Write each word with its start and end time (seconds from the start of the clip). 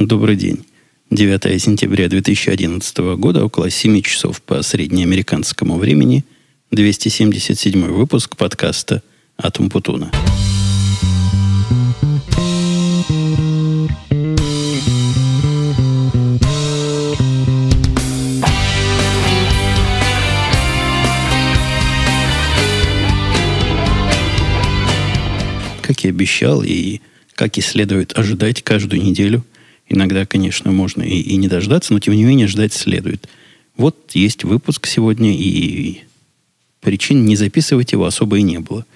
Добрый 0.00 0.34
день. 0.34 0.64
9 1.10 1.62
сентября 1.62 2.08
2011 2.08 2.96
года, 3.18 3.44
около 3.44 3.68
7 3.68 4.00
часов 4.00 4.40
по 4.40 4.62
среднеамериканскому 4.62 5.76
времени, 5.76 6.24
277 6.70 7.84
выпуск 7.84 8.34
подкаста 8.38 9.02
«Атум 9.36 9.68
Путуна». 9.68 10.10
Как 25.82 26.06
и 26.06 26.08
обещал, 26.08 26.62
и 26.62 27.02
как 27.34 27.58
и 27.58 27.60
следует 27.60 28.16
ожидать 28.16 28.62
каждую 28.62 29.02
неделю– 29.02 29.44
Иногда, 29.90 30.24
конечно, 30.24 30.70
можно 30.70 31.02
и, 31.02 31.18
и 31.18 31.36
не 31.36 31.48
дождаться, 31.48 31.92
но 31.92 31.98
тем 31.98 32.14
не 32.14 32.22
менее 32.22 32.46
ждать 32.46 32.72
следует. 32.72 33.28
Вот 33.76 33.96
есть 34.14 34.44
выпуск 34.44 34.86
сегодня, 34.86 35.34
и 35.34 36.02
причин 36.80 37.26
не 37.26 37.34
записывать 37.34 37.90
его 37.90 38.06
особо 38.06 38.38
и 38.38 38.42
не 38.42 38.60
было. 38.60 38.86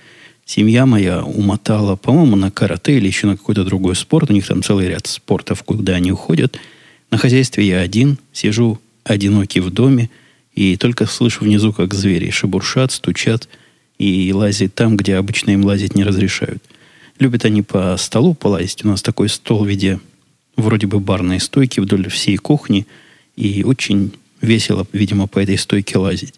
Семья 0.47 0.87
моя 0.87 1.25
умотала, 1.25 1.97
по-моему, 1.97 2.37
на 2.37 2.53
карате 2.53 2.97
или 2.97 3.09
еще 3.09 3.27
на 3.27 3.37
какой-то 3.37 3.65
другой 3.65 3.97
спорт. 3.97 4.31
У 4.31 4.33
них 4.33 4.47
там 4.47 4.63
целый 4.63 4.89
ряд 4.89 5.09
спортов, 5.09 5.65
куда 5.65 5.95
они 5.95 6.13
уходят. 6.13 6.59
На 7.11 7.19
хозяйстве 7.19 7.67
я 7.67 7.81
один, 7.81 8.19
сижу 8.33 8.79
одинокий 9.03 9.61
в 9.61 9.71
доме, 9.71 10.11
и 10.55 10.77
только 10.77 11.07
слышу 11.07 11.45
внизу, 11.45 11.73
как 11.73 11.93
звери 11.93 12.31
шебуршат, 12.31 12.93
стучат 12.93 13.49
и 13.99 14.33
лазят 14.33 14.75
там, 14.75 14.97
где 14.97 15.17
обычно 15.17 15.51
им 15.51 15.65
лазить 15.65 15.97
не 15.97 16.05
разрешают. 16.05 16.63
Любят 17.19 17.45
они 17.45 17.63
по 17.63 17.97
столу 17.97 18.35
полазить. 18.35 18.85
У 18.85 18.89
нас 18.89 19.03
такой 19.03 19.29
стол 19.29 19.65
в 19.65 19.69
виде 19.69 19.99
вроде 20.57 20.87
бы 20.87 21.01
барные 21.01 21.41
стойки 21.41 21.81
вдоль 21.81 22.09
всей 22.09 22.37
кухни, 22.37 22.87
и 23.37 23.65
очень 23.65 24.13
весело, 24.41 24.87
видимо, 24.93 25.27
по 25.27 25.39
этой 25.39 25.59
стойке 25.59 25.99
лазить. 25.99 26.35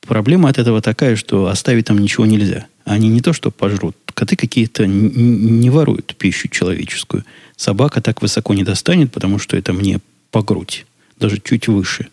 Проблема 0.00 0.48
от 0.48 0.58
этого 0.58 0.80
такая, 0.80 1.16
что 1.16 1.46
оставить 1.46 1.86
там 1.86 1.98
ничего 1.98 2.26
нельзя. 2.26 2.66
Они 2.84 3.08
не 3.08 3.20
то 3.20 3.32
что 3.32 3.50
пожрут, 3.50 3.96
коты 4.14 4.36
какие-то 4.36 4.86
не 4.86 5.70
воруют 5.70 6.16
пищу 6.16 6.48
человеческую. 6.48 7.24
Собака 7.56 8.00
так 8.00 8.22
высоко 8.22 8.54
не 8.54 8.64
достанет, 8.64 9.12
потому 9.12 9.38
что 9.38 9.56
это 9.56 9.72
мне 9.72 10.00
по 10.30 10.42
грудь, 10.42 10.86
даже 11.18 11.38
чуть 11.38 11.68
выше. 11.68 12.08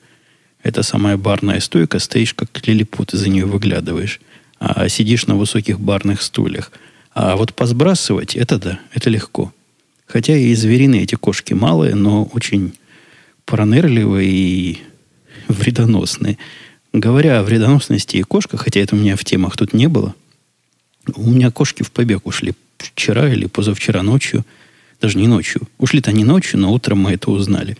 Это 0.63 0.83
самая 0.83 1.17
барная 1.17 1.59
стойка, 1.59 1.99
стоишь 1.99 2.33
как 2.33 2.49
лилипут, 2.67 3.11
за 3.11 3.29
нее 3.29 3.45
выглядываешь, 3.45 4.19
а 4.59 4.89
сидишь 4.89 5.27
на 5.27 5.35
высоких 5.35 5.79
барных 5.79 6.21
стульях. 6.21 6.71
А 7.13 7.35
вот 7.35 7.53
посбрасывать, 7.53 8.35
это 8.35 8.59
да, 8.59 8.79
это 8.93 9.09
легко. 9.09 9.53
Хотя 10.07 10.35
и 10.35 10.55
звериные 10.55 11.03
эти 11.03 11.15
кошки 11.15 11.53
малые, 11.53 11.93
но 11.93 12.23
очень 12.23 12.73
пронырливые 13.45 14.29
и 14.29 14.81
вредоносные. 15.47 16.37
Говоря 16.93 17.39
о 17.39 17.43
вредоносности 17.43 18.17
и 18.17 18.23
кошках, 18.23 18.63
хотя 18.63 18.79
это 18.79 18.95
у 18.95 18.99
меня 18.99 19.15
в 19.17 19.25
темах 19.25 19.57
тут 19.57 19.73
не 19.73 19.87
было, 19.87 20.15
у 21.15 21.29
меня 21.29 21.51
кошки 21.51 21.83
в 21.83 21.91
побег 21.91 22.25
ушли 22.25 22.53
вчера 22.77 23.29
или 23.29 23.45
позавчера 23.45 24.01
ночью, 24.01 24.45
даже 25.01 25.17
не 25.17 25.27
ночью. 25.27 25.61
Ушли-то 25.77 26.11
не 26.11 26.23
ночью, 26.23 26.59
но 26.59 26.71
утром 26.73 26.99
мы 26.99 27.11
это 27.11 27.29
узнали. 27.29 27.77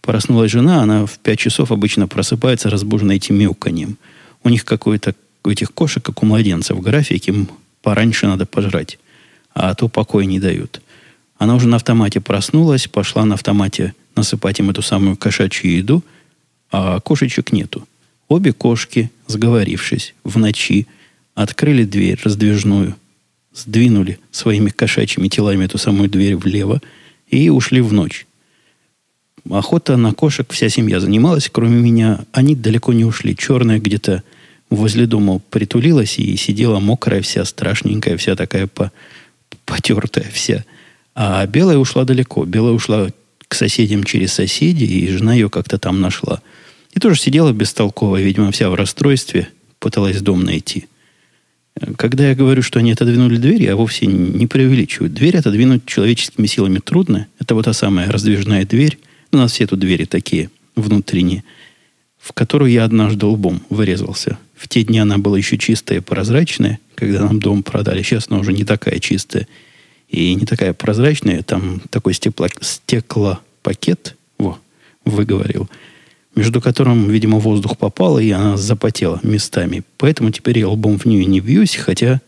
Проснулась 0.00 0.50
жена, 0.50 0.82
она 0.82 1.06
в 1.06 1.18
5 1.18 1.38
часов 1.38 1.72
обычно 1.72 2.08
просыпается, 2.08 2.70
разбужена 2.70 3.14
этим 3.14 3.36
мяуканьем. 3.36 3.96
У 4.42 4.48
них 4.48 4.64
какой-то, 4.64 5.14
у 5.44 5.50
этих 5.50 5.72
кошек, 5.72 6.02
как 6.02 6.22
у 6.22 6.26
младенцев, 6.26 6.80
график, 6.80 7.28
им 7.28 7.48
пораньше 7.82 8.26
надо 8.26 8.46
пожрать, 8.46 8.98
а 9.54 9.74
то 9.74 9.88
покоя 9.88 10.24
не 10.24 10.40
дают. 10.40 10.80
Она 11.38 11.54
уже 11.54 11.68
на 11.68 11.76
автомате 11.76 12.20
проснулась, 12.20 12.88
пошла 12.88 13.24
на 13.24 13.34
автомате 13.34 13.94
насыпать 14.16 14.58
им 14.58 14.70
эту 14.70 14.82
самую 14.82 15.16
кошачью 15.16 15.76
еду, 15.76 16.04
а 16.72 16.98
кошечек 17.00 17.52
нету. 17.52 17.86
Обе 18.26 18.52
кошки, 18.52 19.10
сговорившись, 19.28 20.14
в 20.24 20.36
ночи 20.36 20.88
открыли 21.34 21.84
дверь 21.84 22.18
раздвижную, 22.22 22.96
сдвинули 23.54 24.18
своими 24.32 24.70
кошачьими 24.70 25.28
телами 25.28 25.64
эту 25.64 25.78
самую 25.78 26.10
дверь 26.10 26.36
влево 26.36 26.82
и 27.28 27.48
ушли 27.48 27.80
в 27.80 27.92
ночь. 27.92 28.26
Охота 29.48 29.96
на 29.96 30.12
кошек 30.12 30.52
вся 30.52 30.68
семья 30.68 30.98
занималась, 30.98 31.48
кроме 31.50 31.80
меня. 31.80 32.24
Они 32.32 32.54
далеко 32.56 32.92
не 32.92 33.04
ушли. 33.04 33.36
Черная 33.36 33.78
где-то 33.78 34.24
возле 34.68 35.06
дома 35.06 35.40
притулилась 35.50 36.18
и 36.18 36.36
сидела 36.36 36.80
мокрая 36.80 37.22
вся, 37.22 37.44
страшненькая, 37.44 38.16
вся 38.16 38.34
такая 38.34 38.66
по, 38.66 38.90
потертая 39.64 40.26
вся– 40.32 40.64
а 41.20 41.44
белая 41.48 41.78
ушла 41.78 42.04
далеко. 42.04 42.44
Белая 42.44 42.72
ушла 42.72 43.08
к 43.48 43.54
соседям 43.56 44.04
через 44.04 44.32
соседей, 44.34 44.86
и 44.86 45.08
жена 45.10 45.34
ее 45.34 45.50
как-то 45.50 45.76
там 45.76 46.00
нашла. 46.00 46.40
И 46.92 47.00
тоже 47.00 47.20
сидела 47.20 47.52
бестолково, 47.52 48.20
видимо, 48.20 48.52
вся 48.52 48.70
в 48.70 48.76
расстройстве, 48.76 49.48
пыталась 49.80 50.20
дом 50.20 50.44
найти. 50.44 50.86
Когда 51.96 52.28
я 52.28 52.36
говорю, 52.36 52.62
что 52.62 52.78
они 52.78 52.92
отодвинули 52.92 53.36
дверь, 53.36 53.64
я 53.64 53.74
вовсе 53.74 54.06
не 54.06 54.46
преувеличиваю. 54.46 55.10
Дверь 55.10 55.36
отодвинуть 55.36 55.86
человеческими 55.86 56.46
силами 56.46 56.78
трудно. 56.78 57.26
Это 57.40 57.56
вот 57.56 57.64
та 57.64 57.72
самая 57.72 58.08
раздвижная 58.08 58.64
дверь. 58.64 58.96
У 59.32 59.38
нас 59.38 59.50
все 59.50 59.66
тут 59.66 59.80
двери 59.80 60.04
такие 60.04 60.50
внутренние, 60.76 61.42
в 62.16 62.32
которую 62.32 62.70
я 62.70 62.84
однажды 62.84 63.26
лбом 63.26 63.60
вырезался. 63.70 64.38
В 64.54 64.68
те 64.68 64.84
дни 64.84 65.00
она 65.00 65.18
была 65.18 65.36
еще 65.36 65.58
чистая 65.58 65.98
и 65.98 66.00
прозрачная, 66.00 66.78
когда 66.94 67.22
нам 67.24 67.40
дом 67.40 67.64
продали. 67.64 68.02
Сейчас 68.02 68.26
она 68.30 68.38
уже 68.38 68.52
не 68.52 68.62
такая 68.62 69.00
чистая 69.00 69.48
и 70.08 70.34
не 70.34 70.46
такая 70.46 70.72
прозрачная, 70.72 71.42
там 71.42 71.80
такой 71.90 72.14
стекло, 72.14 72.48
стеклопакет, 72.60 74.16
во, 74.38 74.58
выговорил, 75.04 75.68
между 76.34 76.60
которым, 76.60 77.08
видимо, 77.10 77.38
воздух 77.38 77.76
попал, 77.76 78.18
и 78.18 78.30
она 78.30 78.56
запотела 78.56 79.20
местами. 79.22 79.82
Поэтому 79.98 80.30
теперь 80.30 80.58
я 80.58 80.68
лбом 80.68 80.98
в 80.98 81.04
нее 81.04 81.24
не 81.24 81.40
бьюсь, 81.40 81.76
хотя 81.76 82.20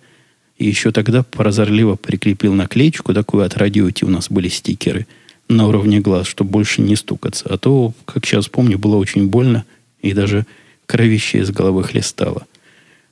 еще 0.59 0.93
тогда 0.93 1.23
прозорливо 1.23 1.97
прикрепил 1.97 2.53
наклеечку, 2.55 3.15
такую 3.15 3.45
от 3.45 3.57
радиоти 3.57 4.05
у 4.05 4.09
нас 4.09 4.31
были 4.31 4.49
стикеры 4.49 5.07
на 5.49 5.67
уровне 5.67 6.01
глаз, 6.01 6.27
чтобы 6.27 6.51
больше 6.51 6.83
не 6.83 6.97
стукаться. 6.97 7.47
А 7.49 7.57
то, 7.57 7.93
как 8.05 8.27
сейчас 8.27 8.49
помню, 8.49 8.79
было 8.79 8.97
очень 8.97 9.29
больно, 9.29 9.65
и 10.03 10.13
даже 10.13 10.47
кровище 10.87 11.39
из 11.39 11.51
головы 11.51 11.83
хлестало. 11.83 12.47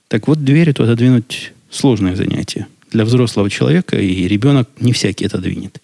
Так 0.08 0.28
вот, 0.28 0.44
дверь 0.44 0.70
эту 0.70 0.84
отодвинуть 0.84 1.52
сложное 1.70 2.16
занятие 2.16 2.66
для 2.90 3.04
взрослого 3.04 3.50
человека, 3.50 3.98
и 3.98 4.28
ребенок 4.28 4.68
не 4.80 4.92
всякий 4.92 5.24
это 5.24 5.38
двинет. 5.38 5.80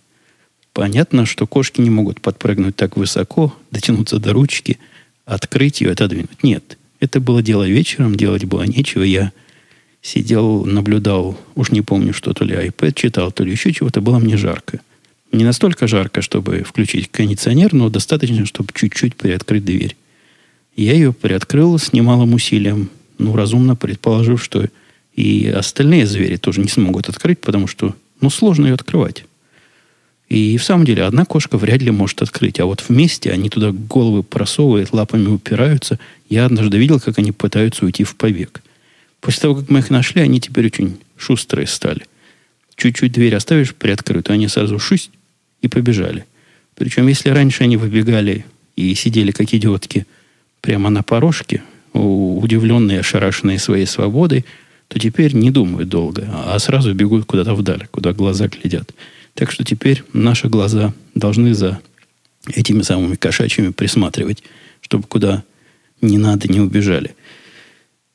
Понятно, 0.73 1.25
что 1.25 1.47
кошки 1.47 1.81
не 1.81 1.91
могут 1.91 2.21
подпрыгнуть 2.21 2.77
так 2.77 2.97
высоко, 2.97 3.55
дотянуться 3.71 4.19
до 4.19 4.33
ручки, 4.33 4.79
открыть 5.25 5.81
ее, 5.81 5.93
отодвинуть. 5.93 6.43
Нет, 6.43 6.79
это 7.01 7.21
было 7.21 7.43
дело 7.43 7.67
вечером, 7.69 8.17
делать 8.17 8.45
было 8.45 8.65
нечего. 8.65 9.03
Я 9.03 9.33
сидел, 10.03 10.65
наблюдал, 10.65 11.39
уж 11.55 11.71
не 11.71 11.81
помню, 11.81 12.13
что 12.13 12.33
то 12.33 12.45
ли 12.45 12.55
iPad 12.55 12.93
читал, 12.95 13.31
то 13.31 13.45
ли 13.45 13.53
еще 13.53 13.73
чего-то, 13.73 14.01
было 14.01 14.19
мне 14.19 14.37
жарко. 14.37 14.81
Не 15.33 15.45
настолько 15.45 15.87
жарко, 15.87 16.23
чтобы 16.23 16.63
включить 16.63 17.11
кондиционер, 17.11 17.73
но 17.73 17.89
достаточно, 17.89 18.47
чтобы 18.47 18.71
чуть-чуть 18.73 19.17
приоткрыть 19.17 19.65
дверь. 19.65 19.97
Я 20.77 20.93
ее 20.93 21.13
приоткрыл 21.13 21.79
с 21.79 21.93
немалым 21.93 22.35
усилием, 22.35 22.91
ну, 23.19 23.35
разумно 23.37 23.77
предположив, 23.77 24.43
что 24.43 24.67
и 25.15 25.49
остальные 25.49 26.07
звери 26.07 26.37
тоже 26.37 26.61
не 26.61 26.69
смогут 26.69 27.09
открыть, 27.09 27.41
потому 27.41 27.67
что 27.67 27.95
ну, 28.21 28.31
сложно 28.31 28.67
ее 28.67 28.75
открывать. 28.75 29.25
И 30.29 30.57
в 30.57 30.65
самом 30.65 30.85
деле 30.85 31.05
одна 31.05 31.25
кошка 31.25 31.59
вряд 31.59 31.83
ли 31.83 31.91
может 31.91 32.23
открыть, 32.23 32.59
а 32.59 32.65
вот 32.65 32.83
вместе 32.89 33.31
они 33.31 33.51
туда 33.51 33.73
головы 33.73 34.23
просовывают, 34.23 34.93
лапами 34.93 35.27
упираются. 35.27 35.99
Я 36.29 36.47
однажды 36.47 36.79
видел, 36.79 36.99
как 36.99 37.19
они 37.19 37.31
пытаются 37.33 37.85
уйти 37.85 38.05
в 38.05 38.17
побег. 38.17 38.63
После 39.21 39.43
того, 39.43 39.57
как 39.57 39.71
мы 39.71 39.79
их 39.81 39.91
нашли, 39.91 40.23
они 40.23 40.41
теперь 40.41 40.67
очень 40.67 40.99
шустрые 41.17 41.67
стали. 41.67 42.07
Чуть-чуть 42.77 43.13
дверь 43.13 43.37
оставишь 43.37 43.75
приоткрытую, 43.75 44.35
они 44.35 44.49
сразу 44.49 44.79
шусть 44.79 45.11
и 45.63 45.69
побежали. 45.69 46.25
Причем, 46.75 47.07
если 47.07 47.29
раньше 47.31 47.63
они 47.63 47.77
выбегали 47.77 48.45
и 48.75 48.95
сидели 48.95 49.31
как 49.31 49.55
идиотки 49.55 50.07
прямо 50.61 50.91
на 50.91 51.03
порожке, 51.03 51.63
удивленные, 51.93 53.01
ошарашенные 53.01 53.59
своей 53.59 53.87
свободой, 53.87 54.45
то 54.89 54.99
теперь 54.99 55.35
не 55.35 55.51
думают 55.51 55.89
долго, 55.89 56.29
а 56.33 56.59
сразу 56.59 56.95
бегут 56.95 57.25
куда-то 57.25 57.55
вдаль, 57.55 57.89
куда 57.91 58.13
глаза 58.13 58.49
глядят. 58.49 58.95
Так 59.35 59.51
что 59.51 59.65
теперь 59.65 60.05
наши 60.13 60.49
глаза 60.49 60.95
должны 61.15 61.55
за 61.55 61.81
этими 62.47 62.83
самыми 62.83 63.17
кошачьими 63.17 63.71
присматривать, 63.71 64.43
чтобы 64.81 65.05
куда 65.05 65.43
не 66.01 66.19
надо, 66.19 66.49
не 66.49 66.61
убежали. 66.61 67.15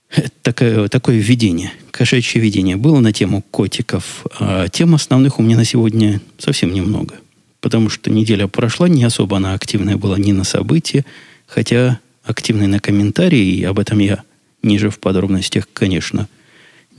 Это 0.10 0.32
такое, 0.42 0.88
такое 0.88 1.18
видение, 1.18 1.72
кошачье 1.92 2.42
видение 2.42 2.78
было 2.78 3.00
на 3.00 3.14
тему 3.14 3.44
котиков. 3.52 4.26
А 4.40 4.68
тем 4.68 4.96
основных 4.96 5.40
у 5.40 5.44
меня 5.44 5.58
на 5.58 5.66
сегодня 5.66 6.22
совсем 6.38 6.74
немного. 6.74 7.16
Потому 7.62 7.90
что 7.90 8.10
неделя 8.10 8.48
прошла, 8.48 8.88
не 8.88 9.04
особо 9.04 9.38
она 9.38 9.54
активная 9.54 9.98
была 9.98 10.18
ни 10.18 10.32
на 10.32 10.44
события, 10.44 11.06
хотя 11.46 12.00
активной 12.24 12.68
на 12.68 12.80
комментарии, 12.80 13.58
и 13.58 13.64
об 13.64 13.80
этом 13.80 14.00
я 14.00 14.24
ниже 14.64 14.90
в 14.90 15.00
подробностях, 15.00 15.68
конечно, 15.74 16.28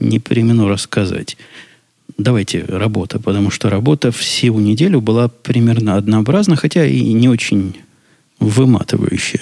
не 0.01 0.19
примену 0.19 0.67
рассказать. 0.67 1.37
давайте 2.17 2.65
работа, 2.67 3.19
потому 3.19 3.51
что 3.51 3.69
работа 3.69 4.11
всю 4.11 4.59
неделю 4.59 5.01
была 5.01 5.27
примерно 5.29 5.95
однообразна, 5.95 6.55
хотя 6.55 6.85
и 6.85 7.13
не 7.13 7.29
очень 7.29 7.75
выматывающая. 8.39 9.41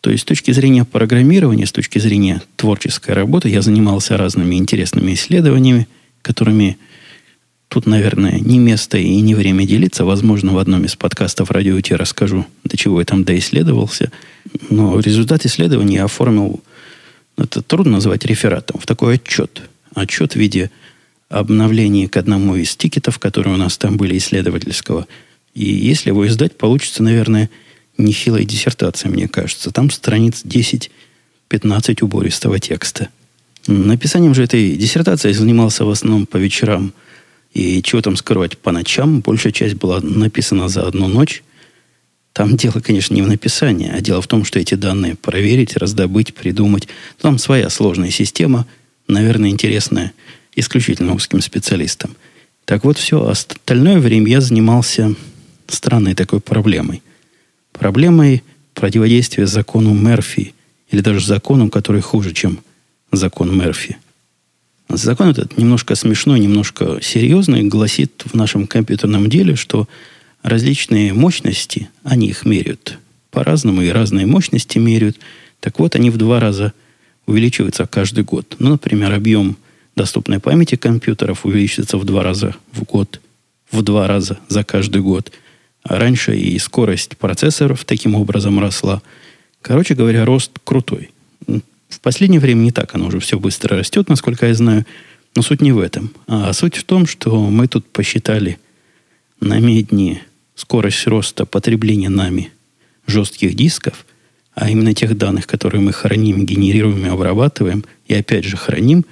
То 0.00 0.10
есть 0.10 0.22
с 0.22 0.26
точки 0.26 0.52
зрения 0.52 0.84
программирования, 0.84 1.66
с 1.66 1.72
точки 1.72 1.98
зрения 1.98 2.40
творческой 2.56 3.14
работы, 3.14 3.48
я 3.48 3.62
занимался 3.62 4.16
разными 4.16 4.54
интересными 4.54 5.14
исследованиями, 5.14 5.88
которыми 6.22 6.78
тут, 7.68 7.86
наверное, 7.86 8.38
не 8.38 8.58
место 8.58 8.96
и 8.96 9.20
не 9.20 9.34
время 9.34 9.66
делиться. 9.66 10.04
Возможно, 10.04 10.52
в 10.52 10.58
одном 10.58 10.84
из 10.84 10.94
подкастов 10.94 11.50
радио 11.50 11.78
я 11.84 11.96
расскажу, 11.96 12.46
до 12.64 12.76
чего 12.76 13.00
я 13.00 13.06
там 13.06 13.24
доисследовался. 13.24 14.12
Но 14.70 14.98
результат 15.00 15.44
исследования 15.44 15.96
я 15.96 16.04
оформил, 16.04 16.62
это 17.36 17.60
трудно 17.62 17.92
назвать 17.92 18.24
рефератом, 18.24 18.80
в 18.80 18.86
такой 18.86 19.16
отчет. 19.16 19.62
Отчет 19.98 20.32
в 20.32 20.36
виде 20.36 20.70
обновления 21.28 22.08
к 22.08 22.16
одному 22.16 22.56
из 22.56 22.74
тикетов, 22.76 23.18
которые 23.18 23.54
у 23.54 23.58
нас 23.58 23.76
там 23.76 23.96
были 23.96 24.16
исследовательского. 24.16 25.06
И 25.54 25.64
если 25.64 26.10
его 26.10 26.26
издать, 26.26 26.56
получится, 26.56 27.02
наверное, 27.02 27.50
нехилая 27.98 28.44
диссертация, 28.44 29.10
мне 29.10 29.28
кажется. 29.28 29.70
Там 29.70 29.90
страниц 29.90 30.42
10-15 30.44 32.02
убористого 32.02 32.58
текста. 32.58 33.08
Написанием 33.66 34.34
же 34.34 34.44
этой 34.44 34.76
диссертации 34.76 35.28
я 35.28 35.34
занимался 35.34 35.84
в 35.84 35.90
основном 35.90 36.26
по 36.26 36.36
вечерам. 36.38 36.92
И 37.52 37.82
чего 37.82 38.00
там 38.00 38.16
скрывать, 38.16 38.56
по 38.56 38.72
ночам. 38.72 39.20
Большая 39.20 39.52
часть 39.52 39.74
была 39.74 40.00
написана 40.00 40.68
за 40.68 40.86
одну 40.86 41.08
ночь. 41.08 41.42
Там 42.32 42.56
дело, 42.56 42.80
конечно, 42.80 43.14
не 43.14 43.22
в 43.22 43.26
написании, 43.26 43.90
а 43.90 44.00
дело 44.00 44.22
в 44.22 44.28
том, 44.28 44.44
что 44.44 44.60
эти 44.60 44.74
данные 44.74 45.16
проверить, 45.16 45.76
раздобыть, 45.76 46.34
придумать. 46.34 46.86
Там 47.20 47.36
своя 47.36 47.68
сложная 47.68 48.10
система, 48.10 48.66
наверное, 49.08 49.50
интересная 49.50 50.12
исключительно 50.54 51.14
узким 51.14 51.40
специалистам. 51.40 52.16
Так 52.64 52.84
вот, 52.84 52.98
все 52.98 53.26
остальное 53.26 53.98
время 53.98 54.28
я 54.30 54.40
занимался 54.40 55.14
странной 55.66 56.14
такой 56.14 56.40
проблемой 56.40 57.02
проблемой 57.78 58.42
противодействия 58.74 59.46
закону 59.46 59.94
Мерфи, 59.94 60.54
или 60.90 61.00
даже 61.00 61.24
закону, 61.24 61.70
который 61.70 62.00
хуже, 62.00 62.32
чем 62.32 62.60
закон 63.12 63.56
Мерфи. 63.56 63.96
Закон 64.88 65.30
этот 65.30 65.56
немножко 65.58 65.94
смешной, 65.94 66.40
немножко 66.40 66.98
серьезный, 67.02 67.62
гласит 67.64 68.22
в 68.24 68.34
нашем 68.34 68.66
компьютерном 68.66 69.28
деле, 69.28 69.54
что 69.54 69.86
различные 70.42 71.12
мощности, 71.12 71.90
они 72.04 72.28
их 72.28 72.44
меряют 72.44 72.98
по-разному, 73.30 73.82
и 73.82 73.88
разные 73.88 74.26
мощности 74.26 74.78
меряют. 74.78 75.18
Так 75.60 75.78
вот, 75.78 75.94
они 75.94 76.10
в 76.10 76.16
два 76.16 76.40
раза 76.40 76.72
увеличиваются 77.28 77.86
каждый 77.86 78.24
год. 78.24 78.56
Ну, 78.58 78.70
например, 78.70 79.12
объем 79.12 79.56
доступной 79.94 80.40
памяти 80.40 80.76
компьютеров 80.76 81.44
увеличивается 81.44 81.98
в 81.98 82.04
два 82.04 82.22
раза 82.22 82.56
в 82.72 82.82
год, 82.82 83.20
в 83.70 83.82
два 83.82 84.06
раза 84.08 84.38
за 84.48 84.64
каждый 84.64 85.02
год– 85.02 85.32
раньше 85.88 86.36
и 86.36 86.58
скорость 86.58 87.16
процессоров 87.16 87.84
таким 87.84 88.14
образом 88.14 88.60
росла. 88.60 89.02
Короче 89.62 89.94
говоря, 89.94 90.24
рост 90.24 90.52
крутой. 90.64 91.10
В 91.46 92.00
последнее 92.00 92.40
время 92.40 92.60
не 92.60 92.72
так, 92.72 92.94
оно 92.94 93.06
уже 93.06 93.18
все 93.20 93.38
быстро 93.38 93.76
растет, 93.76 94.08
насколько 94.08 94.46
я 94.46 94.54
знаю. 94.54 94.86
Но 95.34 95.42
суть 95.42 95.62
не 95.62 95.72
в 95.72 95.78
этом. 95.78 96.12
А 96.26 96.52
суть 96.52 96.76
в 96.76 96.84
том, 96.84 97.06
что 97.06 97.48
мы 97.50 97.68
тут 97.68 97.86
посчитали 97.86 98.58
на 99.40 99.58
медне 99.58 100.22
скорость 100.54 101.06
роста 101.06 101.46
потребления 101.46 102.08
нами 102.08 102.50
жестких 103.06 103.54
дисков, 103.54 104.04
а 104.60 104.68
именно 104.68 104.92
тех 104.92 105.16
данных, 105.16 105.46
которые 105.46 105.80
мы 105.80 105.92
храним, 105.92 106.44
генерируем 106.44 107.06
и 107.06 107.08
обрабатываем, 107.08 107.84
и 108.08 108.14
опять 108.14 108.44
же 108.44 108.56
храним, 108.56 109.04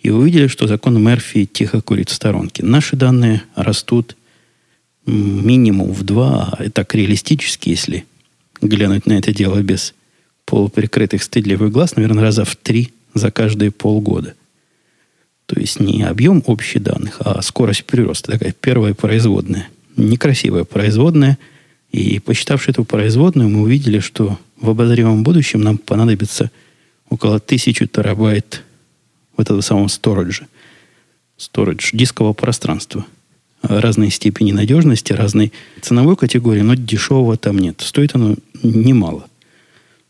и 0.00 0.10
увидели, 0.10 0.48
что 0.48 0.66
закон 0.66 1.00
Мерфи 1.00 1.46
тихо 1.46 1.80
курит 1.80 2.08
в 2.08 2.14
сторонке. 2.14 2.64
Наши 2.64 2.96
данные 2.96 3.44
растут 3.54 4.16
минимум 5.06 5.92
в 5.92 6.02
два, 6.02 6.56
а 6.58 6.70
так 6.70 6.92
реалистически, 6.94 7.68
если 7.68 8.04
глянуть 8.60 9.06
на 9.06 9.12
это 9.12 9.32
дело 9.32 9.62
без 9.62 9.94
полуприкрытых 10.44 11.22
стыдливых 11.22 11.70
глаз, 11.70 11.94
наверное, 11.94 12.24
раза 12.24 12.44
в 12.44 12.56
три 12.56 12.90
за 13.14 13.30
каждые 13.30 13.70
полгода. 13.70 14.34
То 15.46 15.60
есть 15.60 15.78
не 15.78 16.02
объем 16.02 16.42
общих 16.46 16.82
данных, 16.82 17.18
а 17.20 17.40
скорость 17.42 17.84
прироста. 17.84 18.32
Такая 18.32 18.54
первая 18.60 18.94
производная. 18.94 19.68
Некрасивая 19.96 20.64
производная. 20.64 21.38
И 21.92 22.18
посчитавши 22.18 22.72
эту 22.72 22.84
производную, 22.84 23.48
мы 23.48 23.62
увидели, 23.62 24.00
что 24.00 24.38
в 24.60 24.70
обозримом 24.70 25.22
будущем 25.22 25.60
нам 25.60 25.78
понадобится 25.78 26.50
около 27.08 27.40
тысячи 27.40 27.86
терабайт 27.86 28.62
вот 29.36 29.46
этого 29.46 29.60
самого 29.60 29.88
сториджа. 29.88 30.46
Сторидж 31.36 31.90
дискового 31.92 32.34
пространства– 32.34 33.06
разной 33.62 34.10
степени 34.10 34.52
надежности, 34.52 35.12
разной 35.12 35.52
ценовой 35.80 36.16
категории, 36.16 36.60
но 36.60 36.74
дешевого 36.74 37.36
там 37.36 37.58
нет. 37.58 37.80
Стоит 37.80 38.14
оно 38.14 38.36
немало. 38.62 39.26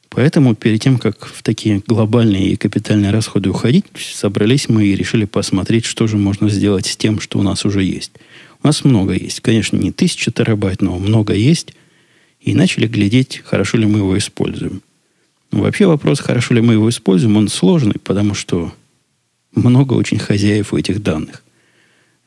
Поэтому 0.08 0.56
перед 0.56 0.82
тем, 0.82 0.98
как 0.98 1.24
в 1.24 1.42
такие 1.42 1.82
глобальные 1.86 2.50
и 2.50 2.56
капитальные 2.56 3.12
расходы 3.12 3.48
уходить, 3.48 3.84
собрались 3.96 4.68
мы 4.68 4.86
и 4.86 4.96
решили 4.96 5.24
посмотреть, 5.24 5.84
что 5.84 6.08
же 6.08 6.16
можно 6.16 6.48
сделать 6.48 6.86
с 6.86 6.96
тем, 6.96 7.20
что 7.20 7.38
у 7.38 7.42
нас 7.42 7.64
уже 7.64 7.84
есть. 7.84 8.12
У 8.62 8.66
нас 8.66 8.84
много 8.84 9.12
есть. 9.12 9.40
Конечно, 9.40 9.76
не 9.76 9.92
тысяча 9.92 10.32
терабайт, 10.32 10.82
но 10.82 10.98
много 10.98 11.32
есть. 11.32 11.74
И 12.40 12.54
начали 12.54 12.86
глядеть, 12.86 13.42
хорошо 13.44 13.78
ли 13.78 13.86
мы 13.86 13.98
его 13.98 14.16
используем. 14.16 14.82
Вообще 15.50 15.86
вопрос, 15.86 16.20
хорошо 16.20 16.54
ли 16.54 16.60
мы 16.60 16.74
его 16.74 16.88
используем, 16.88 17.36
он 17.36 17.48
сложный, 17.48 17.96
потому 18.02 18.34
что 18.34 18.72
много 19.54 19.94
очень 19.94 20.18
хозяев 20.18 20.72
у 20.72 20.78
этих 20.78 21.02
данных 21.02 21.42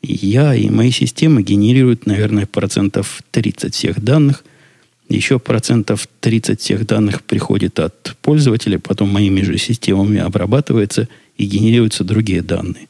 я 0.03 0.53
и 0.53 0.69
мои 0.69 0.91
системы 0.91 1.41
генерируют, 1.41 2.05
наверное, 2.05 2.45
процентов 2.45 3.21
30 3.31 3.73
всех 3.73 4.03
данных. 4.03 4.43
Еще 5.09 5.39
процентов 5.39 6.07
30 6.21 6.59
всех 6.59 6.85
данных 6.85 7.23
приходит 7.23 7.79
от 7.79 8.15
пользователя, 8.21 8.79
потом 8.79 9.09
моими 9.09 9.41
же 9.41 9.57
системами 9.57 10.19
обрабатывается 10.19 11.07
и 11.37 11.45
генерируются 11.45 12.03
другие 12.03 12.41
данные. 12.41 12.87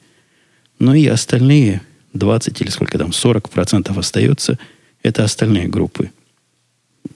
Но 0.80 0.96
и 0.96 1.06
остальные 1.06 1.82
20 2.14 2.62
или 2.62 2.70
сколько 2.70 2.98
там, 2.98 3.14
40 3.14 3.50
процентов 3.50 3.98
остается, 3.98 4.58
это 5.02 5.24
остальные 5.24 5.68
группы 5.68 6.12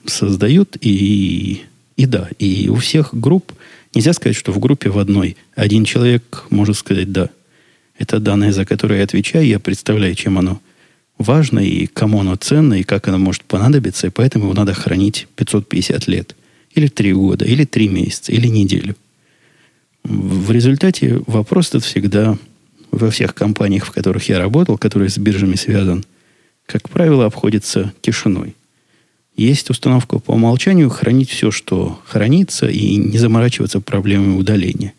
создают. 0.06 0.76
И, 0.80 1.62
и 1.96 2.06
да, 2.06 2.28
и 2.38 2.68
у 2.68 2.76
всех 2.76 3.10
групп, 3.12 3.52
нельзя 3.94 4.12
сказать, 4.12 4.36
что 4.36 4.52
в 4.52 4.58
группе 4.58 4.90
в 4.90 4.98
одной 4.98 5.36
один 5.54 5.84
человек 5.84 6.44
может 6.50 6.76
сказать 6.76 7.12
«да», 7.12 7.30
это 7.98 8.20
данные, 8.20 8.52
за 8.52 8.64
которые 8.64 8.98
я 8.98 9.04
отвечаю, 9.04 9.46
я 9.46 9.58
представляю, 9.58 10.14
чем 10.14 10.38
оно 10.38 10.60
важно 11.18 11.58
и 11.58 11.86
кому 11.86 12.20
оно 12.20 12.36
ценно, 12.36 12.74
и 12.74 12.84
как 12.84 13.08
оно 13.08 13.18
может 13.18 13.42
понадобиться, 13.42 14.06
и 14.06 14.10
поэтому 14.10 14.44
его 14.44 14.54
надо 14.54 14.72
хранить 14.72 15.26
550 15.34 16.06
лет, 16.06 16.36
или 16.74 16.86
3 16.86 17.12
года, 17.12 17.44
или 17.44 17.64
3 17.64 17.88
месяца, 17.88 18.32
или 18.32 18.46
неделю. 18.46 18.94
В 20.04 20.52
результате 20.52 21.20
вопрос 21.26 21.68
этот 21.68 21.84
всегда 21.84 22.38
во 22.90 23.10
всех 23.10 23.34
компаниях, 23.34 23.84
в 23.84 23.90
которых 23.90 24.28
я 24.28 24.38
работал, 24.38 24.78
которые 24.78 25.10
с 25.10 25.18
биржами 25.18 25.56
связан, 25.56 26.04
как 26.66 26.88
правило, 26.88 27.26
обходится 27.26 27.92
тишиной. 28.00 28.54
Есть 29.38 29.70
установка 29.70 30.18
по 30.18 30.32
умолчанию 30.32 30.90
хранить 30.90 31.30
все, 31.30 31.52
что 31.52 32.00
хранится, 32.04 32.66
и 32.66 32.96
не 32.96 33.18
заморачиваться 33.18 33.80
проблемами 33.80 34.36
удаления. 34.36 34.94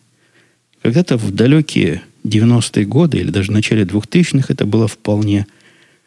Когда-то 0.81 1.17
в 1.17 1.31
далекие 1.31 2.03
90-е 2.24 2.86
годы 2.86 3.17
или 3.17 3.31
даже 3.31 3.51
в 3.51 3.53
начале 3.53 3.84
2000-х 3.84 4.46
это 4.48 4.65
было 4.65 4.88
вполне 4.88 5.46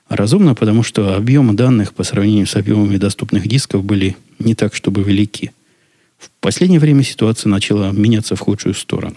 разумно, 0.09 0.55
потому 0.55 0.83
что 0.83 1.15
объемы 1.15 1.53
данных 1.53 1.93
по 1.93 2.05
сравнению 2.05 2.47
с 2.47 2.57
объемами 2.57 2.97
доступных 2.97 3.47
дисков 3.47 3.85
были 3.85 4.17
не 4.39 4.55
так, 4.55 4.75
чтобы 4.75 5.03
велики. 5.03 5.53
В 6.19 6.31
последнее 6.41 6.81
время 6.81 7.03
ситуация 7.03 7.51
начала 7.51 7.93
меняться 7.93 8.35
в 8.35 8.41
худшую 8.41 8.73
сторону. 8.73 9.17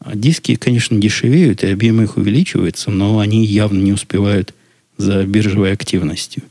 А 0.00 0.14
диски, 0.14 0.54
конечно, 0.56 1.00
дешевеют, 1.00 1.64
и 1.64 1.68
объемы 1.68 2.02
их 2.02 2.18
увеличиваются, 2.18 2.90
но 2.90 3.20
они 3.20 3.46
явно 3.46 3.78
не 3.78 3.94
успевают 3.94 4.52
за 4.98 5.24
биржевой 5.24 5.72
активностью. 5.72 6.42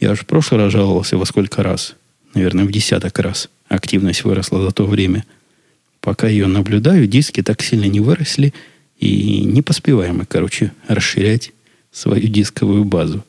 Я 0.00 0.12
уже 0.12 0.22
в 0.22 0.26
прошлый 0.26 0.60
раз 0.60 0.72
жаловался 0.72 1.16
во 1.16 1.24
сколько 1.24 1.62
раз, 1.62 1.94
наверное, 2.34 2.64
в 2.64 2.72
десяток 2.72 3.18
раз 3.18 3.48
активность 3.68 4.24
выросла 4.24 4.62
за 4.62 4.70
то 4.70 4.86
время. 4.86 5.24
Пока 6.00 6.28
ее 6.28 6.46
наблюдаю, 6.46 7.06
диски 7.06 7.42
так 7.42 7.62
сильно 7.62 7.84
не 7.84 8.00
выросли– 8.00 8.54
и 8.98 9.44
не 9.44 9.62
поспеваем 9.62 10.18
мы, 10.18 10.26
короче, 10.26 10.72
расширять 10.88 11.52
свою 11.92 12.28
дисковую 12.28 12.84
базу. 12.84 13.24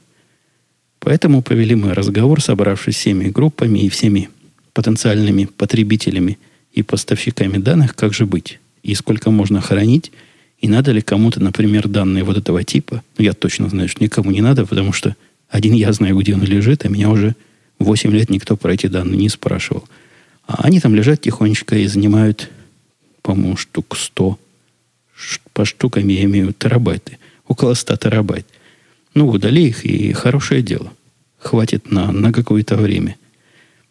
Поэтому 0.99 1.41
повели 1.41 1.75
мы 1.75 1.93
разговор, 1.93 2.41
собравшись 2.41 2.95
всеми 2.95 3.29
группами 3.29 3.79
и 3.79 3.89
всеми 3.89 4.29
потенциальными 4.73 5.45
потребителями 5.45 6.37
и 6.73 6.83
поставщиками 6.83 7.57
данных, 7.57 7.95
как 7.95 8.13
же 8.13 8.25
быть, 8.25 8.59
и 8.83 8.95
сколько 8.95 9.31
можно 9.31 9.61
хранить, 9.61 10.11
и 10.59 10.67
надо 10.67 10.91
ли 10.91 11.01
кому-то, 11.01 11.39
например, 11.39 11.87
данные 11.87 12.23
вот 12.23 12.37
этого 12.37 12.63
типа. 12.63 13.01
Ну, 13.17 13.23
я 13.23 13.33
точно 13.33 13.69
знаю, 13.69 13.87
что 13.87 14.03
никому 14.03 14.31
не 14.31 14.41
надо, 14.41 14.65
потому 14.65 14.91
что 14.91 15.15
один 15.49 15.73
я 15.73 15.91
знаю, 15.93 16.17
где 16.17 16.35
он 16.35 16.43
лежит, 16.43 16.85
а 16.85 16.89
меня 16.89 17.09
уже 17.09 17.35
8 17.79 18.11
лет 18.11 18.29
никто 18.29 18.55
про 18.55 18.73
эти 18.73 18.87
данные 18.87 19.17
не 19.17 19.29
спрашивал. 19.29 19.83
А 20.47 20.63
они 20.63 20.79
там 20.79 20.95
лежат 20.95 21.21
тихонечко 21.21 21.75
и 21.75 21.87
занимают, 21.87 22.49
по-моему, 23.21 23.57
штук 23.57 23.95
100 23.97 24.39
по 25.53 25.65
штукам 25.65 26.07
я 26.07 26.23
имею 26.23 26.53
терабайты. 26.53 27.17
около 27.47 27.73
100 27.73 27.97
терабайт. 27.97 28.47
Ну, 29.13 29.27
удали 29.27 29.67
их, 29.67 29.85
и 29.85 30.13
хорошее 30.13 30.61
дело. 30.61 30.93
Хватит 31.39 31.91
на, 31.91 32.11
на 32.11 32.31
какое-то 32.31 32.77
время. 32.77 33.17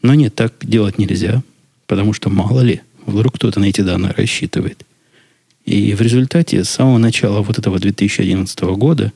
Но 0.01 0.15
нет, 0.15 0.35
так 0.35 0.55
делать 0.63 0.99
нельзя, 0.99 1.43
потому 1.87 2.13
что 2.13 2.31
мало 2.31 2.61
ли, 2.61 2.81
вдруг 3.05 3.35
кто-то 3.35 3.59
на 3.59 3.67
эти 3.67 3.81
данные 3.81 4.15
рассчитывает. 4.17 4.85
И 5.65 5.93
в 5.95 6.01
результате 6.01 6.65
с 6.65 6.71
самого 6.71 6.99
начала 6.99 7.43
вот 7.43 7.59
этого 7.59 7.79
2011 7.79 8.61
года, 8.61 9.13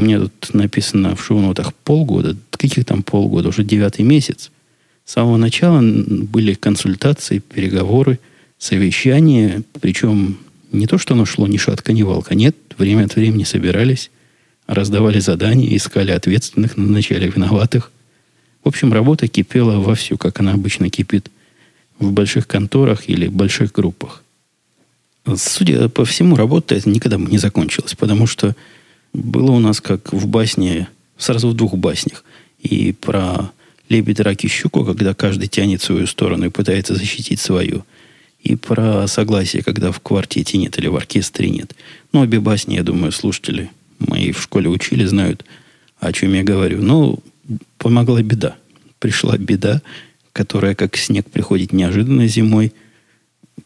меня 0.00 0.20
тут 0.20 0.54
написано 0.54 1.16
в 1.16 1.24
шоу-нотах 1.24 1.74
полгода, 1.74 2.36
каких 2.50 2.84
там 2.84 3.02
полгода, 3.02 3.48
уже 3.48 3.64
девятый 3.64 4.04
месяц, 4.04 4.50
с 5.04 5.12
самого 5.12 5.36
начала 5.36 5.80
были 5.82 6.54
консультации, 6.54 7.38
переговоры, 7.38 8.18
совещания, 8.58 9.62
причем 9.80 10.38
не 10.72 10.86
то, 10.86 10.98
что 10.98 11.14
оно 11.14 11.24
шло 11.24 11.46
ни 11.46 11.56
шатка, 11.56 11.92
ни 11.92 12.02
валка, 12.02 12.34
нет, 12.34 12.56
время 12.76 13.04
от 13.04 13.14
времени 13.14 13.44
собирались, 13.44 14.10
раздавали 14.66 15.20
задания, 15.20 15.74
искали 15.76 16.10
ответственных, 16.10 16.76
назначали 16.76 17.30
виноватых. 17.30 17.92
В 18.64 18.68
общем, 18.68 18.92
работа 18.92 19.28
кипела 19.28 19.78
вовсю, 19.78 20.18
как 20.18 20.40
она 20.40 20.52
обычно 20.52 20.90
кипит. 20.90 21.30
В 21.98 22.10
больших 22.12 22.46
конторах 22.46 23.08
или 23.08 23.28
больших 23.28 23.72
группах. 23.72 24.22
Судя 25.36 25.88
по 25.88 26.04
всему, 26.04 26.36
работа 26.36 26.74
эта 26.74 26.90
никогда 26.90 27.16
бы 27.16 27.30
не 27.30 27.38
закончилась, 27.38 27.94
потому 27.94 28.26
что 28.26 28.54
было 29.16 29.50
у 29.50 29.58
нас 29.58 29.80
как 29.80 30.12
в 30.12 30.26
басне, 30.26 30.88
сразу 31.18 31.48
в 31.48 31.54
двух 31.54 31.76
баснях. 31.76 32.24
И 32.60 32.92
про 32.92 33.50
лебедь, 33.88 34.20
рак 34.20 34.44
и 34.44 34.48
щуку, 34.48 34.84
когда 34.84 35.14
каждый 35.14 35.48
тянет 35.48 35.82
свою 35.82 36.06
сторону 36.06 36.46
и 36.46 36.50
пытается 36.50 36.94
защитить 36.94 37.40
свою. 37.40 37.84
И 38.42 38.56
про 38.56 39.06
согласие, 39.08 39.62
когда 39.62 39.90
в 39.90 40.00
квартете 40.00 40.58
нет 40.58 40.78
или 40.78 40.88
в 40.88 40.96
оркестре 40.96 41.50
нет. 41.50 41.74
Но 42.12 42.20
обе 42.20 42.40
басни, 42.40 42.74
я 42.74 42.82
думаю, 42.82 43.12
слушатели 43.12 43.70
мои 43.98 44.32
в 44.32 44.42
школе 44.42 44.68
учили, 44.68 45.04
знают, 45.04 45.44
о 45.98 46.12
чем 46.12 46.34
я 46.34 46.44
говорю. 46.44 46.82
Но 46.82 47.18
помогла 47.78 48.22
беда. 48.22 48.56
Пришла 48.98 49.36
беда, 49.36 49.82
которая, 50.32 50.74
как 50.74 50.96
снег, 50.96 51.30
приходит 51.30 51.72
неожиданно 51.72 52.26
зимой. 52.26 52.72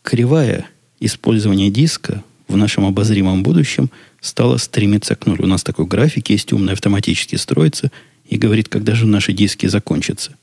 Кривая 0.03 0.67
использование 1.01 1.71
диска 1.71 2.23
в 2.51 2.57
нашем 2.57 2.85
обозримом 2.85 3.43
будущем 3.43 3.91
стало 4.21 4.57
стремиться 4.59 5.15
к 5.15 5.27
нулю. 5.27 5.45
У 5.45 5.47
нас 5.47 5.63
такой 5.63 5.87
график 5.87 6.31
есть 6.31 6.53
умный, 6.53 6.73
автоматически 6.73 7.37
строится 7.37 7.91
и 8.29 8.37
говорит, 8.37 8.69
когда 8.69 8.95
же 8.95 9.07
наши 9.07 9.33
диски 9.33 9.67
закончатся. 9.67 10.37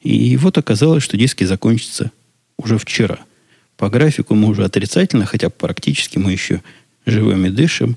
И 0.00 0.36
вот 0.36 0.58
оказалось, 0.58 1.02
что 1.02 1.16
диски 1.16 1.44
закончатся 1.44 2.10
уже 2.56 2.78
вчера. 2.78 3.18
По 3.76 3.88
графику 3.90 4.34
мы 4.34 4.48
уже 4.48 4.64
отрицательно, 4.64 5.26
хотя 5.26 5.50
практически 5.50 6.18
мы 6.18 6.32
еще 6.32 6.62
живем 7.06 7.46
и 7.46 7.50
дышим, 7.50 7.96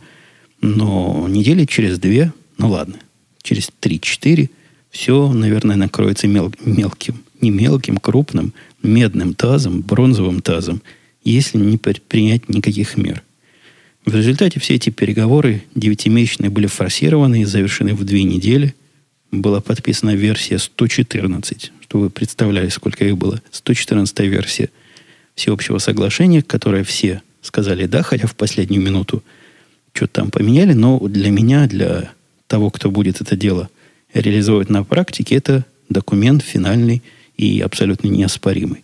но 0.61 1.27
недели 1.27 1.65
через 1.65 1.99
две, 1.99 2.33
ну 2.57 2.69
ладно, 2.69 2.95
через 3.41 3.69
три-четыре, 3.79 4.49
все, 4.89 5.31
наверное, 5.31 5.75
накроется 5.75 6.27
мел- 6.27 6.53
мелким, 6.63 7.23
не 7.41 7.51
мелким, 7.51 7.97
крупным, 7.97 8.53
медным 8.81 9.33
тазом, 9.33 9.81
бронзовым 9.81 10.41
тазом– 10.41 10.81
если 11.25 11.57
не 11.57 11.77
предпринять 11.77 12.47
никаких 12.47 12.95
мер. 12.95 13.23
В 14.05 14.13
результате 14.15 14.59
все 14.59 14.75
эти 14.75 14.91
переговоры 14.91 15.63
девятимесячные 15.73 16.51
были 16.51 16.67
форсированы 16.67 17.41
и 17.41 17.45
завершены 17.45 17.95
в 17.95 18.03
две 18.03 18.23
недели. 18.23 18.75
Была 19.31 19.61
подписана 19.61 20.15
версия 20.15 20.59
114, 20.59 21.71
чтобы 21.81 22.03
вы 22.05 22.09
представляли, 22.11 22.69
сколько 22.69 23.03
их 23.03 23.17
было. 23.17 23.41
114 23.49 24.19
версия 24.19 24.69
всеобщего 25.33 25.79
соглашения, 25.79 26.43
которое 26.43 26.83
все 26.83 27.23
сказали 27.41 27.87
«да», 27.87 28.03
хотя 28.03 28.27
в 28.27 28.35
последнюю 28.35 28.83
минуту 28.83 29.23
что-то 29.91 30.13
там 30.13 30.29
поменяли, 30.29 30.73
но 30.73 30.99
для 30.99 31.31
меня, 31.31 31.67
для 31.67 32.11
того, 32.45 32.69
кто 32.69 32.91
будет 32.91 33.21
это 33.21 33.35
дело 33.35 33.69
реализовывать 34.13 34.69
на 34.69 34.83
практике, 34.83 35.35
это 35.35 35.65
документ 35.89 36.43
финальный 36.43 37.01
и 37.37 37.59
абсолютно 37.59 38.09
неоспоримый. 38.09 38.83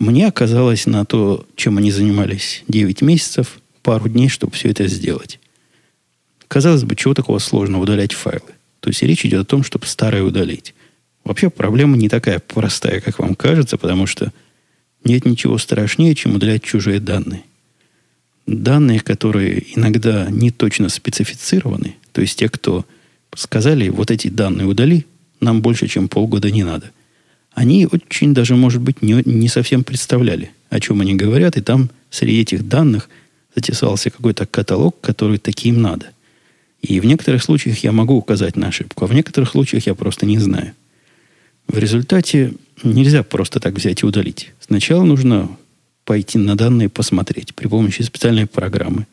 Мне 0.00 0.26
оказалось 0.26 0.86
на 0.86 1.04
то, 1.04 1.46
чем 1.54 1.78
они 1.78 1.92
занимались 1.92 2.64
9 2.68 3.02
месяцев, 3.02 3.59
пару 3.82 4.08
дней, 4.08 4.28
чтобы 4.28 4.52
все 4.52 4.70
это 4.70 4.86
сделать. 4.86 5.38
Казалось 6.48 6.84
бы, 6.84 6.96
чего 6.96 7.14
такого 7.14 7.38
сложного 7.38 7.82
удалять 7.82 8.12
файлы? 8.12 8.52
То 8.80 8.90
есть 8.90 9.02
речь 9.02 9.24
идет 9.24 9.42
о 9.42 9.44
том, 9.44 9.62
чтобы 9.62 9.86
старое 9.86 10.22
удалить. 10.22 10.74
Вообще 11.24 11.50
проблема 11.50 11.96
не 11.96 12.08
такая 12.08 12.40
простая, 12.40 13.00
как 13.00 13.18
вам 13.18 13.34
кажется, 13.34 13.76
потому 13.76 14.06
что 14.06 14.32
нет 15.04 15.24
ничего 15.24 15.58
страшнее, 15.58 16.14
чем 16.14 16.34
удалять 16.34 16.62
чужие 16.62 16.98
данные. 16.98 17.44
Данные, 18.46 19.00
которые 19.00 19.64
иногда 19.76 20.28
не 20.30 20.50
точно 20.50 20.88
специфицированы, 20.88 21.96
то 22.12 22.20
есть 22.20 22.38
те, 22.38 22.48
кто 22.48 22.84
сказали, 23.34 23.88
вот 23.90 24.10
эти 24.10 24.28
данные 24.28 24.66
удали, 24.66 25.06
нам 25.40 25.62
больше, 25.62 25.86
чем 25.88 26.08
полгода 26.08 26.50
не 26.50 26.64
надо– 26.64 26.90
они 27.52 27.86
очень 27.86 28.32
даже, 28.32 28.56
может 28.56 28.80
быть, 28.80 29.02
не, 29.02 29.22
не 29.24 29.48
совсем 29.48 29.84
представляли, 29.84 30.52
о 30.68 30.80
чем 30.80 31.00
они 31.00 31.14
говорят, 31.14 31.56
и 31.56 31.60
там 31.60 31.90
среди 32.10 32.40
этих 32.40 32.68
данных 32.68 33.08
затесался 33.54 34.10
какой-то 34.10 34.46
каталог, 34.46 35.00
который 35.00 35.38
таким 35.38 35.82
надо. 35.82 36.10
И 36.82 37.00
в 37.00 37.04
некоторых 37.04 37.42
случаях 37.42 37.78
я 37.84 37.92
могу 37.92 38.14
указать 38.14 38.56
на 38.56 38.68
ошибку, 38.68 39.04
а 39.04 39.08
в 39.08 39.12
некоторых 39.12 39.50
случаях 39.50 39.86
я 39.86 39.94
просто 39.94 40.26
не 40.26 40.38
знаю. 40.38 40.72
В 41.68 41.78
результате 41.78 42.54
нельзя 42.82 43.22
просто 43.22 43.60
так 43.60 43.74
взять 43.74 44.02
и 44.02 44.06
удалить. 44.06 44.52
Сначала 44.60 45.04
нужно 45.04 45.56
пойти 46.04 46.38
на 46.38 46.56
данные 46.56 46.88
посмотреть 46.88 47.54
при 47.54 47.68
помощи 47.68 48.02
специальной 48.02 48.46
программы, 48.46 49.06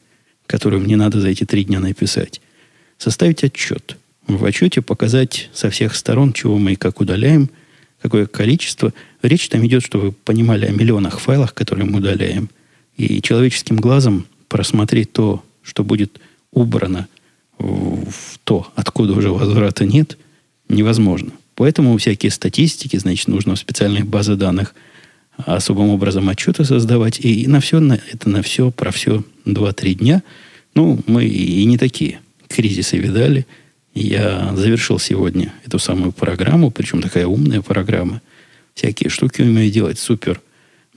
которую 0.48 0.82
мне 0.82 0.96
надо 0.96 1.20
за 1.20 1.30
эти 1.30 1.44
три 1.44 1.66
дня 1.66 1.80
написать. 1.80 2.42
Составить 2.98 3.44
отчет. 3.44 3.98
В 4.28 4.44
отчете 4.46 4.82
показать 4.82 5.50
со 5.54 5.70
всех 5.70 5.96
сторон, 5.96 6.34
чего 6.34 6.58
мы 6.58 6.74
и 6.74 6.76
как 6.76 7.02
удаляем– 7.02 7.50
какое 8.02 8.26
количество. 8.26 8.94
Речь 9.22 9.50
там 9.50 9.66
идет, 9.66 9.84
чтобы 9.84 10.06
вы 10.08 10.12
понимали 10.12 10.66
о 10.66 10.72
миллионах 10.72 11.20
файлах, 11.20 11.54
которые 11.54 11.86
мы 11.86 12.00
удаляем. 12.00 12.50
И 12.98 13.22
человеческим 13.22 13.78
глазом 13.78 14.26
просмотреть 14.48 15.14
то, 15.14 15.44
что 15.64 15.84
будет 15.84 16.20
убрано 16.52 17.08
в 17.60 18.40
то, 18.44 18.68
откуда 18.76 19.14
уже 19.14 19.32
возврата 19.32 19.86
нет, 19.86 20.18
невозможно. 20.70 21.32
Поэтому 21.56 21.98
всякие 21.98 22.32
статистики, 22.32 22.98
значит, 22.98 23.28
нужно 23.28 23.56
в 23.56 23.60
специальных 23.60 24.06
базах 24.06 24.38
данных 24.38 24.76
особым 25.38 25.90
образом 25.90 26.30
отчеты 26.30 26.66
создавать. 26.66 27.20
И 27.20 27.48
на 27.48 27.60
все, 27.60 27.80
на, 27.80 28.00
это 28.12 28.30
на 28.30 28.42
все, 28.42 28.72
про 28.72 28.92
все 28.92 29.24
2-3 29.46 29.94
дня. 29.96 30.24
Ну, 30.76 31.00
мы 31.08 31.26
и 31.26 31.66
не 31.66 31.78
такие 31.78 32.20
кризисы 32.48 32.98
видали– 32.98 33.46
я 34.00 34.54
завершил 34.56 35.00
сегодня 35.00 35.52
эту 35.66 35.80
самую 35.80 36.12
программу, 36.12 36.70
причем 36.70 37.02
такая 37.02 37.26
умная 37.26 37.62
программа. 37.64 38.22
Всякие 38.76 39.10
штуки 39.10 39.42
умею 39.42 39.72
делать 39.72 39.98
супер 39.98 40.40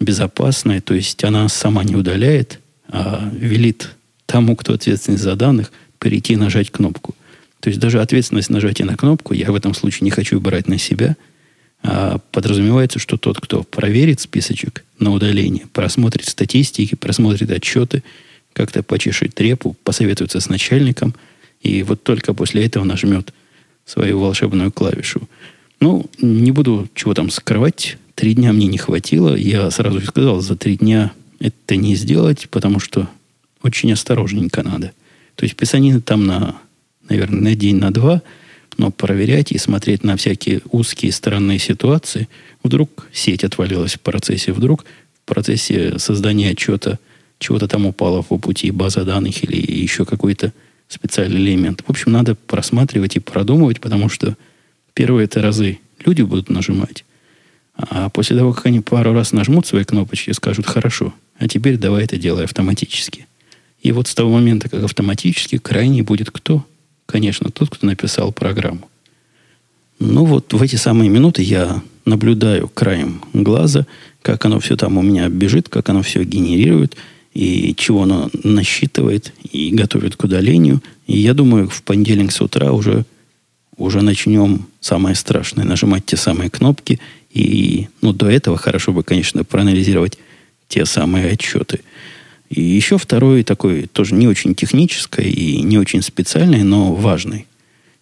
безопасная, 0.00 0.80
то 0.80 0.94
есть 0.94 1.22
она 1.24 1.48
сама 1.48 1.84
не 1.84 1.94
удаляет, 1.94 2.60
а 2.88 3.30
велит 3.32 3.90
тому, 4.26 4.56
кто 4.56 4.74
ответственный 4.74 5.18
за 5.18 5.36
данных, 5.36 5.72
перейти 5.98 6.32
и 6.32 6.36
нажать 6.36 6.70
кнопку. 6.70 7.14
То 7.60 7.68
есть 7.68 7.78
даже 7.78 8.00
ответственность 8.00 8.50
нажатия 8.50 8.86
на 8.86 8.96
кнопку 8.96 9.34
я 9.34 9.52
в 9.52 9.54
этом 9.54 9.74
случае 9.74 10.06
не 10.06 10.10
хочу 10.10 10.40
брать 10.40 10.66
на 10.66 10.78
себя, 10.78 11.16
а 11.82 12.18
подразумевается, 12.32 12.98
что 12.98 13.16
тот, 13.16 13.40
кто 13.40 13.62
проверит 13.62 14.20
списочек 14.20 14.84
на 14.98 15.12
удаление, 15.12 15.66
просмотрит 15.72 16.26
статистики, 16.26 16.94
просмотрит 16.94 17.50
отчеты, 17.50 18.02
как-то 18.52 18.82
почешет 18.82 19.34
трепу, 19.34 19.76
посоветуется 19.84 20.40
с 20.40 20.48
начальником– 20.48 21.14
и 21.60 21.82
вот 21.82 22.02
только 22.02 22.34
после 22.34 22.64
этого 22.64 22.84
нажмет 22.84 23.32
свою 23.84 24.18
волшебную 24.20 24.72
клавишу. 24.72 25.28
Ну, 25.80 26.06
не 26.20 26.52
буду 26.52 26.88
чего 26.94 27.14
там 27.14 27.30
скрывать. 27.30 27.98
Три 28.20 28.34
дня 28.34 28.52
мне 28.52 28.66
не 28.66 28.76
хватило. 28.76 29.34
Я 29.34 29.70
сразу 29.70 30.02
сказал, 30.02 30.42
за 30.42 30.54
три 30.54 30.76
дня 30.76 31.10
это 31.38 31.76
не 31.76 31.94
сделать, 31.94 32.50
потому 32.50 32.78
что 32.78 33.08
очень 33.62 33.90
осторожненько 33.94 34.62
надо. 34.62 34.92
То 35.36 35.44
есть 35.44 35.56
писанина 35.56 36.02
там 36.02 36.26
на, 36.26 36.60
наверное, 37.08 37.40
на 37.40 37.54
день, 37.54 37.76
на 37.76 37.90
два, 37.90 38.20
но 38.76 38.90
проверять 38.90 39.52
и 39.52 39.56
смотреть 39.56 40.04
на 40.04 40.18
всякие 40.18 40.60
узкие 40.70 41.12
странные 41.12 41.58
ситуации. 41.58 42.28
Вдруг 42.62 43.08
сеть 43.10 43.42
отвалилась 43.42 43.94
в 43.94 44.00
процессе, 44.00 44.52
вдруг 44.52 44.84
в 45.24 45.26
процессе 45.26 45.98
создания 45.98 46.50
отчета 46.50 46.98
чего-то 47.38 47.68
там 47.68 47.86
упало 47.86 48.20
по 48.20 48.36
пути, 48.36 48.70
база 48.70 49.06
данных 49.06 49.42
или 49.44 49.56
еще 49.56 50.04
какой-то 50.04 50.52
специальный 50.88 51.40
элемент. 51.40 51.82
В 51.86 51.88
общем, 51.88 52.12
надо 52.12 52.34
просматривать 52.34 53.16
и 53.16 53.20
продумывать, 53.20 53.80
потому 53.80 54.10
что 54.10 54.36
первые 54.92 55.24
это 55.24 55.40
разы 55.40 55.78
люди 56.04 56.20
будут 56.20 56.50
нажимать. 56.50 57.06
А 57.88 58.08
после 58.10 58.36
того, 58.36 58.52
как 58.52 58.66
они 58.66 58.80
пару 58.80 59.12
раз 59.12 59.32
нажмут 59.32 59.66
свои 59.66 59.84
кнопочки, 59.84 60.32
скажут, 60.32 60.66
хорошо, 60.66 61.14
а 61.38 61.48
теперь 61.48 61.76
давай 61.76 62.04
это 62.04 62.16
делай 62.16 62.44
автоматически. 62.44 63.26
И 63.82 63.92
вот 63.92 64.08
с 64.08 64.14
того 64.14 64.30
момента, 64.30 64.68
как 64.68 64.84
автоматически, 64.84 65.58
крайний 65.58 66.02
будет 66.02 66.30
кто? 66.30 66.64
Конечно, 67.06 67.50
тот, 67.50 67.70
кто 67.70 67.86
написал 67.86 68.32
программу. 68.32 68.88
Ну 69.98 70.24
вот 70.24 70.52
в 70.52 70.62
эти 70.62 70.76
самые 70.76 71.08
минуты 71.08 71.42
я 71.42 71.82
наблюдаю 72.04 72.68
краем 72.68 73.22
глаза, 73.32 73.86
как 74.22 74.44
оно 74.44 74.60
все 74.60 74.76
там 74.76 74.98
у 74.98 75.02
меня 75.02 75.28
бежит, 75.28 75.68
как 75.68 75.88
оно 75.88 76.02
все 76.02 76.24
генерирует– 76.24 76.96
и 77.34 77.74
чего 77.76 78.02
оно 78.02 78.28
насчитывает, 78.42 79.32
и 79.50 79.70
готовит 79.70 80.16
к 80.16 80.24
удалению. 80.24 80.82
И 81.06 81.18
я 81.18 81.34
думаю, 81.34 81.68
в 81.68 81.82
понедельник 81.82 82.32
с 82.32 82.40
утра 82.40 82.72
уже, 82.72 83.04
уже 83.76 84.02
начнем 84.02 84.66
самое 84.80 85.14
страшное, 85.14 85.64
нажимать 85.64 86.04
те 86.06 86.16
самые 86.16 86.50
кнопки. 86.50 86.98
И 87.32 87.88
ну, 88.00 88.12
до 88.12 88.28
этого 88.28 88.56
хорошо 88.56 88.92
бы, 88.92 89.02
конечно, 89.02 89.44
проанализировать 89.44 90.18
те 90.68 90.84
самые 90.84 91.30
отчеты. 91.30 91.80
И 92.48 92.60
еще 92.60 92.98
второй 92.98 93.44
такой, 93.44 93.86
тоже 93.86 94.14
не 94.14 94.26
очень 94.26 94.54
технической 94.54 95.30
и 95.30 95.62
не 95.62 95.78
очень 95.78 96.02
специальной, 96.02 96.64
но 96.64 96.94
важной 96.94 97.46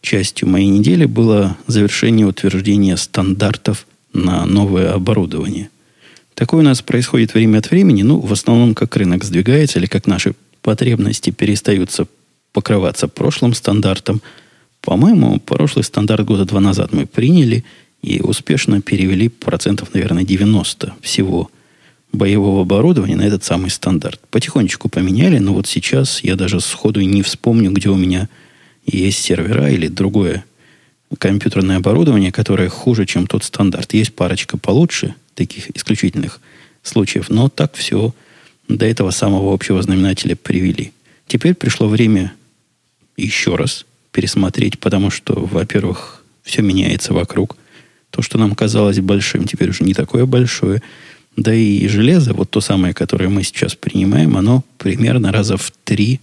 частью 0.01 0.49
моей 0.49 0.69
недели 0.69 1.05
было 1.05 1.57
завершение 1.67 2.27
утверждения 2.27 2.97
стандартов 2.97 3.87
на 4.13 4.47
новое 4.47 4.93
оборудование. 4.93 5.69
Такое 6.35 6.61
у 6.61 6.65
нас 6.65 6.83
происходит 6.83 7.35
время 7.35 7.59
от 7.59 7.71
времени, 7.71 8.03
ну, 8.03 8.21
в 8.21 8.33
основном, 8.33 8.75
как 8.75 8.97
рынок 8.97 9.25
сдвигается 9.25 9.79
или 9.79 9.87
как 9.87 10.07
наши 10.07 10.35
потребности 10.63 11.31
перестаются 11.31 12.07
покрываться 12.53 13.09
прошлым 13.09 13.55
стандартом. 13.55 14.23
По-моему, 14.81 15.41
прошлый 15.41 15.85
стандарт 15.85 16.25
года 16.25 16.45
два 16.45 16.61
назад 16.61 16.93
мы 16.93 17.07
приняли 17.07 17.65
и 18.03 18.21
успешно 18.21 18.81
перевели 18.81 19.29
процентов, 19.29 19.93
наверное, 19.95 20.25
90 20.25 20.95
всего 21.01 21.51
боевого 22.13 22.63
оборудования 22.63 23.17
на 23.17 23.23
этот 23.23 23.45
самый 23.45 23.71
стандарт. 23.71 24.21
Потихонечку 24.31 24.89
поменяли, 24.89 25.39
но 25.39 25.53
вот 25.53 25.67
сейчас 25.67 26.23
я 26.23 26.37
даже 26.37 26.61
сходу 26.61 27.01
не 27.01 27.23
вспомню, 27.23 27.71
где 27.71 27.89
у 27.89 27.97
меня 27.97 28.29
есть 28.87 29.19
сервера 29.19 29.71
или 29.71 29.89
другое 29.89 30.45
компьютерное 31.19 31.79
оборудование, 31.79 32.33
которое 32.33 32.69
хуже, 32.69 33.07
чем 33.07 33.27
тот 33.27 33.45
стандарт. 33.45 33.95
Есть 33.95 34.15
парочка 34.15 34.59
получше, 34.59 35.15
таких 35.35 35.75
исключительных 35.77 36.41
случаев, 36.83 37.31
но 37.31 37.49
так 37.49 37.75
все 37.75 38.15
до 38.69 38.87
этого 38.87 39.11
самого 39.11 39.55
общего 39.55 39.81
знаменателя 39.83 40.37
привели. 40.37 40.93
Теперь 41.27 41.55
пришло 41.55 41.89
время 41.89 42.33
еще 43.17 43.57
раз 43.57 43.87
пересмотреть, 44.13 44.79
потому 44.79 45.11
что, 45.11 45.35
во-первых, 45.35 46.25
все 46.43 46.63
меняется 46.63 47.13
вокруг. 47.13 47.57
То, 48.11 48.23
что 48.23 48.39
нам 48.39 48.55
казалось 48.55 49.01
большим, 49.01 49.45
теперь 49.45 49.71
уже 49.71 49.85
не 49.85 49.95
такое 49.95 50.27
большое. 50.27 50.83
Да 51.37 51.55
и 51.55 51.87
железо, 51.89 52.35
вот 52.35 52.51
то 52.51 52.61
самое, 52.61 52.95
которое 52.95 53.29
мы 53.29 53.45
сейчас 53.45 53.75
принимаем, 53.75 54.37
оно 54.37 54.65
примерно 54.77 55.31
раза 55.31 55.57
в 55.57 55.73
три, 55.85 56.21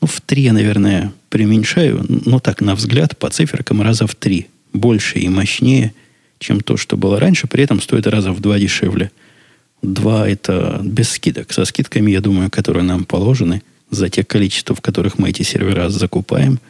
ну, 0.00 0.06
в 0.06 0.20
три 0.20 0.42
я, 0.42 0.52
наверное, 0.52 1.12
преуменьшаю, 1.30 2.04
но 2.08 2.38
так, 2.38 2.60
на 2.60 2.74
взгляд, 2.74 3.16
по 3.18 3.28
циферкам 3.30 3.82
раза 3.82 4.06
в 4.06 4.14
три 4.14 4.46
больше 4.72 5.18
и 5.18 5.28
мощнее, 5.28 5.94
чем 6.38 6.60
то, 6.60 6.76
что 6.76 6.96
было 6.96 7.18
раньше, 7.18 7.46
при 7.46 7.64
этом 7.64 7.80
стоит 7.80 8.06
раза 8.06 8.32
в 8.32 8.40
два 8.40 8.58
дешевле. 8.58 9.10
Два– 9.82 10.28
это 10.28 10.80
без 10.84 11.10
скидок. 11.10 11.52
Со 11.52 11.64
скидками, 11.64 12.10
я 12.10 12.20
думаю, 12.20 12.50
которые 12.50 12.84
нам 12.84 13.04
положены 13.04 13.62
за 13.90 14.08
те 14.08 14.24
количества, 14.24 14.74
в 14.74 14.80
которых 14.80 15.18
мы 15.18 15.30
эти 15.30 15.42
сервера 15.42 15.88
закупаем, 15.88 16.60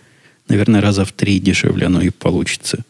наверное, 0.49 0.81
раза 0.81 1.05
в 1.05 1.13
три 1.13 1.39
дешевле 1.41 1.87
оно 1.87 2.01
и 2.01 2.11
получится. 2.11 2.85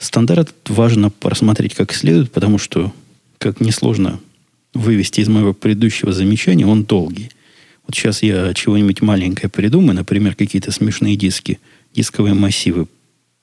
Стандарт 0.00 0.54
важно 0.68 1.10
просмотреть 1.10 1.74
как 1.74 1.92
следует, 1.92 2.32
потому 2.32 2.56
что 2.56 2.90
как 3.36 3.60
несложно 3.60 4.18
вывести 4.72 5.20
из 5.20 5.28
моего 5.28 5.52
предыдущего 5.52 6.10
замечания, 6.10 6.66
он 6.66 6.84
долгий. 6.84 7.30
Вот 7.86 7.94
сейчас 7.94 8.22
я 8.22 8.54
чего-нибудь 8.54 9.02
маленькое 9.02 9.50
придумаю, 9.50 9.94
например, 9.94 10.34
какие-то 10.34 10.72
смешные 10.72 11.16
диски, 11.16 11.60
дисковые 11.94 12.32
массивы 12.32 12.86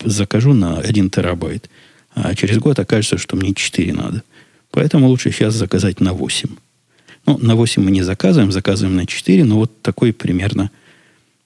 закажу 0.03 0.53
на 0.53 0.79
1 0.79 1.11
терабайт, 1.11 1.69
а 2.15 2.33
через 2.33 2.57
год 2.57 2.79
окажется, 2.79 3.19
что 3.19 3.35
мне 3.35 3.53
4 3.53 3.93
надо. 3.93 4.23
Поэтому 4.71 5.07
лучше 5.09 5.31
сейчас 5.31 5.53
заказать 5.53 5.99
на 5.99 6.13
8. 6.13 6.49
Ну, 7.27 7.37
на 7.37 7.55
8 7.55 7.83
мы 7.83 7.91
не 7.91 8.01
заказываем, 8.01 8.51
заказываем 8.51 8.95
на 8.95 9.05
4, 9.05 9.43
но 9.43 9.57
вот 9.57 9.83
такой 9.83 10.11
примерно 10.11 10.71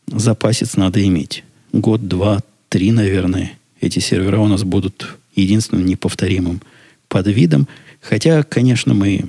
запасец 0.07 0.77
надо 0.77 1.05
иметь. 1.05 1.43
Год, 1.73 2.07
два, 2.07 2.41
три, 2.69 2.91
наверное, 2.91 3.57
эти 3.81 3.99
сервера 3.99 4.39
у 4.39 4.47
нас 4.47 4.63
будут 4.63 5.17
единственным 5.35 5.85
неповторимым 5.85 6.61
подвидом– 7.07 7.67
Хотя, 8.01 8.43
конечно, 8.43 8.93
мы, 8.93 9.25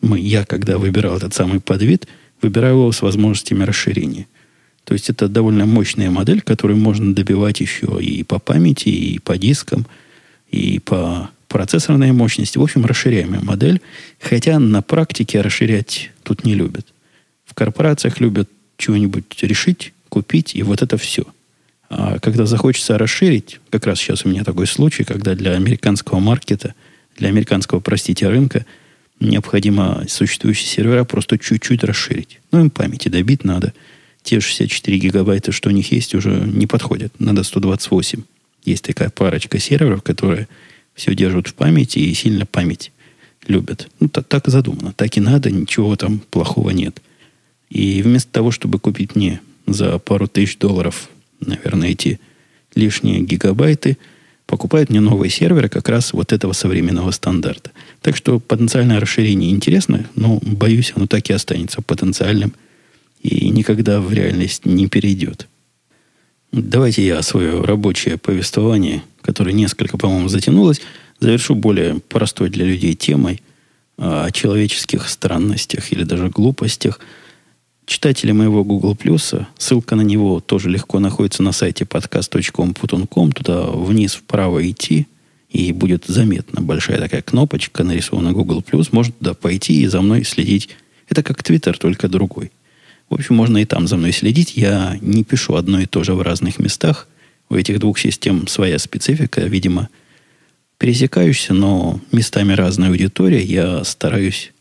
мы, 0.00 0.18
я, 0.18 0.44
когда 0.44 0.78
выбирал 0.78 1.16
этот 1.16 1.34
самый 1.34 1.60
подвид, 1.60 2.08
выбирал 2.40 2.72
его 2.72 2.92
с 2.92 3.02
возможностями 3.02 3.64
расширения. 3.64 4.26
То 4.84 4.94
есть 4.94 5.08
это 5.08 5.28
довольно 5.28 5.66
мощная 5.66 6.10
модель, 6.10 6.40
которую 6.40 6.78
можно 6.78 7.14
добивать 7.14 7.60
еще 7.60 7.98
и 8.00 8.22
по 8.22 8.38
памяти, 8.38 8.88
и 8.88 9.18
по 9.18 9.38
дискам, 9.38 9.86
и 10.50 10.78
по 10.78 11.30
процессорной 11.48 12.12
мощности. 12.12 12.58
В 12.58 12.62
общем, 12.62 12.84
расширяемая 12.84 13.40
модель. 13.40 13.80
Хотя 14.20 14.58
на 14.58 14.82
практике 14.82 15.40
расширять 15.40 16.10
тут 16.22 16.44
не 16.44 16.54
любят. 16.54 16.86
В 17.44 17.54
корпорациях 17.54 18.20
любят 18.20 18.50
чего-нибудь 18.76 19.24
решить, 19.42 19.92
купить, 20.08 20.54
и 20.54 20.62
вот 20.62 20.82
это 20.82 20.96
все. 20.96 21.24
А 21.90 22.18
когда 22.18 22.46
захочется 22.46 22.98
расширить, 22.98 23.60
как 23.70 23.86
раз 23.86 23.98
сейчас 23.98 24.24
у 24.24 24.28
меня 24.28 24.44
такой 24.44 24.66
случай, 24.66 25.04
когда 25.04 25.34
для 25.34 25.52
американского 25.52 26.18
маркета– 26.18 26.74
для 27.16 27.28
американского, 27.28 27.80
простите, 27.80 28.28
рынка 28.28 28.66
необходимо 29.20 30.04
существующие 30.08 30.66
сервера 30.66 31.04
просто 31.04 31.38
чуть-чуть 31.38 31.84
расширить. 31.84 32.40
Ну, 32.50 32.60
им 32.60 32.70
памяти 32.70 33.08
добить 33.08 33.44
надо. 33.44 33.72
Те 34.22 34.40
64 34.40 34.98
гигабайта, 34.98 35.52
что 35.52 35.68
у 35.68 35.72
них 35.72 35.92
есть, 35.92 36.14
уже 36.14 36.30
не 36.30 36.66
подходят. 36.66 37.12
Надо 37.18 37.42
128. 37.42 38.22
Есть 38.64 38.84
такая 38.84 39.10
парочка 39.10 39.58
серверов, 39.58 40.02
которые 40.02 40.48
все 40.94 41.14
держат 41.14 41.48
в 41.48 41.54
памяти 41.54 41.98
и 41.98 42.14
сильно 42.14 42.46
память 42.46 42.90
любят. 43.46 43.88
Ну, 44.00 44.08
так, 44.08 44.26
так 44.26 44.48
задумано. 44.48 44.92
Так 44.94 45.16
и 45.16 45.20
надо, 45.20 45.50
ничего 45.50 45.94
там 45.96 46.20
плохого 46.30 46.70
нет. 46.70 47.00
И 47.68 48.02
вместо 48.02 48.30
того, 48.32 48.50
чтобы 48.50 48.78
купить 48.78 49.14
мне 49.14 49.40
за 49.66 49.98
пару 49.98 50.26
тысяч 50.26 50.56
долларов, 50.56 51.08
наверное, 51.40 51.90
эти 51.90 52.20
лишние 52.74 53.20
гигабайты– 53.20 53.98
покупают 54.46 54.90
мне 54.90 55.00
новые 55.00 55.30
серверы 55.30 55.68
как 55.68 55.88
раз 55.88 56.12
вот 56.12 56.32
этого 56.32 56.52
современного 56.52 57.10
стандарта. 57.10 57.70
Так 58.02 58.16
что 58.16 58.40
потенциальное 58.40 59.00
расширение 59.00 59.50
интересно, 59.50 60.06
но, 60.14 60.38
боюсь, 60.42 60.92
оно 60.94 61.06
так 61.06 61.28
и 61.30 61.32
останется 61.32 61.82
потенциальным 61.82 62.52
и 63.20 63.48
никогда 63.48 64.00
в 64.00 64.12
реальность 64.12 64.66
не 64.66 64.86
перейдет. 64.86 65.48
Давайте 66.52 67.04
я 67.04 67.22
свое 67.22 67.62
рабочее 67.62 68.18
повествование, 68.18 69.02
которое 69.22 69.52
несколько, 69.52 69.96
по-моему, 69.96 70.28
затянулось, 70.28 70.80
завершу 71.20 71.54
более 71.54 72.00
простой 72.00 72.50
для 72.50 72.66
людей 72.66 72.94
темой 72.94 73.42
о 73.96 74.30
человеческих 74.30 75.08
странностях 75.08 75.92
или 75.92 76.04
даже 76.04 76.28
глупостях– 76.28 77.00
читатели 77.86 78.32
моего 78.32 78.64
Google 78.64 78.94
Plus, 78.94 79.46
ссылка 79.58 79.96
на 79.96 80.02
него 80.02 80.40
тоже 80.40 80.70
легко 80.70 80.98
находится 80.98 81.42
на 81.42 81.52
сайте 81.52 81.84
podcast.com.com, 81.84 83.32
туда 83.32 83.66
вниз 83.66 84.14
вправо 84.14 84.68
идти, 84.68 85.06
и 85.50 85.72
будет 85.72 86.06
заметна 86.06 86.60
большая 86.60 86.98
такая 86.98 87.22
кнопочка, 87.22 87.84
нарисована 87.84 88.32
Google 88.32 88.60
Plus, 88.60 88.88
можно 88.92 89.12
туда 89.12 89.34
пойти 89.34 89.82
и 89.82 89.86
за 89.86 90.00
мной 90.00 90.24
следить. 90.24 90.70
Это 91.08 91.22
как 91.22 91.42
Twitter, 91.42 91.76
только 91.78 92.08
другой. 92.08 92.50
В 93.08 93.14
общем, 93.14 93.36
можно 93.36 93.58
и 93.58 93.64
там 93.64 93.86
за 93.86 93.96
мной 93.96 94.12
следить. 94.12 94.56
Я 94.56 94.98
не 95.00 95.22
пишу 95.22 95.54
одно 95.54 95.80
и 95.80 95.86
то 95.86 96.02
же 96.02 96.14
в 96.14 96.22
разных 96.22 96.58
местах. 96.58 97.06
У 97.50 97.54
этих 97.54 97.78
двух 97.78 97.98
систем 97.98 98.48
своя 98.48 98.78
специфика, 98.78 99.42
видимо, 99.42 99.90
пересекающаяся, 100.78 101.54
но 101.54 102.00
местами 102.10 102.54
разная 102.54 102.88
аудитория. 102.88 103.42
Я 103.42 103.84
стараюсь 103.84 104.52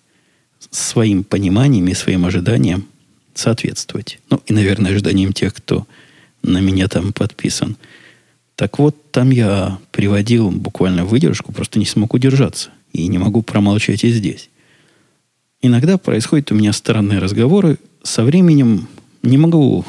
своим 0.70 1.24
пониманием 1.24 1.88
и 1.88 1.94
своим 1.94 2.26
ожиданием 2.26 2.86
соответствовать. 3.36 4.20
Ну, 4.30 4.42
и, 4.46 4.54
наверное, 4.54 4.92
ожиданиям 4.92 5.34
тех, 5.34 5.54
кто 5.54 5.88
на 6.42 6.60
меня 6.60 6.88
там 6.88 7.14
подписан. 7.14 7.78
Так 8.56 8.80
вот, 8.80 9.12
там 9.12 9.32
я 9.32 9.80
приводил 9.92 10.52
буквально 10.52 11.06
выдержку, 11.06 11.52
просто 11.52 11.80
не 11.80 11.86
смог 11.86 12.14
удержаться. 12.14 12.70
И 12.92 13.08
не 13.08 13.18
могу 13.18 13.42
промолчать 13.42 14.04
и 14.04 14.12
здесь. 14.12 14.50
Иногда 15.62 15.98
происходят 15.98 16.52
у 16.52 16.56
меня 16.56 16.74
странные 16.74 17.20
разговоры. 17.20 17.80
Со 18.04 18.24
временем 18.24 18.88
не 19.24 19.38
могу 19.38 19.86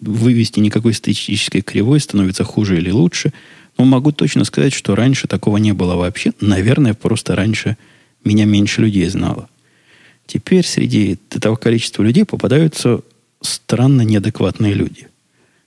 вывести 0.00 0.60
никакой 0.60 0.94
статистической 0.94 1.60
кривой, 1.60 2.00
становится 2.00 2.44
хуже 2.44 2.78
или 2.78 2.90
лучше. 2.90 3.32
Но 3.76 3.84
могу 3.84 4.10
точно 4.10 4.44
сказать, 4.44 4.72
что 4.72 4.96
раньше 4.96 5.28
такого 5.28 5.58
не 5.58 5.72
было 5.72 5.94
вообще. 5.94 6.32
Наверное, 6.40 6.94
просто 6.94 7.36
раньше 7.36 7.76
меня 8.24 8.44
меньше 8.44 8.80
людей 8.80 9.06
знало. 9.08 9.48
Теперь 10.28 10.66
среди 10.66 11.18
этого 11.30 11.56
количества 11.56 12.02
людей 12.02 12.26
попадаются 12.26 13.00
странно 13.40 14.02
неадекватные 14.02 14.74
люди. 14.74 15.08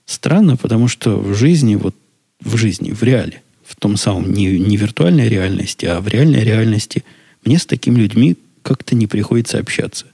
Странно, 0.06 0.56
потому 0.56 0.86
что 0.86 1.18
в 1.18 1.34
жизни, 1.34 1.74
вот 1.74 1.96
в 2.40 2.56
жизни, 2.56 2.92
в 2.92 3.02
реале, 3.02 3.42
в 3.64 3.74
том 3.74 3.96
самом 3.96 4.32
не, 4.32 4.60
не 4.60 4.76
виртуальной 4.76 5.28
реальности, 5.28 5.86
а 5.86 6.00
в 6.00 6.06
реальной 6.06 6.44
реальности, 6.44 7.02
мне 7.44 7.58
с 7.58 7.66
такими 7.66 7.98
людьми 7.98 8.36
как-то 8.62 8.94
не 8.94 9.08
приходится 9.08 9.58
общаться. 9.58 10.06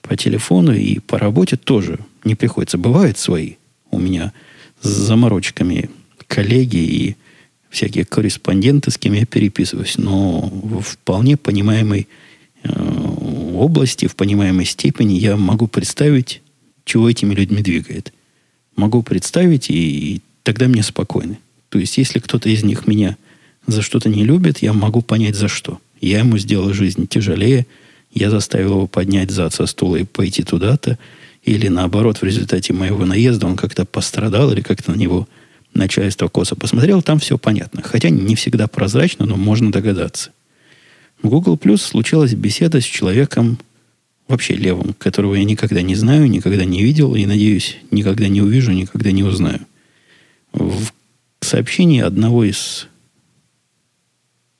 По 0.00 0.16
телефону 0.16 0.72
и 0.72 1.00
по 1.00 1.18
работе 1.18 1.56
тоже 1.56 1.98
не 2.22 2.36
приходится. 2.36 2.78
Бывают 2.78 3.18
свои 3.18 3.54
у 3.90 3.98
меня 3.98 4.32
с 4.80 4.88
заморочками 4.88 5.90
коллеги 6.28 6.76
и 6.76 7.16
всякие 7.68 8.04
корреспонденты, 8.04 8.92
с 8.92 8.98
кем 8.98 9.14
я 9.14 9.26
переписываюсь, 9.26 9.98
но 9.98 10.52
вполне 10.84 11.36
понимаемой 11.36 12.06
э, 12.62 13.11
области, 13.62 14.06
в 14.06 14.16
понимаемой 14.16 14.64
степени 14.64 15.14
я 15.14 15.36
могу 15.36 15.66
представить, 15.66 16.42
чего 16.84 17.08
этими 17.08 17.34
людьми 17.34 17.62
двигает. 17.62 18.12
Могу 18.76 19.02
представить, 19.02 19.70
и, 19.70 19.74
и 20.14 20.20
тогда 20.42 20.66
мне 20.68 20.82
спокойно. 20.82 21.36
То 21.68 21.78
есть, 21.78 21.96
если 21.98 22.18
кто-то 22.18 22.48
из 22.48 22.64
них 22.64 22.86
меня 22.86 23.16
за 23.66 23.82
что-то 23.82 24.08
не 24.08 24.24
любит, 24.24 24.58
я 24.58 24.72
могу 24.72 25.02
понять, 25.02 25.36
за 25.36 25.48
что. 25.48 25.78
Я 26.00 26.18
ему 26.18 26.38
сделал 26.38 26.72
жизнь 26.72 27.06
тяжелее, 27.06 27.66
я 28.12 28.28
заставил 28.30 28.72
его 28.72 28.86
поднять 28.86 29.30
зад 29.30 29.54
со 29.54 29.66
стула 29.66 29.96
и 29.96 30.04
пойти 30.04 30.42
туда-то, 30.42 30.98
или 31.44 31.68
наоборот, 31.68 32.18
в 32.18 32.24
результате 32.24 32.72
моего 32.72 33.04
наезда 33.04 33.46
он 33.46 33.56
как-то 33.56 33.84
пострадал, 33.84 34.52
или 34.52 34.60
как-то 34.60 34.92
на 34.92 34.96
него 34.96 35.28
начальство 35.74 36.28
косо 36.28 36.54
посмотрел, 36.54 37.02
там 37.02 37.18
все 37.18 37.38
понятно. 37.38 37.82
Хотя 37.82 38.10
не 38.10 38.34
всегда 38.34 38.66
прозрачно, 38.66 39.26
но 39.26 39.36
можно 39.36 39.72
догадаться. 39.72 40.30
В 41.22 41.28
Google 41.28 41.56
Plus 41.56 41.78
случилась 41.78 42.34
беседа 42.34 42.80
с 42.80 42.84
человеком, 42.84 43.58
вообще 44.26 44.54
левым, 44.54 44.92
которого 44.94 45.36
я 45.36 45.44
никогда 45.44 45.80
не 45.80 45.94
знаю, 45.94 46.28
никогда 46.28 46.64
не 46.64 46.82
видел 46.82 47.14
и, 47.14 47.24
надеюсь, 47.26 47.76
никогда 47.92 48.26
не 48.28 48.42
увижу, 48.42 48.72
никогда 48.72 49.12
не 49.12 49.22
узнаю. 49.22 49.60
В 50.52 50.90
сообщении 51.40 52.00
одного 52.00 52.44
из 52.44 52.88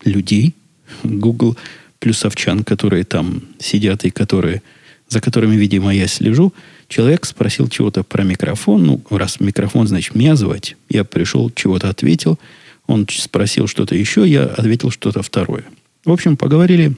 людей, 0.04 0.54
Google 1.02 1.56
плюсовчан, 1.98 2.62
которые 2.62 3.04
там 3.04 3.42
сидят 3.58 4.04
и 4.04 4.10
которые, 4.10 4.62
за 5.08 5.20
которыми, 5.20 5.56
видимо, 5.56 5.94
я 5.94 6.06
слежу, 6.06 6.52
человек 6.88 7.24
спросил 7.24 7.68
чего-то 7.68 8.04
про 8.04 8.22
микрофон. 8.22 8.84
Ну, 8.86 9.02
раз 9.10 9.40
микрофон, 9.40 9.88
значит, 9.88 10.14
меня 10.14 10.36
звать. 10.36 10.76
Я 10.88 11.02
пришел, 11.04 11.50
чего-то 11.50 11.88
ответил. 11.88 12.38
Он 12.86 13.06
спросил 13.08 13.66
что-то 13.66 13.94
еще, 13.94 14.28
я 14.28 14.44
ответил 14.44 14.90
что-то 14.90 15.22
второе. 15.22 15.64
В 16.04 16.10
общем, 16.10 16.36
поговорили. 16.36 16.96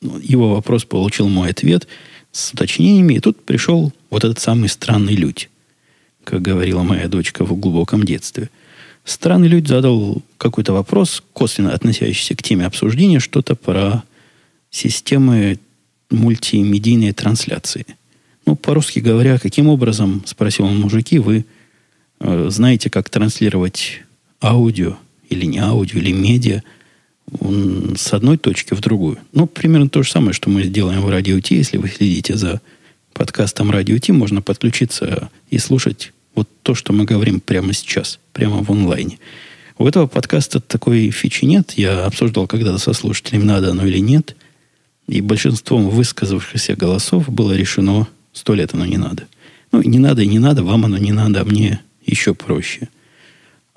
Его 0.00 0.54
вопрос 0.54 0.84
получил 0.84 1.28
мой 1.28 1.50
ответ 1.50 1.86
с 2.32 2.52
уточнениями. 2.52 3.14
И 3.14 3.20
тут 3.20 3.44
пришел 3.44 3.92
вот 4.10 4.24
этот 4.24 4.38
самый 4.38 4.68
странный 4.68 5.14
людь, 5.14 5.50
как 6.24 6.42
говорила 6.42 6.82
моя 6.82 7.08
дочка 7.08 7.44
в 7.44 7.58
глубоком 7.58 8.04
детстве. 8.04 8.50
Странный 9.04 9.48
людь 9.48 9.68
задал 9.68 10.22
какой-то 10.38 10.72
вопрос, 10.72 11.22
косвенно 11.32 11.72
относящийся 11.72 12.34
к 12.34 12.42
теме 12.42 12.66
обсуждения, 12.66 13.20
что-то 13.20 13.54
про 13.54 14.02
системы 14.70 15.58
мультимедийной 16.10 17.12
трансляции. 17.12 17.86
Ну, 18.46 18.56
по-русски 18.56 19.00
говоря, 19.00 19.38
каким 19.38 19.68
образом, 19.68 20.22
спросил 20.26 20.66
он 20.66 20.80
мужики, 20.80 21.18
вы 21.18 21.44
э, 22.20 22.46
знаете, 22.50 22.90
как 22.90 23.10
транслировать 23.10 24.02
аудио 24.40 24.96
или 25.28 25.44
не 25.46 25.58
аудио, 25.58 25.98
или 25.98 26.12
медиа– 26.12 26.62
с 27.96 28.12
одной 28.12 28.38
точки 28.38 28.74
в 28.74 28.80
другую. 28.80 29.18
Ну, 29.32 29.46
примерно 29.46 29.88
то 29.88 30.02
же 30.02 30.10
самое, 30.10 30.32
что 30.32 30.48
мы 30.48 30.62
сделаем 30.62 31.02
в 31.02 31.10
Радио 31.10 31.40
Ти. 31.40 31.56
Если 31.56 31.76
вы 31.76 31.88
следите 31.88 32.36
за 32.36 32.60
подкастом 33.12 33.70
Радио 33.70 33.98
Ти, 33.98 34.12
можно 34.12 34.42
подключиться 34.42 35.30
и 35.50 35.58
слушать 35.58 36.12
вот 36.34 36.48
то, 36.62 36.74
что 36.74 36.92
мы 36.92 37.04
говорим 37.04 37.40
прямо 37.40 37.72
сейчас, 37.72 38.20
прямо 38.32 38.62
в 38.62 38.70
онлайне. 38.70 39.18
У 39.78 39.86
этого 39.86 40.06
подкаста 40.06 40.60
такой 40.60 41.10
фичи 41.10 41.44
нет. 41.44 41.72
Я 41.76 42.04
обсуждал 42.04 42.46
когда-то 42.46 42.78
со 42.78 42.92
слушателями, 42.92 43.44
надо 43.44 43.70
оно 43.70 43.84
или 43.84 43.98
нет. 43.98 44.36
И 45.08 45.20
большинством 45.20 45.88
высказавшихся 45.88 46.76
голосов 46.76 47.28
было 47.28 47.52
решено, 47.52 48.08
сто 48.32 48.54
лет 48.54 48.74
оно 48.74 48.86
не 48.86 48.96
надо. 48.96 49.24
Ну, 49.72 49.82
не 49.82 49.98
надо 49.98 50.22
и 50.22 50.26
не 50.26 50.38
надо, 50.38 50.62
вам 50.62 50.84
оно 50.84 50.98
не 50.98 51.12
надо, 51.12 51.40
а 51.40 51.44
мне 51.44 51.80
еще 52.04 52.34
проще. 52.34 52.88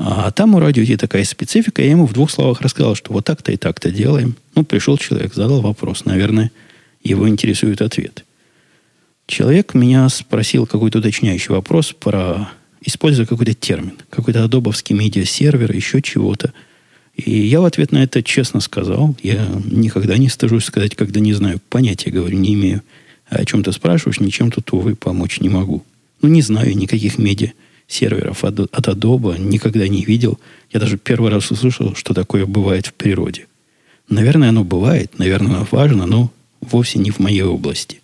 А 0.01 0.31
там 0.31 0.55
у 0.55 0.59
радио 0.59 0.97
такая 0.97 1.25
специфика. 1.25 1.81
Я 1.81 1.91
ему 1.91 2.07
в 2.07 2.13
двух 2.13 2.31
словах 2.31 2.61
рассказал, 2.61 2.95
что 2.95 3.11
вот 3.11 3.25
так-то 3.25 3.51
и 3.51 3.57
так-то 3.57 3.91
делаем. 3.91 4.37
Ну, 4.55 4.63
пришел 4.63 4.97
человек, 4.97 5.33
задал 5.33 5.59
вопрос. 5.59 6.05
Наверное, 6.05 6.51
его 7.03 7.27
интересует 7.27 7.81
ответ. 7.81 8.23
Человек 9.27 9.73
меня 9.73 10.07
спросил 10.07 10.65
какой-то 10.65 10.99
уточняющий 10.99 11.53
вопрос 11.53 11.91
про... 11.91 12.49
Используя 12.81 13.25
какой-то 13.25 13.53
термин. 13.53 13.97
Какой-то 14.09 14.45
адобовский 14.45 14.95
медиа-сервер, 14.95 15.69
еще 15.75 16.01
чего-то. 16.01 16.53
И 17.17 17.37
я 17.37 17.59
в 17.59 17.65
ответ 17.65 17.91
на 17.91 18.01
это 18.01 18.23
честно 18.23 18.61
сказал. 18.61 19.17
Я 19.21 19.45
никогда 19.65 20.17
не 20.17 20.29
стыжусь 20.29 20.63
сказать, 20.63 20.95
когда 20.95 21.19
не 21.19 21.33
знаю. 21.33 21.59
Понятия, 21.69 22.09
говорю, 22.09 22.37
не 22.37 22.53
имею. 22.53 22.83
А 23.29 23.39
о 23.39 23.45
чем 23.45 23.65
ты 23.65 23.73
спрашиваешь, 23.73 24.21
ничем 24.21 24.49
тут, 24.49 24.71
увы, 24.71 24.95
помочь 24.95 25.41
не 25.41 25.49
могу. 25.49 25.83
Ну, 26.21 26.29
не 26.29 26.41
знаю 26.41 26.73
никаких 26.77 27.17
медиа 27.17 27.51
серверов 27.89 28.45
от, 28.45 28.59
от 28.59 28.87
Adobe 28.87 29.37
никогда 29.37 29.87
не 29.87 30.05
видел. 30.05 30.39
Я 30.71 30.79
даже 30.79 30.97
первый 30.97 31.31
раз 31.31 31.51
услышал, 31.51 31.95
что 31.95 32.13
такое 32.13 32.45
бывает 32.45 32.87
в 32.87 32.93
природе. 32.93 33.47
Наверное, 34.07 34.49
оно 34.49 34.63
бывает, 34.63 35.17
наверное, 35.19 35.55
оно 35.55 35.67
важно, 35.71 36.05
но 36.05 36.31
вовсе 36.61 36.99
не 36.99 37.11
в 37.11 37.19
моей 37.19 37.41
области. 37.41 38.01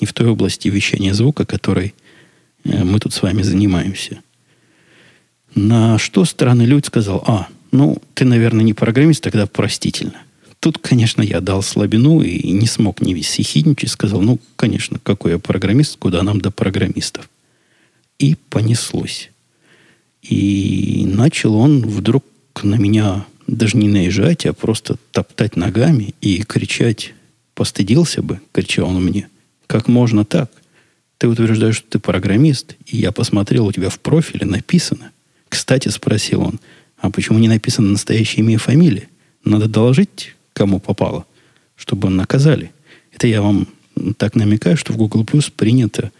Не 0.00 0.06
в 0.06 0.12
той 0.12 0.28
области 0.28 0.68
вещания 0.68 1.14
звука, 1.14 1.46
которой 1.46 1.94
э, 2.64 2.84
мы 2.84 2.98
тут 3.00 3.14
с 3.14 3.22
вами 3.22 3.42
занимаемся. 3.42 4.20
На 5.54 5.98
что 5.98 6.24
странный 6.24 6.66
людь 6.66 6.86
сказал, 6.86 7.24
а, 7.26 7.48
ну, 7.72 8.00
ты, 8.14 8.24
наверное, 8.24 8.64
не 8.64 8.74
программист, 8.74 9.22
тогда 9.22 9.46
простительно. 9.46 10.22
Тут, 10.60 10.78
конечно, 10.78 11.22
я 11.22 11.40
дал 11.40 11.62
слабину 11.62 12.20
и 12.20 12.50
не 12.50 12.66
смог 12.66 13.00
не 13.00 13.20
съехидничать. 13.22 13.90
Сказал, 13.90 14.20
ну, 14.20 14.40
конечно, 14.56 14.98
какой 15.00 15.32
я 15.32 15.38
программист, 15.38 15.96
куда 15.98 16.22
нам 16.22 16.40
до 16.40 16.50
программистов. 16.50 17.28
И 18.18 18.36
понеслось. 18.50 19.30
И 20.22 21.04
начал 21.06 21.54
он 21.54 21.86
вдруг 21.86 22.24
на 22.62 22.74
меня 22.74 23.26
даже 23.46 23.76
не 23.76 23.88
наезжать, 23.88 24.46
а 24.46 24.52
просто 24.52 24.96
топтать 25.12 25.56
ногами 25.56 26.14
и 26.20 26.42
кричать. 26.42 27.14
Постыдился 27.54 28.22
бы, 28.22 28.40
кричал 28.52 28.88
он 28.88 29.04
мне. 29.04 29.28
Как 29.66 29.88
можно 29.88 30.24
так? 30.24 30.50
Ты 31.18 31.28
утверждаешь, 31.28 31.76
что 31.76 31.90
ты 31.90 31.98
программист, 31.98 32.76
и 32.86 32.96
я 32.96 33.10
посмотрел, 33.10 33.66
у 33.66 33.72
тебя 33.72 33.90
в 33.90 33.98
профиле 33.98 34.46
написано. 34.46 35.10
Кстати, 35.48 35.88
спросил 35.88 36.42
он, 36.42 36.60
а 36.98 37.10
почему 37.10 37.38
не 37.38 37.48
написано 37.48 37.88
настоящее 37.88 38.40
имя 38.40 38.54
и 38.54 38.58
фамилия? 38.58 39.08
Надо 39.44 39.68
доложить, 39.68 40.34
кому 40.52 40.78
попало, 40.78 41.26
чтобы 41.76 42.10
наказали. 42.10 42.70
Это 43.12 43.26
я 43.26 43.42
вам 43.42 43.66
так 44.16 44.36
намекаю, 44.36 44.76
что 44.76 44.92
в 44.92 44.96
Google 44.96 45.24
Plus 45.24 45.50
принято 45.50 46.12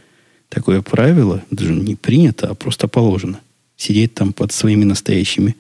такое 0.48 0.82
правило, 0.82 1.42
даже 1.50 1.72
не 1.72 1.94
принято, 1.94 2.48
а 2.48 2.54
просто 2.54 2.88
положено. 2.88 3.40
Сидеть 3.76 4.14
там 4.14 4.32
под 4.32 4.52
своими 4.52 4.84
настоящими 4.84 5.56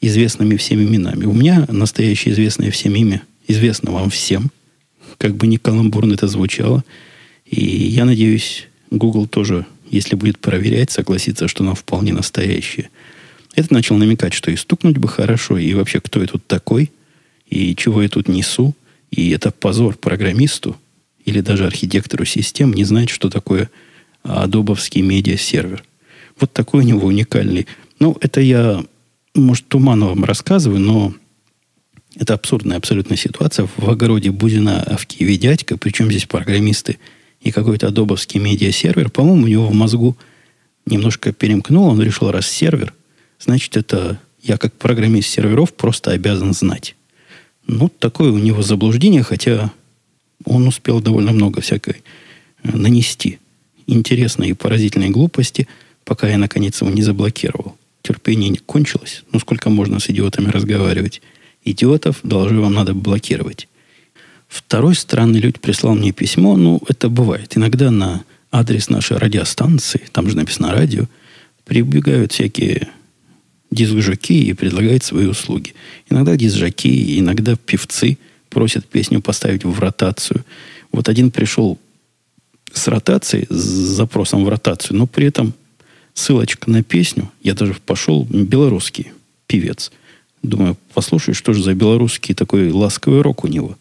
известными 0.00 0.56
всем 0.56 0.82
именами. 0.82 1.26
У 1.26 1.32
меня 1.32 1.66
настоящее 1.68 2.32
известное 2.32 2.70
всем 2.70 2.94
имя 2.94 3.22
известно 3.46 3.90
вам 3.90 4.10
всем. 4.10 4.50
Как 5.18 5.36
бы 5.36 5.46
ни 5.46 5.56
каламбурно 5.56 6.14
это 6.14 6.28
звучало. 6.28 6.84
И 7.44 7.64
я 7.64 8.04
надеюсь, 8.04 8.68
Google 8.90 9.26
тоже, 9.26 9.66
если 9.90 10.14
будет 10.14 10.38
проверять, 10.38 10.90
согласится, 10.90 11.48
что 11.48 11.64
оно 11.64 11.74
вполне 11.74 12.12
настоящее. 12.12 12.88
Это 13.54 13.74
начал 13.74 13.96
намекать, 13.96 14.32
что 14.32 14.50
и 14.50 14.56
стукнуть 14.56 14.98
бы 14.98 15.08
хорошо, 15.08 15.58
и 15.58 15.74
вообще, 15.74 16.00
кто 16.00 16.20
я 16.20 16.28
тут 16.28 16.46
такой, 16.46 16.90
и 17.48 17.74
чего 17.74 18.02
я 18.02 18.08
тут 18.08 18.28
несу, 18.28 18.74
и 19.10 19.30
это 19.30 19.50
позор 19.50 19.96
программисту 19.96 20.76
или 21.24 21.40
даже 21.40 21.66
архитектору 21.66 22.24
систем 22.24 22.72
не 22.72 22.84
знать, 22.84 23.10
что 23.10 23.28
такое 23.28 23.70
адобовский 24.22 25.02
медиа-сервер. 25.02 25.84
Вот 26.38 26.52
такой 26.52 26.82
у 26.82 26.86
него 26.86 27.06
уникальный. 27.06 27.66
Ну, 27.98 28.16
это 28.20 28.40
я, 28.40 28.82
может, 29.34 29.68
туманно 29.68 30.06
вам 30.06 30.24
рассказываю, 30.24 30.80
но 30.80 31.14
это 32.16 32.34
абсурдная 32.34 32.78
абсолютно 32.78 33.16
ситуация. 33.16 33.68
В 33.76 33.88
огороде 33.88 34.30
Бузина, 34.30 34.82
а 34.82 34.96
в 34.96 35.06
Киеве 35.06 35.36
дядька, 35.36 35.76
причем 35.76 36.10
здесь 36.10 36.26
программисты 36.26 36.98
и 37.40 37.50
какой-то 37.50 37.88
адобовский 37.88 38.40
медиа-сервер, 38.40 39.10
по-моему, 39.10 39.44
у 39.44 39.48
него 39.48 39.66
в 39.66 39.74
мозгу 39.74 40.16
немножко 40.86 41.32
перемкнул, 41.32 41.86
он 41.86 42.02
решил, 42.02 42.30
раз 42.30 42.48
сервер, 42.48 42.94
значит, 43.38 43.76
это 43.76 44.18
я 44.42 44.56
как 44.56 44.72
программист 44.74 45.28
серверов 45.28 45.72
просто 45.74 46.12
обязан 46.12 46.54
знать. 46.54 46.96
Ну, 47.66 47.88
такое 47.88 48.30
у 48.30 48.38
него 48.38 48.62
заблуждение, 48.62 49.22
хотя 49.22 49.70
он 50.44 50.66
успел 50.66 51.00
довольно 51.00 51.32
много 51.32 51.60
всякой 51.60 52.02
э, 52.62 52.76
нанести 52.76 53.38
интересной 53.92 54.50
и 54.50 54.54
поразительной 54.54 55.10
глупости, 55.10 55.68
пока 56.04 56.28
я, 56.28 56.38
наконец, 56.38 56.80
его 56.80 56.90
не 56.90 57.02
заблокировал. 57.02 57.76
Терпение 58.02 58.48
не 58.48 58.58
кончилось. 58.58 59.24
Ну, 59.32 59.38
сколько 59.40 59.70
можно 59.70 60.00
с 60.00 60.08
идиотами 60.08 60.48
разговаривать? 60.48 61.20
Идиотов, 61.64 62.20
должны 62.22 62.60
вам 62.60 62.74
надо 62.74 62.94
блокировать. 62.94 63.68
Второй 64.48 64.94
странный 64.94 65.40
людь 65.40 65.60
прислал 65.60 65.94
мне 65.94 66.12
письмо. 66.12 66.56
Ну, 66.56 66.80
это 66.88 67.08
бывает. 67.08 67.56
Иногда 67.56 67.90
на 67.90 68.24
адрес 68.50 68.88
нашей 68.88 69.18
радиостанции, 69.18 70.02
там 70.12 70.28
же 70.28 70.36
написано 70.36 70.72
радио, 70.72 71.06
прибегают 71.64 72.32
всякие 72.32 72.88
диск-жоки 73.70 74.42
и 74.42 74.52
предлагают 74.52 75.04
свои 75.04 75.26
услуги. 75.26 75.74
Иногда 76.08 76.36
диск-жоки, 76.36 77.18
иногда 77.18 77.54
певцы 77.54 78.18
просят 78.48 78.86
песню 78.86 79.20
поставить 79.20 79.64
в 79.64 79.78
ротацию. 79.78 80.44
Вот 80.90 81.08
один 81.08 81.30
пришел 81.30 81.78
с 82.72 82.88
ротацией, 82.88 83.46
с 83.48 83.54
запросом 83.54 84.44
в 84.44 84.48
ротацию, 84.48 84.96
но 84.96 85.06
при 85.06 85.26
этом 85.26 85.54
ссылочка 86.14 86.70
на 86.70 86.82
песню, 86.82 87.30
я 87.42 87.54
даже 87.54 87.74
пошел, 87.74 88.26
белорусский 88.30 89.12
певец. 89.46 89.90
Думаю, 90.42 90.76
послушай, 90.94 91.34
что 91.34 91.52
же 91.52 91.62
за 91.62 91.74
белорусский 91.74 92.34
такой 92.34 92.70
ласковый 92.70 93.20
рок 93.20 93.44
у 93.44 93.46
него. 93.46 93.76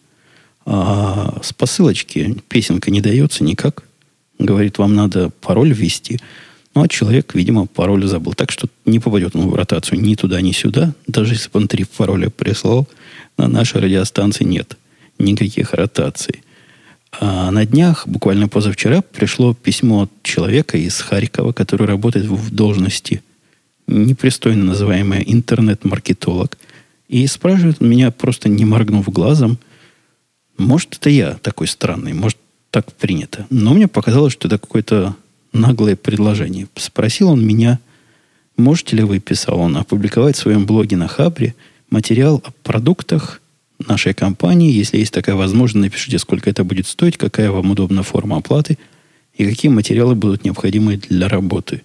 А 0.65 1.39
с 1.41 1.53
посылочки 1.53 2.37
песенка 2.47 2.91
не 2.91 3.01
дается 3.01 3.43
никак. 3.43 3.83
Говорит, 4.37 4.77
вам 4.77 4.95
надо 4.95 5.31
пароль 5.41 5.73
ввести. 5.73 6.19
Ну, 6.75 6.83
а 6.83 6.87
человек, 6.87 7.33
видимо, 7.33 7.65
пароль 7.65 8.05
забыл. 8.05 8.33
Так 8.33 8.51
что 8.51 8.67
не 8.85 8.99
попадет 8.99 9.35
он 9.35 9.49
в 9.49 9.55
ротацию 9.55 9.99
ни 9.99 10.15
туда, 10.15 10.39
ни 10.41 10.51
сюда. 10.51 10.93
Даже 11.07 11.33
если 11.33 11.49
бы 11.49 11.59
он 11.59 11.67
три 11.67 11.85
пароля 11.85 12.29
прислал, 12.29 12.87
на 13.37 13.47
нашей 13.47 13.81
радиостанции 13.81 14.43
нет 14.43 14.77
никаких 15.17 15.73
ротаций. 15.73 16.43
А 17.11 17.51
на 17.51 17.65
днях, 17.65 18.07
буквально 18.07 18.47
позавчера, 18.47 19.01
пришло 19.01 19.53
письмо 19.53 20.03
от 20.03 20.11
человека 20.23 20.77
из 20.77 20.99
Харькова, 21.01 21.53
который 21.53 21.87
работает 21.87 22.25
в 22.25 22.53
должности 22.53 23.21
непристойно 23.87 24.63
называемая 24.65 25.21
интернет-маркетолог. 25.21 26.57
И 27.07 27.25
спрашивает 27.27 27.81
меня, 27.81 28.11
просто 28.11 28.49
не 28.49 28.65
моргнув 28.65 29.09
глазом, 29.09 29.57
может, 30.57 30.97
это 30.97 31.09
я 31.09 31.33
такой 31.35 31.67
странный, 31.67 32.13
может, 32.13 32.37
так 32.69 32.93
принято. 32.93 33.47
Но 33.49 33.73
мне 33.73 33.87
показалось, 33.87 34.33
что 34.33 34.47
это 34.47 34.59
какое-то 34.59 35.15
наглое 35.53 35.95
предложение. 35.95 36.67
Спросил 36.75 37.29
он 37.29 37.43
меня, 37.43 37.79
можете 38.57 38.97
ли 38.97 39.03
вы, 39.03 39.19
писал 39.19 39.59
он, 39.59 39.77
опубликовать 39.77 40.35
в 40.35 40.39
своем 40.39 40.65
блоге 40.65 40.97
на 40.97 41.07
Хабре 41.07 41.55
материал 41.89 42.43
о 42.45 42.51
продуктах 42.63 43.41
нашей 43.87 44.13
компании. 44.13 44.71
Если 44.71 44.97
есть 44.97 45.13
такая 45.13 45.35
возможность, 45.35 45.85
напишите, 45.85 46.19
сколько 46.19 46.49
это 46.49 46.63
будет 46.63 46.87
стоить, 46.87 47.17
какая 47.17 47.51
вам 47.51 47.71
удобна 47.71 48.03
форма 48.03 48.37
оплаты 48.37 48.77
и 49.35 49.45
какие 49.45 49.71
материалы 49.71 50.15
будут 50.15 50.43
необходимы 50.43 50.97
для 50.97 51.27
работы. 51.29 51.83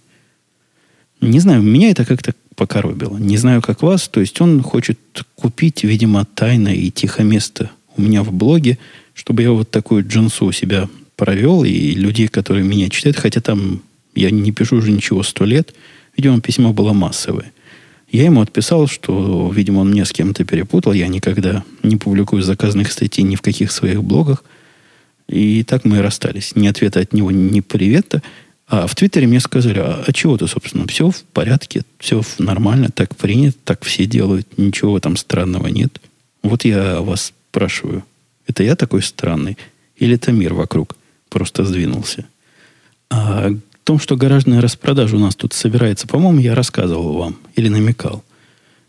Не 1.20 1.40
знаю, 1.40 1.62
меня 1.62 1.90
это 1.90 2.04
как-то 2.04 2.35
покоробило. 2.57 3.16
Не 3.16 3.37
знаю, 3.37 3.62
как 3.62 3.83
вас. 3.83 4.09
То 4.09 4.20
есть 4.20 4.40
он 4.40 4.62
хочет 4.62 4.98
купить, 5.37 5.85
видимо, 5.85 6.24
тайно 6.24 6.68
и 6.68 6.90
тихо 6.90 7.22
место 7.22 7.70
у 7.96 8.02
меня 8.02 8.22
в 8.22 8.33
блоге, 8.33 8.78
чтобы 9.14 9.42
я 9.42 9.52
вот 9.52 9.70
такую 9.70 10.07
джинсу 10.07 10.46
у 10.46 10.52
себя 10.52 10.88
провел, 11.16 11.64
и 11.64 11.92
людей, 11.92 12.28
которые 12.28 12.64
меня 12.64 12.88
читают, 12.90 13.16
хотя 13.16 13.40
там 13.40 13.83
я 14.14 14.30
не 14.30 14.52
пишу 14.52 14.76
уже 14.76 14.90
ничего 14.90 15.22
сто 15.22 15.44
лет, 15.44 15.74
видимо, 16.16 16.40
письмо 16.40 16.72
было 16.72 16.92
массовое. 16.92 17.52
Я 18.11 18.25
ему 18.25 18.40
отписал, 18.40 18.87
что, 18.87 19.51
видимо, 19.53 19.81
он 19.81 19.90
меня 19.90 20.05
с 20.05 20.12
кем-то 20.12 20.45
перепутал. 20.45 20.93
Я 20.93 21.09
никогда 21.09 21.64
не 21.83 21.97
публикую 21.97 22.43
заказанных 22.43 22.93
статей 22.93 23.25
ни 23.25 23.37
в 23.37 23.43
каких 23.43 23.73
своих 23.73 24.03
блогах. 24.05 24.45
И 25.29 25.64
так 25.64 25.85
мы 25.85 25.97
и 25.97 26.01
расстались. 26.01 26.55
Ни 26.55 26.67
ответа 26.67 27.01
от 27.01 27.12
него, 27.12 27.31
ни 27.31 27.61
привета. 27.61 28.23
А 28.67 28.87
в 28.87 28.95
Твиттере 28.95 29.27
мне 29.27 29.40
сказали, 29.40 29.79
а, 29.79 30.05
а 30.07 30.12
чего 30.12 30.37
ты, 30.37 30.47
собственно, 30.47 30.87
все 30.87 31.11
в 31.11 31.23
порядке, 31.25 31.83
все 31.99 32.23
нормально, 32.38 32.88
так 32.90 33.14
принято, 33.14 33.59
так 33.64 33.85
все 33.85 34.07
делают, 34.07 34.59
ничего 34.59 34.99
там 35.01 35.17
странного 35.17 35.67
нет. 35.67 36.01
Вот 36.43 36.64
я 36.64 37.01
вас 37.01 37.33
спрашиваю, 37.51 38.05
это 38.47 38.62
я 38.62 38.75
такой 38.77 39.03
странный? 39.03 39.59
Или 39.97 40.17
это 40.17 40.33
мир 40.33 40.55
вокруг 40.55 40.97
просто 41.29 41.64
сдвинулся? 41.64 42.27
А 43.11 43.51
о 43.85 43.87
том, 43.87 43.99
что 43.99 44.16
гаражная 44.16 44.62
распродажа 44.62 45.16
у 45.16 45.18
нас 45.18 45.37
тут 45.37 45.53
собирается, 45.53 46.07
по-моему, 46.07 46.40
я 46.40 46.55
рассказывал 46.55 47.18
вам 47.18 47.37
или 47.55 47.68
намекал. 47.68 48.25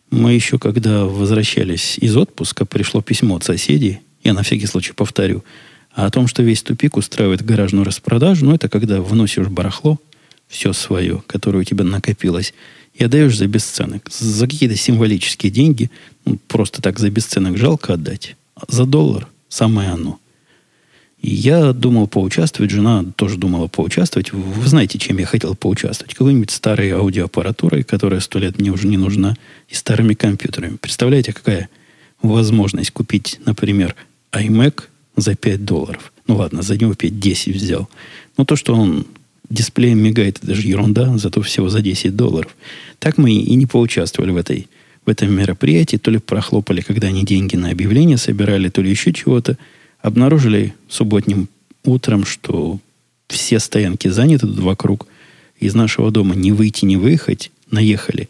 Мы 0.10 0.32
еще, 0.32 0.58
когда 0.58 1.04
возвращались 1.04 1.98
из 1.98 2.16
отпуска, 2.16 2.64
пришло 2.64 3.02
письмо 3.02 3.36
от 3.36 3.44
соседей, 3.44 4.00
я 4.24 4.32
на 4.32 4.44
всякий 4.44 4.68
случай 4.68 4.94
повторю, 4.94 5.44
о 5.92 6.10
том, 6.10 6.28
что 6.28 6.44
весь 6.44 6.64
тупик 6.64 6.96
устраивает 6.96 7.44
гаражную 7.44 7.84
распродажу, 7.84 8.46
ну, 8.46 8.56
это 8.56 8.70
когда 8.70 9.02
вносишь 9.02 9.50
барахло, 9.50 10.00
все 10.48 10.72
свое, 10.72 11.22
которое 11.28 11.60
у 11.60 11.64
тебя 11.64 11.84
накопилось, 11.84 12.54
и 12.94 13.04
отдаешь 13.04 13.38
за 13.38 13.48
бесценок. 13.48 14.10
За 14.10 14.48
какие-то 14.48 14.78
символические 14.78 15.52
деньги, 15.52 15.92
ну, 16.24 16.40
просто 16.48 16.82
так 16.82 17.00
за 17.00 17.10
бесценок 17.10 17.58
жалко 17.58 17.96
отдать. 17.96 18.38
За 18.70 18.86
доллар 18.86 19.28
самое 19.50 19.90
оно. 19.90 20.20
И 21.22 21.34
я 21.34 21.74
думал 21.74 22.08
поучаствовать, 22.08 22.72
жена 22.72 23.04
тоже 23.16 23.38
думала 23.38 23.68
поучаствовать. 23.68 24.34
Вы 24.34 24.68
знаете, 24.68 25.00
чем 25.00 25.18
я 25.18 25.26
хотел 25.26 25.56
поучаствовать? 25.56 26.14
Какой-нибудь 26.14 26.52
старой 26.52 26.92
аудиоаппаратурой, 26.92 27.84
которая 27.84 28.20
сто 28.20 28.38
лет 28.40 28.60
мне 28.60 28.70
уже 28.72 28.88
не 28.88 28.98
нужна, 28.98 29.36
и 29.70 29.76
старыми 29.76 30.14
компьютерами. 30.14 30.78
Представляете, 30.78 31.34
какая 31.34 31.70
возможность 32.22 32.92
купить, 32.92 33.40
например, 33.46 33.96
iMac 34.32 34.84
за 35.16 35.36
5 35.36 35.66
долларов. 35.66 36.12
Ну 36.28 36.36
ладно, 36.36 36.62
за 36.62 36.78
него 36.78 36.94
5-10 36.94 37.54
взял. 37.54 37.90
Но 38.38 38.46
то, 38.46 38.56
что 38.56 38.76
он 38.76 39.08
дисплеем 39.50 40.00
мигает, 40.00 40.44
это 40.44 40.54
же 40.54 40.68
ерунда, 40.68 41.18
зато 41.18 41.42
всего 41.42 41.70
за 41.70 41.82
10 41.82 42.16
долларов. 42.16 42.56
Так 43.00 43.18
мы 43.18 43.32
и 43.32 43.56
не 43.56 43.66
поучаствовали 43.66 44.32
в, 44.32 44.38
этой, 44.38 44.68
в 45.06 45.10
этом 45.10 45.34
мероприятии. 45.34 45.98
То 45.98 46.12
ли 46.12 46.20
прохлопали, 46.20 46.82
когда 46.82 47.08
они 47.08 47.24
деньги 47.24 47.56
на 47.56 47.70
объявление 47.70 48.18
собирали, 48.18 48.70
то 48.70 48.82
ли 48.82 48.90
еще 48.90 49.14
чего-то– 49.14 49.58
обнаружили 50.06 50.76
субботним 50.88 51.50
утром, 51.84 52.26
что 52.26 52.78
все 53.28 53.58
стоянки 53.58 54.08
заняты 54.08 54.46
тут 54.46 54.60
вокруг. 54.60 55.08
Из 55.60 55.74
нашего 55.74 56.12
дома 56.12 56.36
не 56.36 56.52
выйти, 56.52 56.86
не 56.86 56.96
выехать. 56.96 57.52
Наехали 57.72 58.30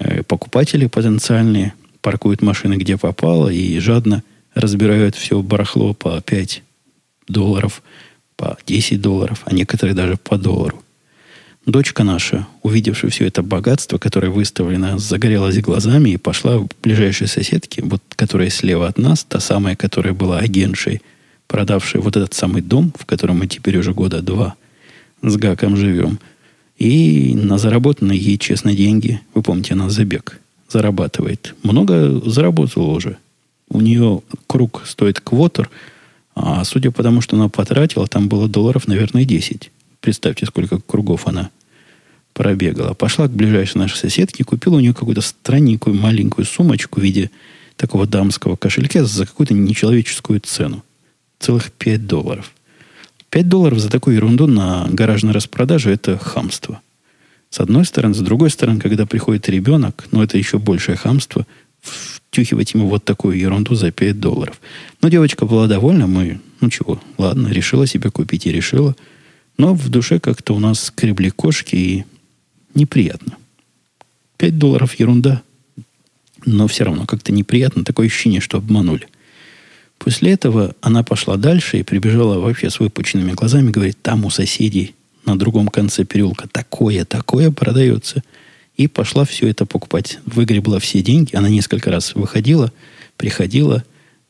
э, 0.00 0.24
покупатели 0.24 0.86
потенциальные, 0.86 1.74
паркуют 2.00 2.42
машины 2.42 2.74
где 2.74 2.96
попало 2.96 3.48
и 3.50 3.78
жадно 3.78 4.24
разбирают 4.54 5.14
все 5.14 5.40
барахло 5.42 5.94
по 5.94 6.20
5 6.20 6.64
долларов, 7.28 7.84
по 8.36 8.58
10 8.66 9.00
долларов, 9.00 9.42
а 9.44 9.54
некоторые 9.54 9.94
даже 9.94 10.16
по 10.16 10.36
доллару. 10.36 10.82
Дочка 11.66 12.04
наша, 12.04 12.46
увидевшая 12.62 13.10
все 13.10 13.26
это 13.26 13.42
богатство, 13.42 13.98
которое 13.98 14.28
выставлено, 14.28 14.98
загорелась 14.98 15.58
глазами 15.58 16.10
и 16.10 16.16
пошла 16.16 16.58
в 16.58 16.68
ближайшей 16.80 17.26
соседке, 17.26 17.82
вот, 17.82 18.00
которая 18.10 18.50
слева 18.50 18.86
от 18.86 18.98
нас, 18.98 19.24
та 19.24 19.40
самая, 19.40 19.74
которая 19.74 20.14
была 20.14 20.38
агентшей, 20.38 21.02
продавшей 21.48 22.00
вот 22.00 22.16
этот 22.16 22.34
самый 22.34 22.62
дом, 22.62 22.92
в 22.96 23.04
котором 23.04 23.40
мы 23.40 23.48
теперь 23.48 23.76
уже 23.78 23.92
года 23.92 24.22
два 24.22 24.54
с 25.22 25.36
Гаком 25.36 25.76
живем, 25.76 26.20
и 26.78 27.34
на 27.34 27.58
заработанные 27.58 28.16
ей 28.16 28.38
честно 28.38 28.72
деньги, 28.72 29.20
вы 29.34 29.42
помните, 29.42 29.74
она 29.74 29.90
забег 29.90 30.38
зарабатывает. 30.68 31.56
Много 31.64 32.20
заработала 32.30 32.92
уже. 32.92 33.18
У 33.68 33.80
нее 33.80 34.22
круг 34.46 34.82
стоит 34.86 35.18
квотер, 35.18 35.68
а 36.36 36.62
судя 36.62 36.92
по 36.92 37.02
тому, 37.02 37.20
что 37.20 37.34
она 37.34 37.48
потратила, 37.48 38.06
там 38.06 38.28
было 38.28 38.48
долларов, 38.48 38.86
наверное, 38.86 39.24
10. 39.24 39.72
Представьте, 40.00 40.46
сколько 40.46 40.78
кругов 40.78 41.26
она 41.26 41.50
пробегала. 42.36 42.92
Пошла 42.92 43.28
к 43.28 43.32
ближайшей 43.32 43.78
нашей 43.78 43.96
соседке 43.96 44.44
купила 44.44 44.76
у 44.76 44.80
нее 44.80 44.92
какую-то 44.92 45.22
странненькую 45.22 45.96
маленькую 45.96 46.44
сумочку 46.44 47.00
в 47.00 47.02
виде 47.02 47.30
такого 47.76 48.06
дамского 48.06 48.56
кошелька 48.56 49.04
за 49.04 49.26
какую-то 49.26 49.54
нечеловеческую 49.54 50.40
цену. 50.40 50.84
Целых 51.40 51.72
5 51.72 52.06
долларов. 52.06 52.52
5 53.30 53.48
долларов 53.48 53.78
за 53.78 53.90
такую 53.90 54.16
ерунду 54.16 54.46
на 54.46 54.86
гаражной 54.90 55.32
распродаже– 55.32 55.90
это 55.92 56.18
хамство. 56.18 56.82
С 57.48 57.58
одной 57.60 57.86
стороны. 57.86 58.14
С 58.14 58.18
другой 58.18 58.50
стороны, 58.50 58.80
когда 58.80 59.06
приходит 59.06 59.48
ребенок, 59.48 60.06
ну, 60.12 60.22
это 60.22 60.36
еще 60.36 60.58
большее 60.58 60.96
хамство, 60.96 61.46
втюхивать 61.80 62.74
ему 62.74 62.88
вот 62.88 63.04
такую 63.04 63.38
ерунду 63.38 63.74
за 63.74 63.92
5 63.92 64.20
долларов. 64.20 64.60
Но 65.00 65.08
девочка 65.08 65.46
была 65.46 65.68
довольна, 65.68 66.06
мы, 66.06 66.40
ну 66.60 66.68
чего, 66.68 67.00
ладно, 67.16 67.48
решила 67.48 67.86
себе 67.86 68.10
купить 68.10 68.44
и 68.46 68.52
решила. 68.52 68.94
Но 69.56 69.72
в 69.72 69.88
душе 69.88 70.20
как-то 70.20 70.54
у 70.54 70.58
нас 70.58 70.80
скребли 70.80 71.30
кошки 71.30 71.76
и 71.76 72.04
неприятно. 72.76 73.36
5 74.36 74.58
долларов 74.58 74.94
ерунда, 74.94 75.42
но 76.44 76.68
все 76.68 76.84
равно 76.84 77.06
как-то 77.06 77.32
неприятно, 77.32 77.84
такое 77.84 78.06
ощущение, 78.06 78.40
что 78.40 78.58
обманули. 78.58 79.08
После 79.98 80.32
этого 80.32 80.74
она 80.82 81.02
пошла 81.02 81.36
дальше 81.36 81.78
и 81.78 81.82
прибежала 81.82 82.38
вообще 82.38 82.70
с 82.70 82.78
выпученными 82.78 83.32
глазами, 83.32 83.70
говорит, 83.70 83.96
там 84.02 84.24
у 84.24 84.30
соседей 84.30 84.94
на 85.24 85.38
другом 85.38 85.68
конце 85.68 86.04
переулка 86.04 86.46
такое, 86.48 87.04
такое 87.04 87.50
продается. 87.50 88.22
И 88.76 88.88
пошла 88.88 89.24
все 89.24 89.48
это 89.48 89.64
покупать. 89.64 90.18
Выгребла 90.26 90.78
все 90.78 91.02
деньги. 91.02 91.34
Она 91.34 91.48
несколько 91.48 91.90
раз 91.90 92.14
выходила, 92.14 92.70
приходила 93.16 93.82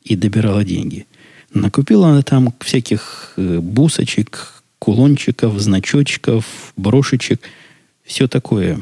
и 0.05 0.15
добирала 0.15 0.63
деньги. 0.63 1.05
Накупила 1.53 2.09
она 2.09 2.21
там 2.21 2.53
всяких 2.61 3.33
э, 3.35 3.59
бусочек, 3.59 4.63
кулончиков, 4.79 5.59
значочков, 5.59 6.45
брошечек– 6.77 7.41
все 8.07 8.27
такое 8.27 8.79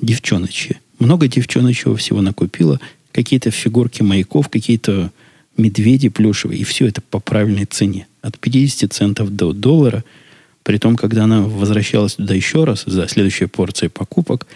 девчоночье. 0.00 0.80
Много 0.98 1.28
девчоночьего 1.28 1.96
всего 1.96 2.22
накупила. 2.22 2.80
Какие-то 3.12 3.50
фигурки 3.50 4.02
маяков, 4.02 4.48
какие-то 4.48 5.10
медведи 5.56 6.08
плюшевые. 6.08 6.60
И 6.60 6.64
все 6.64 6.86
это 6.86 7.02
по 7.02 7.18
правильной 7.18 7.66
цене. 7.66 8.06
От 8.22 8.38
50 8.38 8.92
центов 8.92 9.34
до 9.34 9.52
доллара. 9.52 10.04
При 10.62 10.78
том, 10.78 10.96
когда 10.96 11.24
она 11.24 11.42
возвращалась 11.42 12.14
туда 12.14 12.34
еще 12.34 12.64
раз 12.64 12.84
за 12.86 13.08
следующей 13.08 13.46
порцией 13.46 13.90
покупок, 13.90 14.46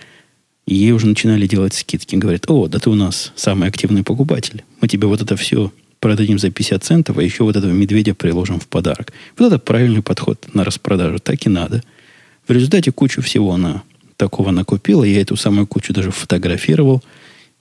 ей 0.66 0.92
уже 0.92 1.06
начинали 1.06 1.46
делать 1.46 1.74
скидки. 1.74 2.14
Говорят, 2.14 2.44
о, 2.48 2.68
да 2.68 2.78
ты 2.78 2.90
у 2.90 2.94
нас 2.94 3.32
самый 3.34 3.68
активный 3.68 4.04
покупатель. 4.04 4.62
Мы 4.80 4.88
тебе 4.88 5.08
вот 5.08 5.20
это 5.20 5.36
все 5.36 5.72
продадим 5.98 6.38
за 6.38 6.50
50 6.50 6.84
центов, 6.84 7.18
а 7.18 7.22
еще 7.22 7.44
вот 7.44 7.56
этого 7.56 7.72
медведя 7.72 8.14
приложим 8.14 8.60
в 8.60 8.68
подарок. 8.68 9.12
Вот 9.36 9.46
это 9.46 9.58
правильный 9.58 10.02
подход 10.02 10.46
на 10.54 10.64
распродажу. 10.64 11.18
Так 11.18 11.46
и 11.46 11.48
надо. 11.48 11.82
В 12.46 12.52
результате 12.52 12.92
кучу 12.92 13.22
всего 13.22 13.52
она 13.52 13.82
такого 14.22 14.52
накупила. 14.52 15.02
Я 15.02 15.20
эту 15.20 15.34
самую 15.34 15.66
кучу 15.66 15.92
даже 15.92 16.12
фотографировал 16.12 17.02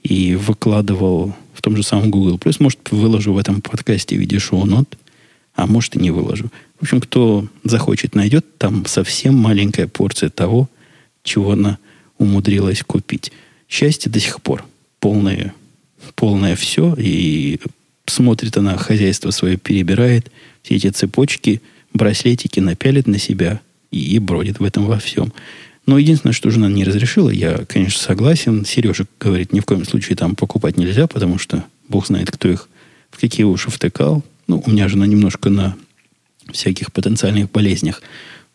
и 0.04 0.36
выкладывал 0.36 1.36
в 1.54 1.62
том 1.64 1.76
же 1.76 1.82
самом 1.82 2.12
Google. 2.12 2.38
Плюс, 2.38 2.60
может, 2.60 2.80
выложу 2.92 3.34
в 3.34 3.40
этом 3.40 3.62
подкасте 3.62 4.16
в 4.16 4.20
виде 4.20 4.38
шоу-нот. 4.38 4.96
А 5.56 5.66
может, 5.66 5.96
и 5.96 6.00
не 6.00 6.12
выложу. 6.12 6.52
В 6.80 6.84
общем, 6.84 7.02
кто 7.02 7.48
захочет, 7.64 8.14
найдет. 8.14 8.46
Там 8.60 8.86
совсем 8.86 9.34
маленькая 9.36 9.88
порция 9.88 10.30
того, 10.30 10.70
чего 11.24 11.54
она 11.54 11.80
умудрилась 12.20 12.84
купить. 12.84 13.32
Счастье 13.68 14.12
до 14.12 14.20
сих 14.20 14.40
пор. 14.40 14.64
Полное, 15.00 15.56
полное 16.14 16.56
все. 16.56 16.94
И 16.96 17.60
смотрит 18.06 18.56
она, 18.56 18.78
хозяйство 18.78 19.32
свое 19.32 19.58
перебирает. 19.58 20.32
Все 20.62 20.76
эти 20.76 20.90
цепочки, 20.90 21.60
браслетики 21.92 22.60
напялит 22.60 23.08
на 23.08 23.18
себя 23.18 23.62
и, 23.90 24.16
и 24.16 24.20
бродит 24.20 24.60
в 24.60 24.64
этом 24.64 24.86
во 24.86 25.00
всем. 25.00 25.34
Но 25.86 25.98
единственное, 25.98 26.34
что 26.34 26.52
жена 26.52 26.70
не 26.70 26.84
разрешила, 26.84 27.30
я, 27.30 27.66
конечно, 27.66 28.00
согласен. 28.00 28.66
Сережа 28.66 29.06
говорит, 29.20 29.52
ни 29.52 29.60
в 29.60 29.66
коем 29.66 29.86
случае 29.86 30.16
там 30.16 30.36
покупать 30.36 30.78
нельзя, 30.78 31.08
потому 31.08 31.38
что 31.38 31.64
бог 31.88 32.08
знает, 32.08 32.30
кто 32.32 32.50
их 32.50 32.70
в 33.10 33.20
какие 33.20 33.44
уши 33.44 33.72
втыкал. 33.72 34.24
Ну, 34.48 34.62
у 34.66 34.70
меня 34.70 34.88
жена 34.88 35.06
немножко 35.08 35.50
на 35.50 35.76
всяких 36.52 36.92
потенциальных 36.92 37.52
болезнях 37.52 38.02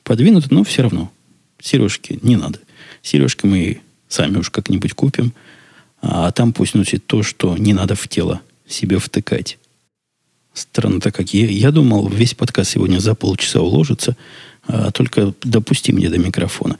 подвинута, 0.03 0.49
но 0.51 0.65
все 0.65 0.83
равно. 0.83 1.11
Сережки 1.61 2.19
не 2.23 2.37
надо. 2.37 2.61
Сережки 3.03 3.47
мы 3.47 3.81
сами 4.09 4.39
уж 4.39 4.51
как-нибудь 4.51 4.95
купим. 4.95 5.33
А 6.01 6.31
там 6.31 6.53
пусть 6.53 6.75
носит 6.75 7.07
то, 7.07 7.23
что 7.23 7.57
не 7.57 7.73
надо 7.73 7.95
в 7.97 8.07
тело 8.09 8.41
себе 8.69 8.99
втыкать. 8.99 9.59
Странно-то 10.55 11.11
как. 11.11 11.35
Я, 11.35 11.47
я 11.47 11.71
думал, 11.71 12.09
весь 12.09 12.35
подкаст 12.35 12.71
сегодня 12.73 12.99
за 12.99 13.15
полчаса 13.15 13.61
уложится, 13.61 14.17
а 14.67 14.91
только 14.91 15.35
допусти 15.43 15.93
мне 15.93 16.09
до 16.09 16.19
микрофона. 16.19 16.79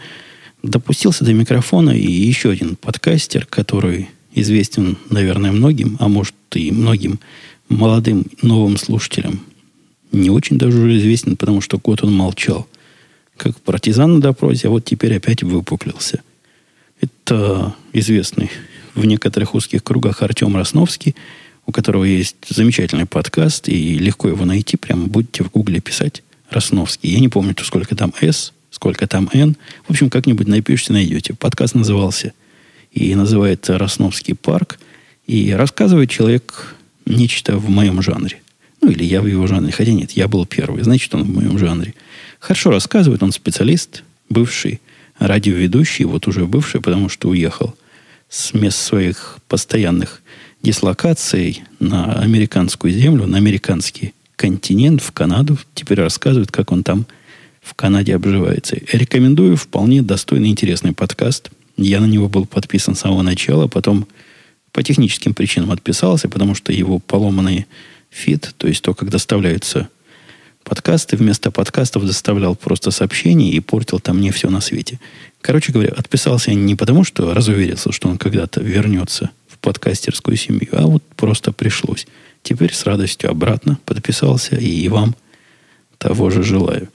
Допустился 0.67 1.25
до 1.25 1.33
микрофона 1.33 1.91
и 1.91 2.11
еще 2.11 2.51
один 2.51 2.75
подкастер, 2.75 3.47
который 3.47 4.09
известен, 4.35 4.99
наверное, 5.11 5.53
многим, 5.53 5.97
а 6.01 6.09
может 6.09 6.35
и 6.55 6.73
многим 6.73 7.21
молодым 7.69 8.27
новым 8.43 8.77
слушателям. 8.77 9.41
Не 10.11 10.29
очень 10.31 10.59
даже 10.59 10.97
известен, 10.99 11.37
потому 11.37 11.61
что 11.61 11.79
год 11.79 12.03
он 12.03 12.13
молчал. 12.13 12.67
Как 13.37 13.61
партизан 13.61 14.15
на 14.15 14.21
допросе, 14.21 14.67
а 14.67 14.71
вот 14.71 14.85
теперь 14.85 15.17
опять 15.17 15.45
выпуклился. 15.45 16.23
Это 17.01 17.75
известный 17.93 18.51
в 18.95 19.05
некоторых 19.05 19.55
узких 19.55 19.85
кругах 19.85 20.23
Артем 20.23 20.57
Росновский, 20.57 21.15
у 21.65 21.71
которого 21.71 22.03
есть 22.03 22.37
замечательный 22.49 23.07
подкаст, 23.07 23.69
и 23.69 23.99
легко 23.99 24.29
его 24.29 24.45
найти, 24.45 24.77
прямо 24.77 25.07
будете 25.07 25.45
в 25.45 25.51
гугле 25.53 25.81
писать 25.81 26.25
Росновский. 26.51 27.11
Я 27.11 27.21
не 27.21 27.29
помню, 27.29 27.55
сколько 27.63 27.95
там 27.95 28.13
S, 28.21 28.53
сколько 28.71 29.07
там 29.07 29.29
N. 29.33 29.57
В 29.87 29.91
общем, 29.91 30.11
как-нибудь 30.11 30.49
напишите, 30.49 30.93
найдете. 30.93 31.35
Подкаст 31.35 31.75
назывался 31.75 32.33
и 32.93 33.15
называется 33.15 33.79
«Росновский 33.79 34.35
парк». 34.35 34.79
И 35.27 35.53
рассказывает 35.53 36.11
человек 36.11 36.77
нечто 37.05 37.57
в 37.57 37.69
моем 37.69 38.01
жанре. 38.01 38.41
Ну, 38.81 38.91
или 38.91 39.05
я 39.05 39.21
в 39.21 39.27
его 39.27 39.47
жанре. 39.47 39.73
Хотя 39.73 39.93
нет, 39.93 40.13
я 40.13 40.29
был 40.29 40.47
первый. 40.47 40.83
Значит, 40.83 41.15
он 41.15 41.25
в 41.25 41.35
моем 41.35 41.59
жанре. 41.59 41.95
Хорошо 42.39 42.71
рассказывает. 42.71 43.23
Он 43.23 43.33
специалист, 43.33 44.05
бывший 44.29 44.81
радиоведущий, 45.19 46.05
вот 46.05 46.27
уже 46.27 46.47
бывший, 46.47 46.81
потому 46.81 47.09
что 47.09 47.29
уехал 47.29 47.75
с 48.29 48.55
мест 48.55 48.79
своих 48.79 49.39
постоянных 49.49 50.23
дислокаций 50.63 51.63
на 51.81 52.15
американскую 52.21 52.93
землю, 52.93 53.27
на 53.27 53.39
американский 53.39 54.15
континент, 54.37 55.03
в 55.03 55.13
Канаду. 55.13 55.59
Теперь 55.75 56.01
рассказывает, 56.01 56.51
как 56.51 56.73
он 56.73 56.83
там 56.83 57.07
в 57.67 57.75
Канаде 57.75 58.15
обживается. 58.15 58.77
Рекомендую 58.93 59.57
вполне 59.57 60.01
достойный, 60.01 60.51
интересный 60.51 60.93
подкаст. 60.93 61.51
Я 61.77 62.01
на 62.01 62.07
него 62.07 62.29
был 62.29 62.47
подписан 62.47 62.95
с 62.95 63.01
самого 63.01 63.23
начала, 63.23 63.67
потом 63.67 64.07
по 64.71 64.85
техническим 64.85 65.35
причинам 65.35 65.73
отписался, 65.73 66.29
потому 66.29 66.55
что 66.55 66.73
его 66.73 67.01
поломанный 67.01 67.67
фид, 68.09 68.55
то 68.57 68.69
есть 68.69 68.83
то, 68.83 68.95
как 68.95 69.11
доставляются 69.11 69.89
подкасты, 70.63 71.17
вместо 71.17 71.51
подкастов 71.51 72.07
доставлял 72.07 72.55
просто 72.55 72.93
сообщения 72.93 73.51
и 73.51 73.59
портил 73.59 73.99
там 73.99 74.21
не 74.21 74.31
все 74.31 74.49
на 74.49 74.61
свете. 74.61 75.01
Короче 75.41 75.73
говоря, 75.73 75.93
отписался 75.97 76.53
я 76.53 76.57
не 76.57 76.77
потому, 76.77 77.03
что 77.03 77.35
разуверился, 77.35 77.91
что 77.91 78.09
он 78.09 78.17
когда-то 78.17 78.61
вернется 78.61 79.31
в 79.49 79.59
подкастерскую 79.59 80.37
семью, 80.37 80.69
а 80.71 80.87
вот 80.87 81.03
просто 81.17 81.51
пришлось. 81.51 82.07
Теперь 82.45 82.73
с 82.73 82.85
радостью 82.85 83.29
обратно 83.29 83.79
подписался 83.85 84.55
и 84.55 84.89
вам 84.89 85.17
того 85.99 86.31
же 86.31 86.45
желаю. 86.45 86.89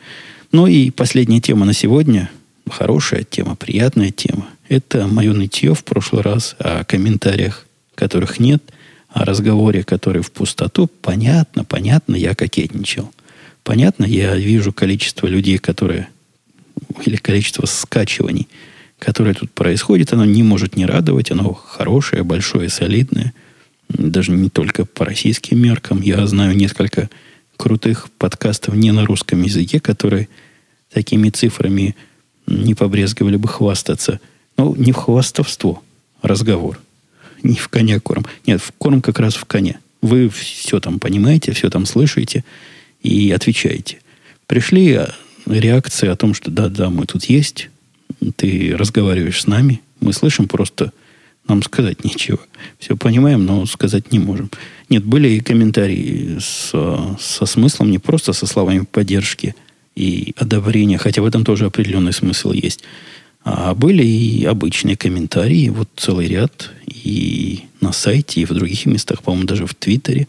Ну 0.52 0.68
и 0.68 0.92
последняя 0.92 1.40
тема 1.40 1.66
на 1.66 1.74
сегодня. 1.74 2.30
Хорошая 2.70 3.24
тема, 3.24 3.56
приятная 3.56 4.12
тема. 4.12 4.48
Это 4.68 5.08
мое 5.08 5.34
нытье 5.34 5.74
в 5.74 5.84
прошлый 5.84 6.24
раз 6.24 6.56
о 6.60 6.84
комментариях 6.84 7.66
которых 7.96 8.40
нет, 8.40 8.64
о 9.10 9.26
разговоре, 9.26 9.84
который 9.84 10.22
в 10.22 10.32
пустоту, 10.32 10.88
понятно, 10.88 11.64
понятно, 11.64 12.16
я 12.16 12.34
кокетничал. 12.34 13.12
Понятно, 13.64 14.06
я 14.06 14.36
вижу 14.36 14.74
количество 14.74 15.28
людей, 15.28 15.58
которые, 15.58 16.10
или 17.06 17.16
количество 17.16 17.66
скачиваний, 17.68 18.48
которое 18.98 19.36
тут 19.36 19.52
происходит, 19.52 20.14
оно 20.14 20.26
не 20.26 20.42
может 20.42 20.76
не 20.76 20.86
радовать, 20.86 21.32
оно 21.32 21.54
хорошее, 21.54 22.24
большое, 22.24 22.70
солидное. 22.70 23.34
Даже 23.90 24.32
не 24.32 24.50
только 24.50 24.86
по 24.86 25.06
российским 25.06 25.62
меркам. 25.62 26.02
Я 26.02 26.26
знаю 26.26 26.56
несколько 26.56 27.10
крутых 27.58 28.10
подкастов 28.18 28.74
не 28.74 28.92
на 28.92 29.06
русском 29.06 29.44
языке, 29.44 29.80
которые 29.80 30.28
такими 30.94 31.30
цифрами 31.30 31.96
не 32.48 32.74
побрезговали 32.74 33.38
бы 33.38 33.48
хвастаться. 33.48 34.20
Ну, 34.58 34.76
не 34.76 34.92
в 34.92 34.96
хвастовство 34.96 35.82
разговор– 36.22 36.80
не 37.44 37.56
в 37.56 37.68
коня 37.70 38.00
корм. 38.00 38.26
Нет, 38.46 38.62
в 38.62 38.72
корм 38.78 39.02
как 39.02 39.20
раз 39.20 39.36
в 39.36 39.46
коне. 39.46 39.80
Вы 40.02 40.30
все 40.30 40.80
там 40.80 41.00
понимаете, 41.00 41.52
все 41.54 41.70
там 41.70 41.86
слышите 41.86 42.44
и 43.02 43.32
отвечаете. 43.32 44.00
Пришли 44.48 44.94
а, 44.94 45.14
реакции 45.46 46.08
о 46.08 46.16
том, 46.16 46.34
что 46.34 46.52
да-да, 46.52 46.90
мы 46.90 47.06
тут 47.06 47.26
есть, 47.26 47.70
ты 48.36 48.76
разговариваешь 48.76 49.42
с 49.42 49.48
нами, 49.48 49.82
мы 50.00 50.14
слышим 50.14 50.48
просто, 50.48 50.92
нам 51.48 51.64
сказать 51.64 52.04
нечего. 52.04 52.40
Все 52.80 52.96
понимаем, 52.98 53.46
но 53.46 53.66
сказать 53.66 54.12
не 54.12 54.20
можем. 54.20 54.50
Нет, 54.90 55.04
были 55.04 55.30
и 55.30 55.40
комментарии 55.40 56.38
со, 56.40 57.18
со 57.20 57.46
смыслом, 57.46 57.92
не 57.92 58.00
просто 58.00 58.34
со 58.34 58.46
словами 58.46 58.86
поддержки 58.92 59.56
и 60.02 60.34
одобрения, 60.36 60.98
хотя 60.98 61.22
в 61.22 61.26
этом 61.26 61.46
тоже 61.46 61.66
определенный 61.66 62.14
смысл 62.14 62.52
есть. 62.52 62.84
А 63.44 63.74
были 63.76 64.04
и 64.04 64.46
обычные 64.46 64.98
комментарии, 64.98 65.70
вот 65.70 65.90
целый 65.96 66.28
ряд, 66.28 66.72
и 66.88 67.62
на 67.82 67.92
сайте, 67.92 68.42
и 68.42 68.46
в 68.46 68.54
других 68.54 68.86
местах, 68.86 69.22
по-моему, 69.22 69.48
даже 69.48 69.66
в 69.66 69.76
Твиттере. 69.76 70.28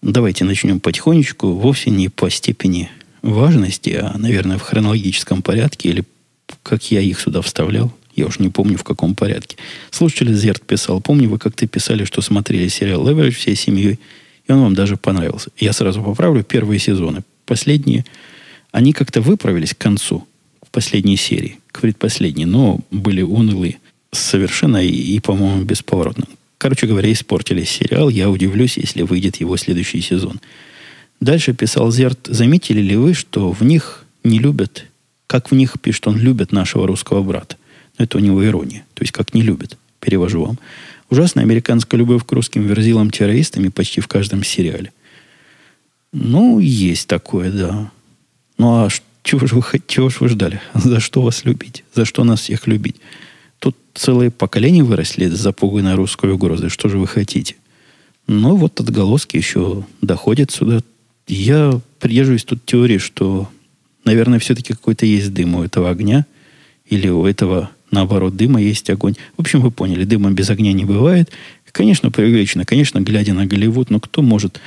Давайте 0.00 0.44
начнем 0.44 0.78
потихонечку, 0.78 1.52
вовсе 1.52 1.90
не 1.90 2.08
по 2.08 2.30
степени 2.30 2.88
важности, 3.22 3.98
а, 4.00 4.16
наверное, 4.16 4.58
в 4.58 4.62
хронологическом 4.62 5.42
порядке, 5.42 5.88
или 5.88 6.04
как 6.62 6.90
я 6.92 7.00
их 7.00 7.20
сюда 7.20 7.42
вставлял. 7.42 7.92
Я 8.14 8.26
уж 8.26 8.38
не 8.38 8.48
помню, 8.48 8.78
в 8.78 8.84
каком 8.84 9.14
порядке. 9.14 9.56
Слушатель 9.90 10.32
Зерт 10.34 10.62
писал, 10.62 11.00
помню, 11.00 11.28
вы 11.28 11.38
как-то 11.38 11.66
писали, 11.66 12.04
что 12.04 12.20
смотрели 12.20 12.68
сериал 12.68 13.08
«Леверидж» 13.08 13.34
всей 13.34 13.56
семьей, 13.56 13.98
и 14.46 14.52
он 14.52 14.60
вам 14.60 14.74
даже 14.74 14.96
понравился. 14.96 15.50
Я 15.56 15.72
сразу 15.72 16.02
поправлю, 16.02 16.42
первые 16.44 16.78
сезоны. 16.78 17.22
Последние, 17.44 18.04
они 18.72 18.92
как-то 18.92 19.20
выправились 19.20 19.74
к 19.74 19.78
концу, 19.78 20.26
в 20.68 20.70
последней 20.70 21.16
серии 21.16 21.58
к 21.72 21.80
предпоследней, 21.80 22.44
но 22.44 22.80
были 22.90 23.22
унылые 23.22 23.78
совершенно 24.12 24.84
и, 24.84 24.90
и 24.90 25.20
по-моему, 25.20 25.64
бесповоротно. 25.64 26.26
Короче 26.58 26.86
говоря, 26.86 27.10
испортили 27.12 27.64
сериал. 27.64 28.08
Я 28.08 28.28
удивлюсь, 28.30 28.76
если 28.76 29.02
выйдет 29.02 29.36
его 29.36 29.56
следующий 29.56 30.00
сезон. 30.00 30.40
Дальше 31.20 31.54
писал 31.54 31.90
Зерт. 31.90 32.18
Заметили 32.26 32.80
ли 32.80 32.96
вы, 32.96 33.14
что 33.14 33.52
в 33.52 33.62
них 33.62 34.04
не 34.24 34.38
любят, 34.40 34.86
как 35.26 35.50
в 35.50 35.54
них 35.54 35.80
пишет 35.80 36.06
он, 36.08 36.18
любят 36.18 36.52
нашего 36.52 36.86
русского 36.86 37.22
брата? 37.22 37.56
Но 37.96 38.04
это 38.04 38.18
у 38.18 38.20
него 38.20 38.44
ирония. 38.44 38.84
То 38.94 39.02
есть, 39.02 39.12
как 39.12 39.34
не 39.34 39.42
любят. 39.42 39.76
Перевожу 40.00 40.44
вам. 40.44 40.58
Ужасная 41.10 41.44
американская 41.44 41.98
любовь 41.98 42.24
к 42.24 42.32
русским 42.32 42.66
верзилам-террористам 42.66 43.70
почти 43.70 44.00
в 44.00 44.08
каждом 44.08 44.44
сериале. 44.44 44.92
Ну, 46.12 46.58
есть 46.58 47.08
такое, 47.08 47.50
да. 47.50 47.90
Ну, 48.58 48.84
а 48.84 48.88
чего 49.22 49.46
же 49.46 49.54
вы, 49.54 49.62
чего 49.86 50.10
же 50.10 50.16
вы 50.20 50.28
ждали? 50.28 50.60
За 50.74 51.00
что 51.00 51.22
вас 51.22 51.44
любить? 51.44 51.84
За 51.94 52.04
что 52.04 52.24
нас 52.24 52.40
всех 52.40 52.66
любить? 52.66 52.96
Тут 53.58 53.76
целые 53.94 54.30
поколения 54.30 54.82
выросли 54.82 55.26
запуганной 55.26 55.94
русской 55.94 56.30
угрозой. 56.30 56.68
Что 56.68 56.88
же 56.88 56.98
вы 56.98 57.06
хотите? 57.06 57.56
Но 58.26 58.56
вот 58.56 58.80
отголоски 58.80 59.36
еще 59.36 59.84
доходят 60.02 60.50
сюда. 60.50 60.80
Я 61.26 61.80
придерживаюсь 61.98 62.44
тут 62.44 62.64
теории, 62.64 62.98
что, 62.98 63.48
наверное, 64.04 64.38
все-таки 64.38 64.74
какой-то 64.74 65.06
есть 65.06 65.32
дым 65.32 65.56
у 65.56 65.62
этого 65.62 65.90
огня. 65.90 66.26
Или 66.86 67.08
у 67.08 67.26
этого, 67.26 67.70
наоборот, 67.90 68.36
дыма 68.36 68.60
есть 68.62 68.88
огонь. 68.90 69.14
В 69.36 69.40
общем, 69.40 69.60
вы 69.60 69.70
поняли, 69.70 70.04
дыма 70.04 70.30
без 70.30 70.50
огня 70.50 70.72
не 70.72 70.84
бывает. 70.84 71.30
Конечно, 71.72 72.10
преувеличено. 72.10 72.64
Конечно, 72.64 73.00
глядя 73.00 73.34
на 73.34 73.46
Голливуд, 73.46 73.90
но 73.90 74.00
кто 74.00 74.22
может 74.22 74.60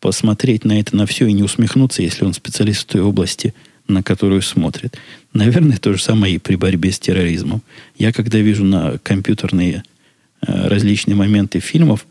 посмотреть 0.00 0.64
на 0.64 0.80
это, 0.80 0.96
на 0.96 1.06
все 1.06 1.26
и 1.26 1.32
не 1.32 1.42
усмехнуться, 1.42 2.02
если 2.02 2.24
он 2.24 2.34
специалист 2.34 2.82
в 2.82 2.86
той 2.86 3.02
области– 3.02 3.54
на 3.90 4.02
которую 4.02 4.42
смотрит. 4.42 4.96
Наверное, 5.32 5.76
то 5.76 5.92
же 5.92 6.02
самое 6.02 6.36
и 6.36 6.38
при 6.38 6.56
борьбе 6.56 6.90
с 6.90 6.98
терроризмом. 6.98 7.62
Я 7.96 8.12
когда 8.12 8.38
вижу 8.38 8.64
на 8.64 8.98
компьютерные 8.98 9.82
э, 10.46 10.68
различные 10.68 11.16
моменты 11.16 11.60
фильмов, 11.60 12.06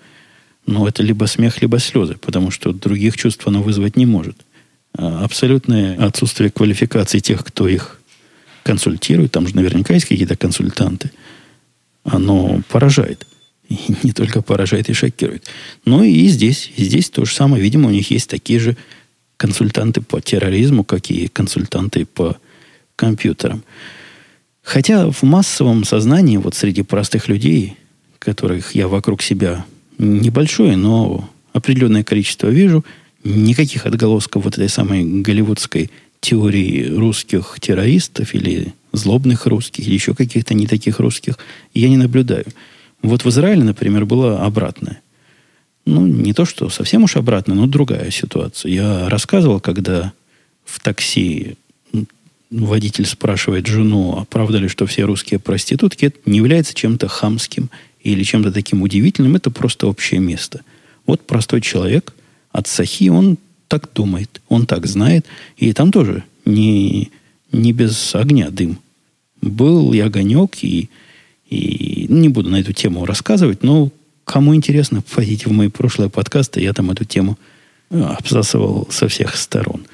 ну, 0.65 0.85
это 0.85 1.01
либо 1.01 1.25
смех, 1.25 1.61
либо 1.61 1.79
слезы, 1.79 2.15
потому 2.15 2.51
что 2.51 2.71
других 2.73 3.17
чувств 3.17 3.47
оно 3.47 3.63
вызвать 3.63 3.97
не 3.97 4.05
может. 4.05 4.37
а, 4.97 5.23
абсолютное 5.23 5.97
отсутствие 5.97 6.51
квалификации 6.51 7.19
тех, 7.19 7.43
кто 7.43 7.67
их 7.67 7.99
консультирует, 8.63 9.31
там 9.31 9.47
же 9.47 9.55
наверняка 9.55 9.95
есть 9.95 10.05
какие-то 10.05 10.35
консультанты, 10.35 11.11
оно 12.03 12.61
поражает. 12.69 13.25
И 13.69 13.77
не 14.03 14.11
только 14.11 14.41
поражает 14.41 14.89
и 14.89 14.93
шокирует. 14.93 15.45
Но 15.85 16.03
и 16.03 16.27
здесь, 16.27 16.71
и 16.75 16.83
здесь 16.83 17.09
то 17.09 17.25
же 17.25 17.33
самое. 17.33 17.61
Видимо, 17.61 17.89
у 17.89 17.91
них 17.91 18.09
есть 18.11 18.29
такие 18.29 18.59
же 18.59 18.75
консультанты 19.37 20.01
по 20.01 20.19
терроризму, 20.19 20.83
как 20.83 21.11
и 21.11 21.27
консультанты 21.27 22.05
по 22.05 22.37
компьютерам. 22.95 23.63
Хотя 24.63 25.09
в 25.09 25.23
массовом 25.23 25.83
сознании, 25.83 26.37
вот 26.37 26.55
среди 26.55 26.81
простых 26.81 27.27
людей, 27.27 27.77
которых 28.17 28.75
я 28.75 28.87
вокруг 28.87 29.21
себя 29.21 29.65
небольшое, 29.97 30.75
но 30.75 31.29
определенное 31.53 32.03
количество 32.03 32.47
вижу, 32.47 32.83
никаких 33.23 33.85
отголосков 33.85 34.43
вот 34.43 34.55
этой 34.55 34.69
самой 34.69 35.03
голливудской 35.03 35.89
теории 36.19 36.85
русских 36.89 37.57
террористов 37.61 38.33
или 38.35 38.73
злобных 38.91 39.45
русских, 39.45 39.87
или 39.87 39.93
еще 39.93 40.13
каких-то 40.13 40.53
не 40.53 40.67
таких 40.67 40.99
русских, 40.99 41.37
я 41.73 41.87
не 41.87 41.97
наблюдаю. 41.97 42.45
Вот 43.01 43.23
в 43.23 43.29
Израиле, 43.29 43.63
например, 43.63 44.05
было 44.05 44.43
обратное. 44.43 45.01
Ну, 45.85 46.05
не 46.05 46.33
то, 46.33 46.45
что 46.45 46.69
совсем 46.69 47.03
уж 47.03 47.15
обратно, 47.15 47.55
но 47.55 47.65
другая 47.65 48.11
ситуация. 48.11 48.71
Я 48.71 49.09
рассказывал, 49.09 49.59
когда 49.59 50.13
в 50.65 50.79
такси 50.79 51.55
водитель 52.51 53.05
спрашивает 53.05 53.67
жену, 53.67 54.17
а 54.17 54.25
правда 54.25 54.57
ли, 54.57 54.67
что 54.67 54.85
все 54.85 55.03
русские 55.03 55.39
проститутки, 55.39 56.05
это 56.05 56.17
не 56.25 56.37
является 56.37 56.73
чем-то 56.73 57.07
хамским 57.07 57.69
или 58.01 58.23
чем-то 58.23 58.51
таким 58.51 58.81
удивительным, 58.81 59.35
это 59.35 59.51
просто 59.51 59.87
общее 59.87 60.19
место. 60.19 60.61
Вот 61.05 61.25
простой 61.25 61.61
человек 61.61 62.13
от 62.51 62.67
Сахи, 62.67 63.09
он 63.09 63.37
так 63.67 63.89
думает, 63.93 64.41
он 64.47 64.65
так 64.65 64.87
знает, 64.87 65.25
и 65.57 65.73
там 65.73 65.91
тоже 65.91 66.23
не, 66.45 67.11
не 67.51 67.71
без 67.71 68.15
огня 68.15 68.49
дым. 68.49 68.79
Был 69.41 69.93
и 69.93 69.99
огонек, 69.99 70.63
и, 70.63 70.89
и 71.49 72.05
ну, 72.09 72.17
не 72.17 72.29
буду 72.29 72.49
на 72.49 72.59
эту 72.59 72.73
тему 72.73 73.05
рассказывать, 73.05 73.63
но 73.63 73.91
кому 74.23 74.55
интересно, 74.55 75.01
пойдите 75.01 75.49
в 75.49 75.51
мои 75.51 75.69
прошлые 75.69 76.09
подкасты, 76.09 76.61
я 76.61 76.73
там 76.73 76.91
эту 76.91 77.05
тему 77.05 77.37
э, 77.89 77.99
обсасывал 78.01 78.87
со 78.91 79.07
всех 79.07 79.35
сторон. 79.35 79.85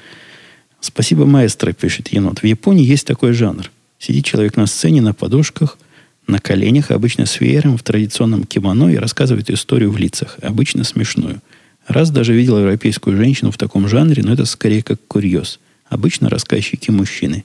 Спасибо, 0.80 1.24
маэстро, 1.24 1.72
пишет 1.72 2.08
енот. 2.08 2.40
В 2.40 2.44
Японии 2.44 2.84
есть 2.84 3.06
такой 3.06 3.32
жанр. 3.32 3.70
Сидит 3.98 4.24
человек 4.26 4.56
на 4.56 4.66
сцене 4.66 5.00
на 5.00 5.14
подушках, 5.14 5.78
на 6.26 6.38
коленях, 6.38 6.90
обычно 6.90 7.24
с 7.24 7.40
веером 7.40 7.78
в 7.78 7.82
традиционном 7.82 8.44
кимоно 8.44 8.88
и 8.88 8.96
рассказывает 8.96 9.50
историю 9.50 9.90
в 9.90 9.96
лицах, 9.96 10.38
обычно 10.42 10.84
смешную. 10.84 11.40
Раз 11.86 12.10
даже 12.10 12.34
видел 12.34 12.58
европейскую 12.58 13.16
женщину 13.16 13.50
в 13.50 13.58
таком 13.58 13.88
жанре, 13.88 14.22
но 14.22 14.32
это 14.32 14.44
скорее 14.44 14.82
как 14.82 15.00
курьез. 15.06 15.60
Обычно 15.88 16.28
рассказчики 16.28 16.90
мужчины. 16.90 17.44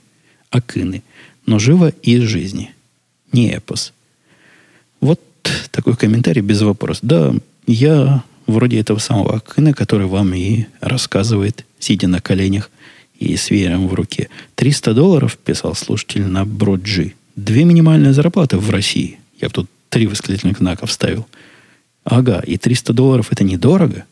Акыны. 0.50 1.04
Но 1.46 1.60
живо 1.60 1.90
из 1.90 2.24
жизни. 2.24 2.74
Не 3.32 3.52
эпос. 3.52 3.94
Вот 5.02 5.20
такой 5.72 5.96
комментарий 5.98 6.42
без 6.42 6.62
вопроса. 6.62 7.00
Да, 7.04 7.34
я 7.68 8.24
вроде 8.48 8.80
этого 8.80 9.00
самого 9.00 9.36
Акына, 9.36 9.74
который 9.74 10.08
вам 10.08 10.34
и 10.34 10.66
рассказывает, 10.80 11.66
сидя 11.80 12.08
на 12.08 12.22
коленях– 12.22 12.70
и 13.22 13.36
с 13.38 13.52
веером 13.52 13.88
в 13.88 13.94
руке. 13.94 14.30
300 14.56 14.94
долларов, 14.96 15.38
писал 15.38 15.76
слушатель 15.76 16.26
на 16.26 16.44
Броджи. 16.44 17.14
Две 17.36 17.64
минимальные 17.66 18.14
зарплаты 18.14 18.58
в 18.58 18.70
России. 18.72 19.20
Я 19.40 19.50
тут 19.50 19.70
три 19.90 20.08
восклицательных 20.08 20.58
знака 20.58 20.88
вставил. 20.88 21.28
Ага, 22.04 22.40
и 22.40 22.58
300 22.58 22.94
долларов 22.94 23.28
это 23.32 23.44
недорого? 23.44 24.06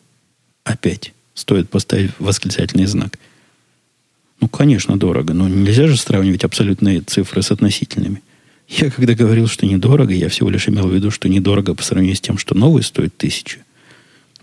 Опять 0.63 1.13
стоит 1.33 1.69
поставить 1.69 2.11
восклицательный 2.19 2.85
знак. 2.85 3.17
Ну, 4.41 4.47
конечно, 4.47 4.95
дорого, 4.95 5.33
но 5.33 5.49
нельзя 5.49 5.87
же 5.87 5.97
сравнивать 5.97 6.43
абсолютные 6.43 7.01
цифры 7.01 7.41
с 7.41 7.49
относительными. 7.51 8.21
Я 8.69 8.91
когда 8.91 9.15
говорил, 9.15 9.47
что 9.47 9.65
недорого, 9.65 10.13
я 10.13 10.29
всего 10.29 10.49
лишь 10.51 10.69
имел 10.69 10.87
в 10.87 10.93
виду, 10.93 11.09
что 11.09 11.27
недорого 11.27 11.73
по 11.73 11.83
сравнению 11.83 12.15
с 12.15 12.21
тем, 12.21 12.37
что 12.37 12.55
новый 12.55 12.83
стоит 12.83 13.17
тысячу. 13.17 13.59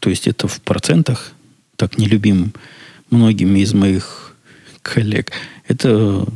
То 0.01 0.11
есть 0.11 0.27
это 0.27 0.49
в 0.49 0.61
процентах, 0.61 1.33
так 1.77 1.97
нелюбим 1.97 2.53
многими 3.11 3.61
из 3.61 3.73
моих 3.73 4.35
коллег, 4.83 5.31
это 5.69 6.27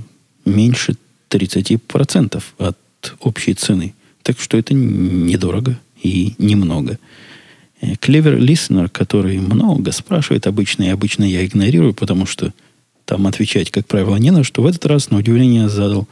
меньше 0.45 0.95
30% 1.31 2.43
от 2.59 2.79
общей 3.19 3.55
цены. 3.55 3.95
Так 4.23 4.39
что 4.39 4.57
это 4.57 4.73
недорого 4.73 5.79
и 6.01 6.35
немного. 6.39 6.99
Клевер 7.99 8.37
Listener, 8.37 8.89
который 8.89 9.39
много 9.39 9.91
спрашивает 9.91 10.47
обычно, 10.47 10.85
и 10.85 10.89
обычно 10.89 11.25
я 11.25 11.45
игнорирую, 11.45 11.95
потому 11.95 12.27
что 12.27 12.53
там 13.05 13.27
отвечать, 13.27 13.71
как 13.71 13.87
правило, 13.87 14.17
не 14.17 14.31
на 14.31 14.45
что. 14.45 14.63
В 14.63 14.67
этот 14.67 14.87
раз, 14.87 15.11
на 15.11 15.19
удивление, 15.19 15.69
задал 15.69 16.07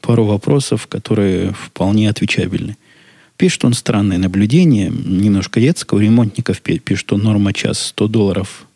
пару 0.00 0.24
вопросов, 0.24 0.86
которые 0.86 1.52
вполне 1.52 2.08
отвечабельны. 2.08 2.76
Пишет 3.36 3.64
он 3.64 3.74
странное 3.74 4.18
наблюдение, 4.18 4.90
немножко 4.90 5.60
детского. 5.60 6.00
Ремонтников 6.00 6.60
пишет, 6.60 6.98
что 6.98 7.16
норма 7.16 7.52
час 7.52 7.80
100 7.86 8.08
долларов 8.08 8.66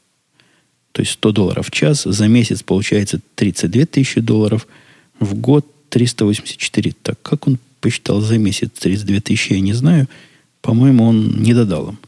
то 0.95 1.01
есть 1.03 1.11
100 1.15 1.33
долларов 1.33 1.67
в 1.67 1.71
час, 1.73 2.05
за 2.05 2.29
месяц 2.29 2.63
получается 2.63 3.21
32 3.35 3.85
тысячи 3.87 4.21
долларов, 4.21 4.69
в 5.19 5.35
год 5.35 5.67
384. 5.89 6.95
Так 7.03 7.21
как 7.21 7.49
он 7.49 7.59
посчитал 7.81 8.21
за 8.21 8.39
месяц 8.39 8.71
32 8.79 9.19
тысячи, 9.19 9.55
я 9.55 9.61
не 9.61 9.73
знаю. 9.73 10.09
По-моему, 10.63 11.05
он 11.05 11.43
не 11.43 11.53
додал 11.53 11.89
им. 11.89 11.99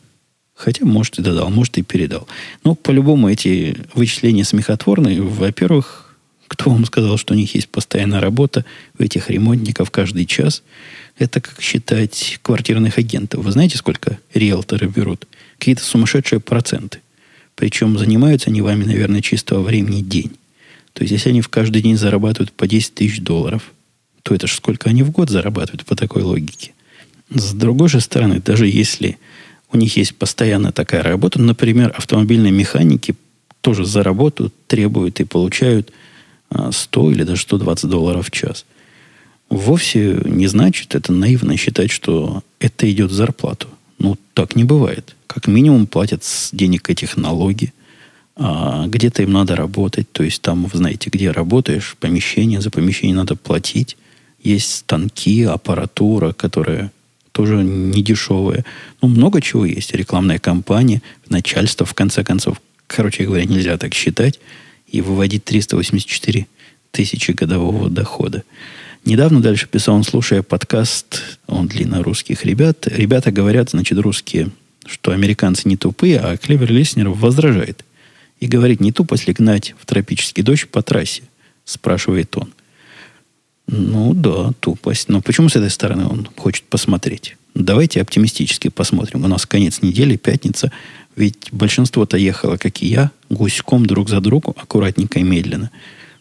Хотя, 0.54 0.86
может, 0.86 1.18
и 1.18 1.22
додал, 1.22 1.50
может, 1.50 1.78
и 1.78 1.82
передал. 1.82 2.28
Но, 2.62 2.76
по-любому, 2.76 3.28
эти 3.28 3.76
вычисления 3.94 4.44
смехотворные. 4.44 5.20
Во-первых, 5.20 6.05
кто 6.48 6.70
вам 6.70 6.84
сказал, 6.84 7.16
что 7.18 7.34
у 7.34 7.36
них 7.36 7.54
есть 7.54 7.68
постоянная 7.68 8.20
работа 8.20 8.64
у 8.98 9.02
этих 9.02 9.30
ремонтников 9.30 9.90
каждый 9.90 10.26
час? 10.26 10.62
Это 11.18 11.40
как 11.40 11.60
считать 11.60 12.38
квартирных 12.42 12.98
агентов. 12.98 13.44
Вы 13.44 13.50
знаете, 13.52 13.78
сколько 13.78 14.18
риэлторы 14.34 14.86
берут? 14.86 15.26
Какие-то 15.58 15.82
сумасшедшие 15.82 16.40
проценты. 16.40 17.00
Причем 17.54 17.98
занимаются 17.98 18.50
они 18.50 18.60
вами, 18.60 18.84
наверное, 18.84 19.22
чистого 19.22 19.62
времени 19.62 20.02
день. 20.02 20.32
То 20.92 21.02
есть, 21.02 21.12
если 21.12 21.30
они 21.30 21.40
в 21.40 21.48
каждый 21.48 21.82
день 21.82 21.96
зарабатывают 21.96 22.52
по 22.52 22.66
10 22.66 22.94
тысяч 22.94 23.20
долларов, 23.20 23.62
то 24.22 24.34
это 24.34 24.46
же 24.46 24.54
сколько 24.54 24.90
они 24.90 25.02
в 25.02 25.10
год 25.10 25.30
зарабатывают 25.30 25.84
по 25.84 25.96
такой 25.96 26.22
логике. 26.22 26.72
С 27.30 27.52
другой 27.52 27.88
же 27.88 28.00
стороны, 28.00 28.40
даже 28.40 28.66
если 28.66 29.18
у 29.72 29.76
них 29.76 29.96
есть 29.96 30.14
постоянно 30.16 30.72
такая 30.72 31.02
работа, 31.02 31.40
например, 31.40 31.92
автомобильные 31.96 32.52
механики 32.52 33.14
тоже 33.60 33.84
за 33.84 34.02
работу 34.02 34.52
требуют 34.68 35.20
и 35.20 35.24
получают 35.24 35.92
100 36.70 37.06
а, 37.06 37.10
или 37.10 37.22
даже 37.24 37.42
120 37.42 37.90
долларов 37.90 38.26
в 38.26 38.30
час. 38.30 38.64
Вовсе 39.48 40.20
не 40.24 40.48
значит, 40.48 40.94
это 40.94 41.12
наивно 41.12 41.56
считать, 41.56 41.90
что 41.90 42.42
это 42.58 42.90
идет 42.90 43.10
в 43.10 43.14
зарплату. 43.14 43.68
Ну, 43.98 44.16
так 44.34 44.56
не 44.56 44.64
бывает. 44.64 45.14
Как 45.26 45.46
минимум 45.46 45.86
платят 45.86 46.24
с 46.24 46.50
денег 46.52 46.90
этих 46.90 47.16
налоги. 47.16 47.72
А 48.36 48.86
где-то 48.86 49.22
им 49.22 49.32
надо 49.32 49.56
работать. 49.56 50.10
То 50.12 50.22
есть 50.22 50.42
там, 50.42 50.68
знаете, 50.72 51.10
где 51.10 51.30
работаешь, 51.30 51.96
помещение, 51.98 52.60
за 52.60 52.70
помещение 52.70 53.16
надо 53.16 53.36
платить. 53.36 53.96
Есть 54.42 54.74
станки, 54.74 55.44
аппаратура, 55.44 56.32
которая 56.32 56.92
тоже 57.32 57.56
не 57.56 58.02
дешевая. 58.02 58.64
Ну, 59.00 59.08
много 59.08 59.40
чего 59.40 59.64
есть. 59.64 59.94
Рекламная 59.94 60.38
кампания, 60.38 61.02
начальство, 61.28 61.86
в 61.86 61.94
конце 61.94 62.24
концов. 62.24 62.60
Короче 62.86 63.24
говоря, 63.24 63.44
нельзя 63.44 63.78
так 63.78 63.94
считать 63.94 64.38
и 64.88 65.00
выводить 65.00 65.44
384 65.44 66.46
тысячи 66.90 67.32
годового 67.32 67.90
дохода. 67.90 68.42
Недавно 69.04 69.40
дальше 69.40 69.68
писал 69.68 69.96
он, 69.96 70.02
слушая 70.02 70.42
подкаст, 70.42 71.38
он 71.46 71.68
длиннорусских 71.68 72.44
ребят. 72.44 72.88
Ребята 72.88 73.30
говорят, 73.30 73.70
значит, 73.70 73.98
русские, 73.98 74.50
что 74.84 75.12
американцы 75.12 75.68
не 75.68 75.76
тупые, 75.76 76.18
а 76.18 76.36
Клевер 76.36 76.72
Леснер 76.72 77.10
возражает. 77.10 77.84
И 78.40 78.46
говорит, 78.46 78.80
не 78.80 78.92
тупость 78.92 79.28
ли 79.28 79.34
в 79.34 79.86
тропический 79.86 80.42
дождь 80.42 80.68
по 80.68 80.82
трассе? 80.82 81.22
Спрашивает 81.64 82.36
он. 82.36 82.52
Ну 83.68 84.14
да, 84.14 84.52
тупость. 84.60 85.08
Но 85.08 85.20
почему 85.20 85.48
с 85.48 85.56
этой 85.56 85.70
стороны 85.70 86.06
он 86.06 86.28
хочет 86.36 86.64
посмотреть? 86.64 87.36
Давайте 87.54 88.00
оптимистически 88.00 88.68
посмотрим. 88.68 89.24
У 89.24 89.28
нас 89.28 89.46
конец 89.46 89.82
недели, 89.82 90.16
пятница. 90.16 90.70
Ведь 91.16 91.48
большинство-то 91.50 92.16
ехало, 92.16 92.56
как 92.56 92.82
и 92.82 92.86
я, 92.86 93.10
гуськом 93.28 93.86
друг 93.86 94.08
за 94.08 94.20
другом, 94.20 94.54
аккуратненько 94.56 95.18
и 95.18 95.22
медленно. 95.22 95.70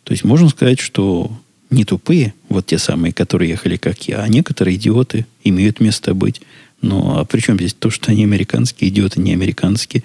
То 0.04 0.14
есть 0.14 0.24
можно 0.24 0.50
сказать, 0.50 0.80
что 0.80 1.32
не 1.70 1.84
тупые, 1.84 2.34
вот 2.50 2.68
те 2.68 2.78
самые, 2.78 3.14
которые 3.14 3.50
ехали, 3.50 3.78
как 3.78 4.08
я, 4.08 4.22
а 4.22 4.28
некоторые 4.28 4.78
идиоты 4.78 5.26
имеют 5.44 5.80
место 5.80 6.14
быть. 6.14 6.42
Ну, 6.82 7.18
а 7.18 7.26
при 7.26 7.40
чем 7.40 7.58
здесь 7.58 7.74
то, 7.74 7.90
что 7.90 8.12
они 8.12 8.24
американские, 8.24 8.90
идиоты 8.90 9.20
не 9.20 9.34
американские? 9.34 10.04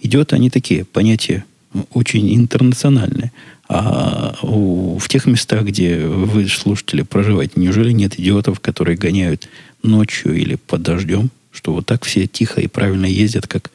Идиоты, 0.00 0.36
они 0.36 0.50
такие, 0.50 0.84
понятия 0.84 1.44
очень 1.92 2.34
интернациональные. 2.34 3.32
А 3.68 4.34
у, 4.42 4.98
в 4.98 5.08
тех 5.08 5.26
местах, 5.26 5.64
где 5.64 5.98
вы, 6.06 6.48
слушатели, 6.48 7.02
проживаете, 7.02 7.54
неужели 7.56 7.92
нет 7.92 8.18
идиотов, 8.18 8.60
которые 8.60 8.96
гоняют 8.96 9.48
ночью 9.82 10.34
или 10.34 10.56
под 10.56 10.82
дождем, 10.82 11.30
что 11.50 11.72
вот 11.72 11.86
так 11.86 12.04
все 12.04 12.26
тихо 12.26 12.60
и 12.60 12.66
правильно 12.66 13.06
ездят, 13.06 13.46
как 13.46 13.70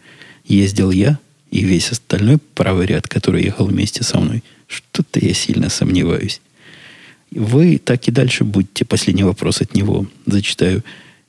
ездил 0.45 0.91
я? 0.91 1.19
И 1.51 1.63
весь 1.63 1.91
остальной 1.91 2.37
правый 2.55 2.85
ряд, 2.87 3.07
который 3.07 3.43
ехал 3.43 3.67
вместе 3.67 4.03
со 4.03 4.19
мной, 4.19 4.43
что-то 4.67 5.19
я 5.19 5.33
сильно 5.33 5.69
сомневаюсь. 5.69 6.41
Вы 7.31 7.77
так 7.77 8.07
и 8.07 8.11
дальше 8.11 8.43
будете. 8.43 8.85
Последний 8.85 9.23
вопрос 9.23 9.61
от 9.61 9.73
него 9.73 10.07
зачитаю. 10.25 10.83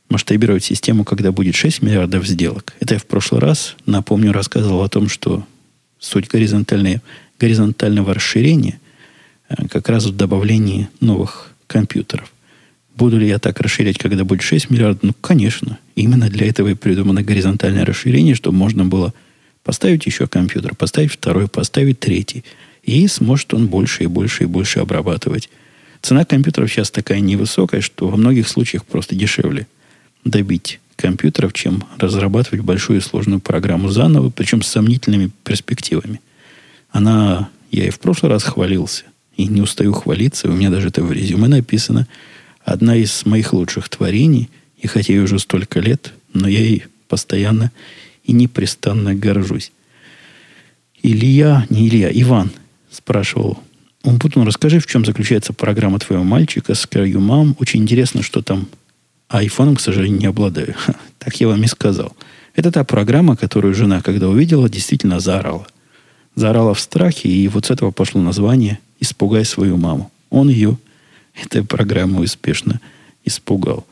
Масштабировать 0.08 0.64
систему, 0.64 1.04
когда 1.04 1.32
будет 1.32 1.54
6 1.54 1.82
миллиардов 1.82 2.26
сделок. 2.26 2.72
Это 2.80 2.94
я 2.94 3.00
в 3.00 3.04
прошлый 3.04 3.42
раз, 3.42 3.76
напомню, 3.84 4.32
рассказывал 4.32 4.82
о 4.82 4.88
том, 4.88 5.08
что 5.08 5.46
суть 5.98 6.28
горизонтальной, 6.28 7.00
горизонтального 7.38 8.14
расширения 8.14 8.80
э, 9.50 9.68
как 9.68 9.90
раз 9.90 10.06
в 10.06 10.16
добавлении 10.16 10.88
новых 11.00 11.52
компьютеров. 11.66 12.32
Буду 12.96 13.18
ли 13.18 13.28
я 13.28 13.38
так 13.38 13.60
расширять, 13.60 13.98
когда 13.98 14.24
будет 14.24 14.42
6 14.42 14.70
миллиардов? 14.70 15.02
Ну, 15.02 15.14
конечно. 15.20 15.78
Именно 15.94 16.30
для 16.30 16.48
этого 16.48 16.68
и 16.68 16.74
придумано 16.74 17.22
горизонтальное 17.22 17.84
расширение, 17.84 18.34
чтобы 18.34 18.56
можно 18.56 18.86
было 18.86 19.12
поставить 19.64 20.06
еще 20.06 20.26
компьютер, 20.26 20.74
поставить 20.74 21.12
второй, 21.12 21.48
поставить 21.48 22.00
третий. 22.00 22.44
И 22.82 23.06
сможет 23.08 23.52
он 23.54 23.68
больше 23.68 24.04
и 24.04 24.06
больше 24.06 24.44
и 24.44 24.46
больше 24.46 24.80
обрабатывать. 24.80 25.50
Цена 26.00 26.24
компьютеров 26.24 26.70
сейчас 26.70 26.90
такая 26.90 27.20
невысокая, 27.20 27.80
что 27.80 28.08
во 28.08 28.16
многих 28.16 28.48
случаях 28.48 28.84
просто 28.84 29.14
дешевле 29.14 29.66
добить 30.24 30.80
компьютеров, 30.96 31.52
чем 31.52 31.84
разрабатывать 31.98 32.60
большую 32.60 32.98
и 32.98 33.02
сложную 33.02 33.40
программу 33.40 33.88
заново, 33.88 34.30
причем 34.30 34.62
с 34.62 34.68
сомнительными 34.68 35.30
перспективами. 35.44 36.20
Она, 36.90 37.48
я 37.70 37.86
и 37.86 37.90
в 37.90 37.98
прошлый 38.00 38.32
раз 38.32 38.44
хвалился, 38.44 39.04
и 39.36 39.46
не 39.46 39.60
устаю 39.60 39.92
хвалиться, 39.92 40.48
у 40.48 40.52
меня 40.52 40.70
даже 40.70 40.88
это 40.88 41.02
в 41.02 41.12
резюме 41.12 41.48
написано, 41.48 42.08
одна 42.64 42.96
из 42.96 43.24
моих 43.24 43.52
лучших 43.52 43.88
творений, 43.88 44.50
и 44.76 44.86
хотя 44.86 45.12
ей 45.12 45.22
уже 45.22 45.38
столько 45.38 45.80
лет, 45.80 46.12
но 46.32 46.48
я 46.48 46.60
ей 46.60 46.84
постоянно 47.08 47.70
и 48.28 48.32
непрестанно 48.32 49.16
горжусь. 49.16 49.72
Илья, 51.02 51.66
не 51.70 51.88
Илья, 51.88 52.10
Иван 52.12 52.52
спрашивал, 52.90 53.58
Умпутун, 54.04 54.46
расскажи, 54.46 54.78
в 54.78 54.86
чем 54.86 55.04
заключается 55.04 55.52
программа 55.52 55.98
твоего 55.98 56.22
мальчика 56.22 56.74
с 56.74 56.84
Carry 56.84 57.12
Mom. 57.14 57.56
Очень 57.58 57.82
интересно, 57.82 58.22
что 58.22 58.42
там 58.42 58.68
а 59.28 59.38
айфоном, 59.38 59.76
к 59.76 59.80
сожалению, 59.80 60.20
не 60.20 60.26
обладаю. 60.26 60.74
так 61.18 61.38
я 61.40 61.48
вам 61.48 61.62
и 61.62 61.66
сказал. 61.66 62.16
Это 62.54 62.72
та 62.72 62.84
программа, 62.84 63.36
которую 63.36 63.74
жена, 63.74 64.00
когда 64.00 64.28
увидела, 64.28 64.68
действительно 64.68 65.20
заорала. 65.20 65.66
Заорала 66.34 66.74
в 66.74 66.80
страхе, 66.80 67.28
и 67.28 67.48
вот 67.48 67.66
с 67.66 67.70
этого 67.70 67.90
пошло 67.90 68.22
название 68.22 68.78
«Испугай 69.00 69.44
свою 69.44 69.76
маму». 69.76 70.10
Он 70.30 70.48
ее 70.48 70.78
этой 71.34 71.64
программой 71.64 72.24
успешно 72.24 72.80
испугал. 73.24 73.86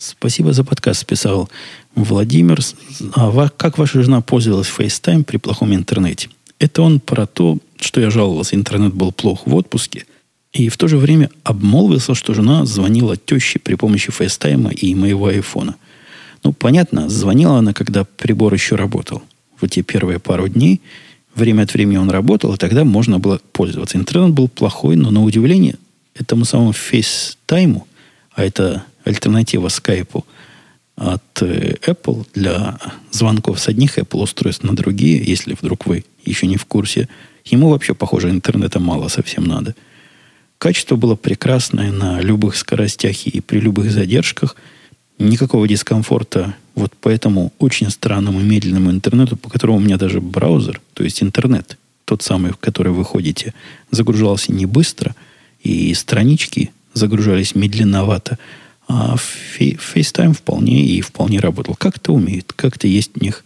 Спасибо 0.00 0.54
за 0.54 0.64
подкаст, 0.64 1.04
писал 1.04 1.50
Владимир. 1.94 2.60
А 3.12 3.48
как 3.50 3.76
ваша 3.76 4.02
жена 4.02 4.22
пользовалась 4.22 4.72
FaceTime 4.74 5.24
при 5.24 5.36
плохом 5.36 5.74
интернете? 5.74 6.30
Это 6.58 6.80
он 6.80 7.00
про 7.00 7.26
то, 7.26 7.58
что 7.78 8.00
я 8.00 8.08
жаловался, 8.08 8.56
интернет 8.56 8.94
был 8.94 9.12
плох 9.12 9.46
в 9.46 9.54
отпуске, 9.54 10.06
и 10.54 10.70
в 10.70 10.78
то 10.78 10.88
же 10.88 10.96
время 10.96 11.28
обмолвился, 11.44 12.14
что 12.14 12.32
жена 12.32 12.64
звонила 12.64 13.18
теще 13.18 13.58
при 13.58 13.74
помощи 13.74 14.10
фейстайма 14.10 14.70
и 14.70 14.94
моего 14.94 15.26
айфона. 15.26 15.76
Ну, 16.44 16.54
понятно, 16.54 17.10
звонила 17.10 17.58
она, 17.58 17.74
когда 17.74 18.04
прибор 18.04 18.54
еще 18.54 18.76
работал. 18.76 19.22
В 19.60 19.64
эти 19.64 19.82
первые 19.82 20.18
пару 20.18 20.48
дней 20.48 20.80
время 21.34 21.64
от 21.64 21.74
времени 21.74 21.98
он 21.98 22.08
работал, 22.08 22.54
и 22.54 22.56
тогда 22.56 22.84
можно 22.84 23.18
было 23.18 23.38
пользоваться. 23.52 23.98
Интернет 23.98 24.32
был 24.32 24.48
плохой, 24.48 24.96
но 24.96 25.10
на 25.10 25.22
удивление 25.22 25.76
этому 26.14 26.46
самому 26.46 26.72
фейстайму, 26.72 27.86
а 28.32 28.46
это 28.46 28.86
альтернатива 29.10 29.68
скайпу 29.68 30.26
от 30.96 31.42
э, 31.42 31.76
Apple 31.86 32.26
для 32.34 32.78
звонков 33.10 33.60
с 33.60 33.68
одних 33.68 33.98
Apple 33.98 34.22
устройств 34.22 34.64
на 34.64 34.74
другие, 34.74 35.22
если 35.22 35.56
вдруг 35.60 35.86
вы 35.86 36.04
еще 36.24 36.46
не 36.46 36.56
в 36.56 36.64
курсе– 36.64 37.08
Ему 37.44 37.70
вообще, 37.70 37.94
похоже, 37.94 38.30
интернета 38.30 38.80
мало 38.80 39.08
совсем 39.08 39.44
надо. 39.44 39.74
Качество 40.58 40.96
было 40.96 41.14
прекрасное 41.14 41.90
на 41.90 42.20
любых 42.20 42.56
скоростях 42.56 43.26
и 43.26 43.40
при 43.40 43.60
любых 43.60 43.90
задержках. 43.90 44.56
Никакого 45.18 45.66
дискомфорта 45.66 46.54
вот 46.74 46.92
по 46.94 47.08
этому 47.08 47.52
очень 47.58 47.90
странному 47.90 48.40
медленному 48.40 48.90
интернету, 48.90 49.36
по 49.36 49.50
которому 49.50 49.78
у 49.78 49.80
меня 49.80 49.96
даже 49.96 50.20
браузер, 50.20 50.80
то 50.94 51.02
есть 51.02 51.22
интернет, 51.22 51.76
тот 52.04 52.22
самый, 52.22 52.52
в 52.52 52.56
который 52.56 52.92
вы 52.92 53.04
ходите, 53.04 53.54
загружался 53.90 54.52
не 54.52 54.66
быстро, 54.66 55.14
и 55.62 55.92
странички 55.94 56.70
загружались 56.94 57.54
медленновато, 57.54 58.38
а 58.90 59.16
FaceTime 59.58 60.32
вполне 60.34 60.84
и 60.84 61.00
вполне 61.00 61.38
работал. 61.40 61.74
Как-то 61.74 62.12
умеет, 62.12 62.52
как-то 62.54 62.86
есть 62.88 63.12
у 63.16 63.24
них 63.24 63.44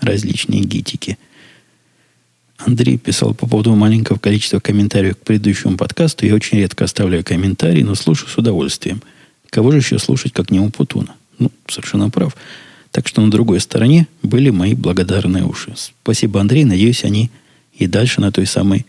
различные 0.00 0.60
гитики– 0.62 1.18
Андрей 2.66 2.98
писал 2.98 3.34
по 3.34 3.46
поводу 3.46 3.74
маленького 3.74 4.18
количества 4.18 4.60
комментариев 4.60 5.16
к 5.16 5.20
предыдущему 5.20 5.76
подкасту. 5.76 6.26
Я 6.26 6.34
очень 6.34 6.58
редко 6.58 6.84
оставляю 6.84 7.24
комментарии, 7.24 7.82
но 7.82 7.94
слушаю 7.94 8.28
с 8.28 8.38
удовольствием. 8.38 9.02
Кого 9.50 9.72
же 9.72 9.78
еще 9.78 9.98
слушать, 9.98 10.32
как 10.32 10.50
не 10.50 10.60
Умпутуна? 10.60 11.14
Ну, 11.38 11.50
совершенно 11.68 12.10
прав. 12.10 12.36
Так 12.90 13.08
что 13.08 13.22
на 13.22 13.30
другой 13.30 13.60
стороне 13.60 14.06
были 14.22 14.50
мои 14.50 14.74
благодарные 14.74 15.44
уши. 15.44 15.74
Спасибо, 16.02 16.40
Андрей. 16.40 16.64
Надеюсь, 16.64 17.04
они 17.04 17.30
и 17.74 17.86
дальше 17.86 18.20
на 18.20 18.30
той 18.30 18.46
самой 18.46 18.86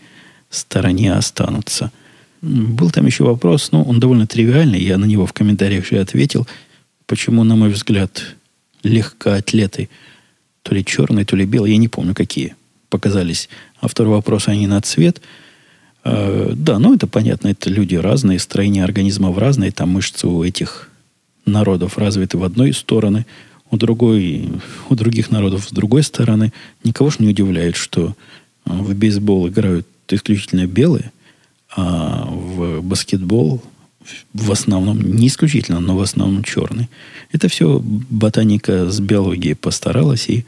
стороне 0.50 1.12
останутся. 1.14 1.90
Был 2.44 2.90
там 2.90 3.06
еще 3.06 3.24
вопрос, 3.24 3.72
но 3.72 3.82
он 3.82 4.00
довольно 4.00 4.26
тривиальный. 4.26 4.78
Я 4.78 4.98
на 4.98 5.06
него 5.06 5.24
в 5.24 5.32
комментариях 5.32 5.86
же 5.86 5.98
ответил. 5.98 6.46
Почему, 7.06 7.42
на 7.42 7.56
мой 7.56 7.70
взгляд, 7.70 8.36
легкоатлеты, 8.82 9.88
то 10.62 10.74
ли 10.74 10.84
черные, 10.84 11.24
то 11.24 11.36
ли 11.36 11.46
белые, 11.46 11.72
я 11.72 11.78
не 11.78 11.88
помню 11.88 12.14
какие, 12.14 12.54
показались. 12.90 13.48
А 13.80 13.88
второй 13.88 14.16
вопрос, 14.16 14.48
они 14.48 14.66
на 14.66 14.78
цвет. 14.82 15.22
Э, 16.04 16.52
да, 16.54 16.78
ну 16.78 16.94
это 16.94 17.06
понятно, 17.06 17.48
это 17.48 17.70
люди 17.70 17.94
разные, 17.94 18.38
строение 18.38 18.84
организмов 18.84 19.38
разное, 19.38 19.72
там 19.72 19.90
мышцы 19.90 20.26
у 20.26 20.44
этих 20.44 20.90
народов 21.46 21.96
развиты 21.96 22.36
в 22.36 22.44
одной 22.44 22.74
стороны, 22.74 23.24
у, 23.70 23.78
другой, 23.78 24.50
у 24.90 24.94
других 24.94 25.30
народов 25.30 25.64
с 25.64 25.72
другой 25.72 26.02
стороны. 26.02 26.52
Никого 26.84 27.08
ж 27.08 27.20
не 27.20 27.28
удивляет, 27.28 27.76
что 27.76 28.14
в 28.66 28.94
бейсбол 28.94 29.48
играют 29.48 29.86
исключительно 30.08 30.66
белые, 30.66 31.10
а 31.76 32.24
в 32.26 32.80
баскетбол 32.82 33.62
в 34.32 34.52
основном, 34.52 35.00
не 35.00 35.28
исключительно, 35.28 35.80
но 35.80 35.96
в 35.96 36.02
основном 36.02 36.42
черный. 36.44 36.88
Это 37.32 37.48
все 37.48 37.80
ботаника 37.82 38.90
с 38.90 39.00
биологией 39.00 39.54
постаралась, 39.54 40.28
и 40.28 40.44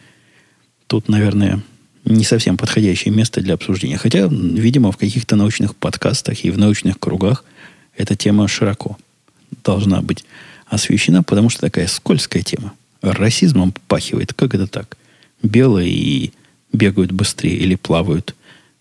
тут, 0.87 1.09
наверное, 1.09 1.63
не 2.05 2.25
совсем 2.25 2.57
подходящее 2.57 3.13
место 3.15 3.41
для 3.41 3.55
обсуждения. 3.55 3.99
Хотя, 3.99 4.29
видимо, 4.29 4.93
в 4.93 4.97
каких-то 4.97 5.37
научных 5.37 5.75
подкастах 5.75 6.45
и 6.45 6.51
в 6.51 6.59
научных 6.59 6.99
кругах 6.99 7.45
эта 7.97 8.15
тема 8.15 8.47
широко 8.47 8.99
должна 9.65 10.03
быть 10.03 10.25
освещена, 10.67 11.23
потому 11.23 11.49
что 11.49 11.63
такая 11.63 11.87
скользкая 11.87 12.43
тема. 12.43 12.75
Расизмом 13.03 13.73
пахивает. 13.89 14.33
Как 14.35 14.55
это 14.55 14.67
так? 14.67 14.97
Белые 15.43 15.91
и 15.91 16.33
бегают 16.73 17.13
быстрее 17.13 17.57
или 17.57 17.75
плавают 17.75 18.35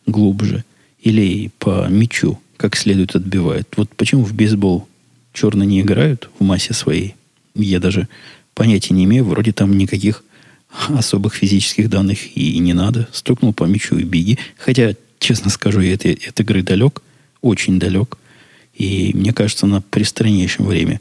глубже, 0.06 0.64
или 1.06 1.51
по 1.60 1.88
мячу 1.88 2.39
как 2.58 2.76
следует 2.76 3.16
отбивают. 3.16 3.68
Вот 3.78 3.89
почему 3.95 4.24
в 4.24 4.34
бейсбол 4.34 4.88
черные 5.34 5.68
не 5.68 5.82
играют 5.82 6.30
в 6.39 6.43
массе 6.43 6.74
своей, 6.74 7.16
я 7.53 7.80
даже 7.80 8.08
понятия 8.53 8.93
не 8.93 9.06
имею. 9.06 9.24
Вроде 9.26 9.53
там 9.53 9.78
никаких 9.78 10.24
особых 10.89 11.36
физических 11.36 11.89
данных 11.89 12.36
и 12.36 12.58
не 12.60 12.74
надо. 12.74 13.08
Стукнул 13.12 13.53
по 13.53 13.66
мячу 13.66 13.97
и 13.97 14.03
беги. 14.03 14.39
Хотя, 14.58 14.95
честно 15.20 15.49
скажу, 15.49 15.80
я 15.82 15.93
от, 15.93 16.06
от 16.06 16.39
игры 16.39 16.64
далек, 16.64 17.01
очень 17.41 17.80
далек. 17.80 18.18
И 18.74 19.12
мне 19.14 19.32
кажется, 19.32 19.68
на 19.68 19.82
пристраннейшем 19.82 20.66
время 20.66 20.99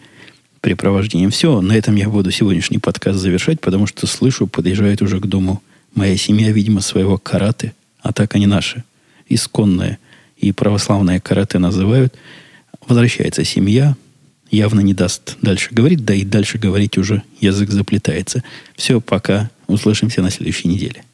препровождением. 0.61 1.31
Все, 1.31 1.61
на 1.61 1.73
этом 1.73 1.97
я 1.97 2.09
буду 2.09 2.31
сегодняшний 2.31 2.79
подкаст 2.79 3.19
завершать, 3.19 3.61
потому 3.61 3.87
что 3.87 4.07
слышу, 4.07 4.47
подъезжает 4.47 5.03
уже 5.03 5.19
к 5.19 5.27
дому 5.27 5.63
моя 5.95 6.17
семья, 6.17 6.51
видимо, 6.53 6.81
своего 6.81 7.19
караты, 7.19 7.73
а 8.01 8.13
так 8.13 8.35
они 8.35 8.47
наши, 8.47 8.85
исконное 9.29 9.99
и 10.37 10.53
православное 10.53 11.21
карате 11.21 11.59
называют. 11.59 12.15
Возвращается 12.87 13.45
семья, 13.45 13.97
явно 14.51 14.81
не 14.81 14.95
даст 14.95 15.37
дальше 15.43 15.71
говорить, 15.73 16.05
да 16.05 16.15
и 16.15 16.25
дальше 16.25 16.59
говорить 16.59 16.99
уже 16.99 17.23
язык 17.41 17.71
заплетается. 17.71 18.43
Все, 18.77 19.01
пока. 19.01 19.51
Услышимся 19.67 20.21
на 20.21 20.31
следующей 20.31 20.69
неделе. 20.69 21.05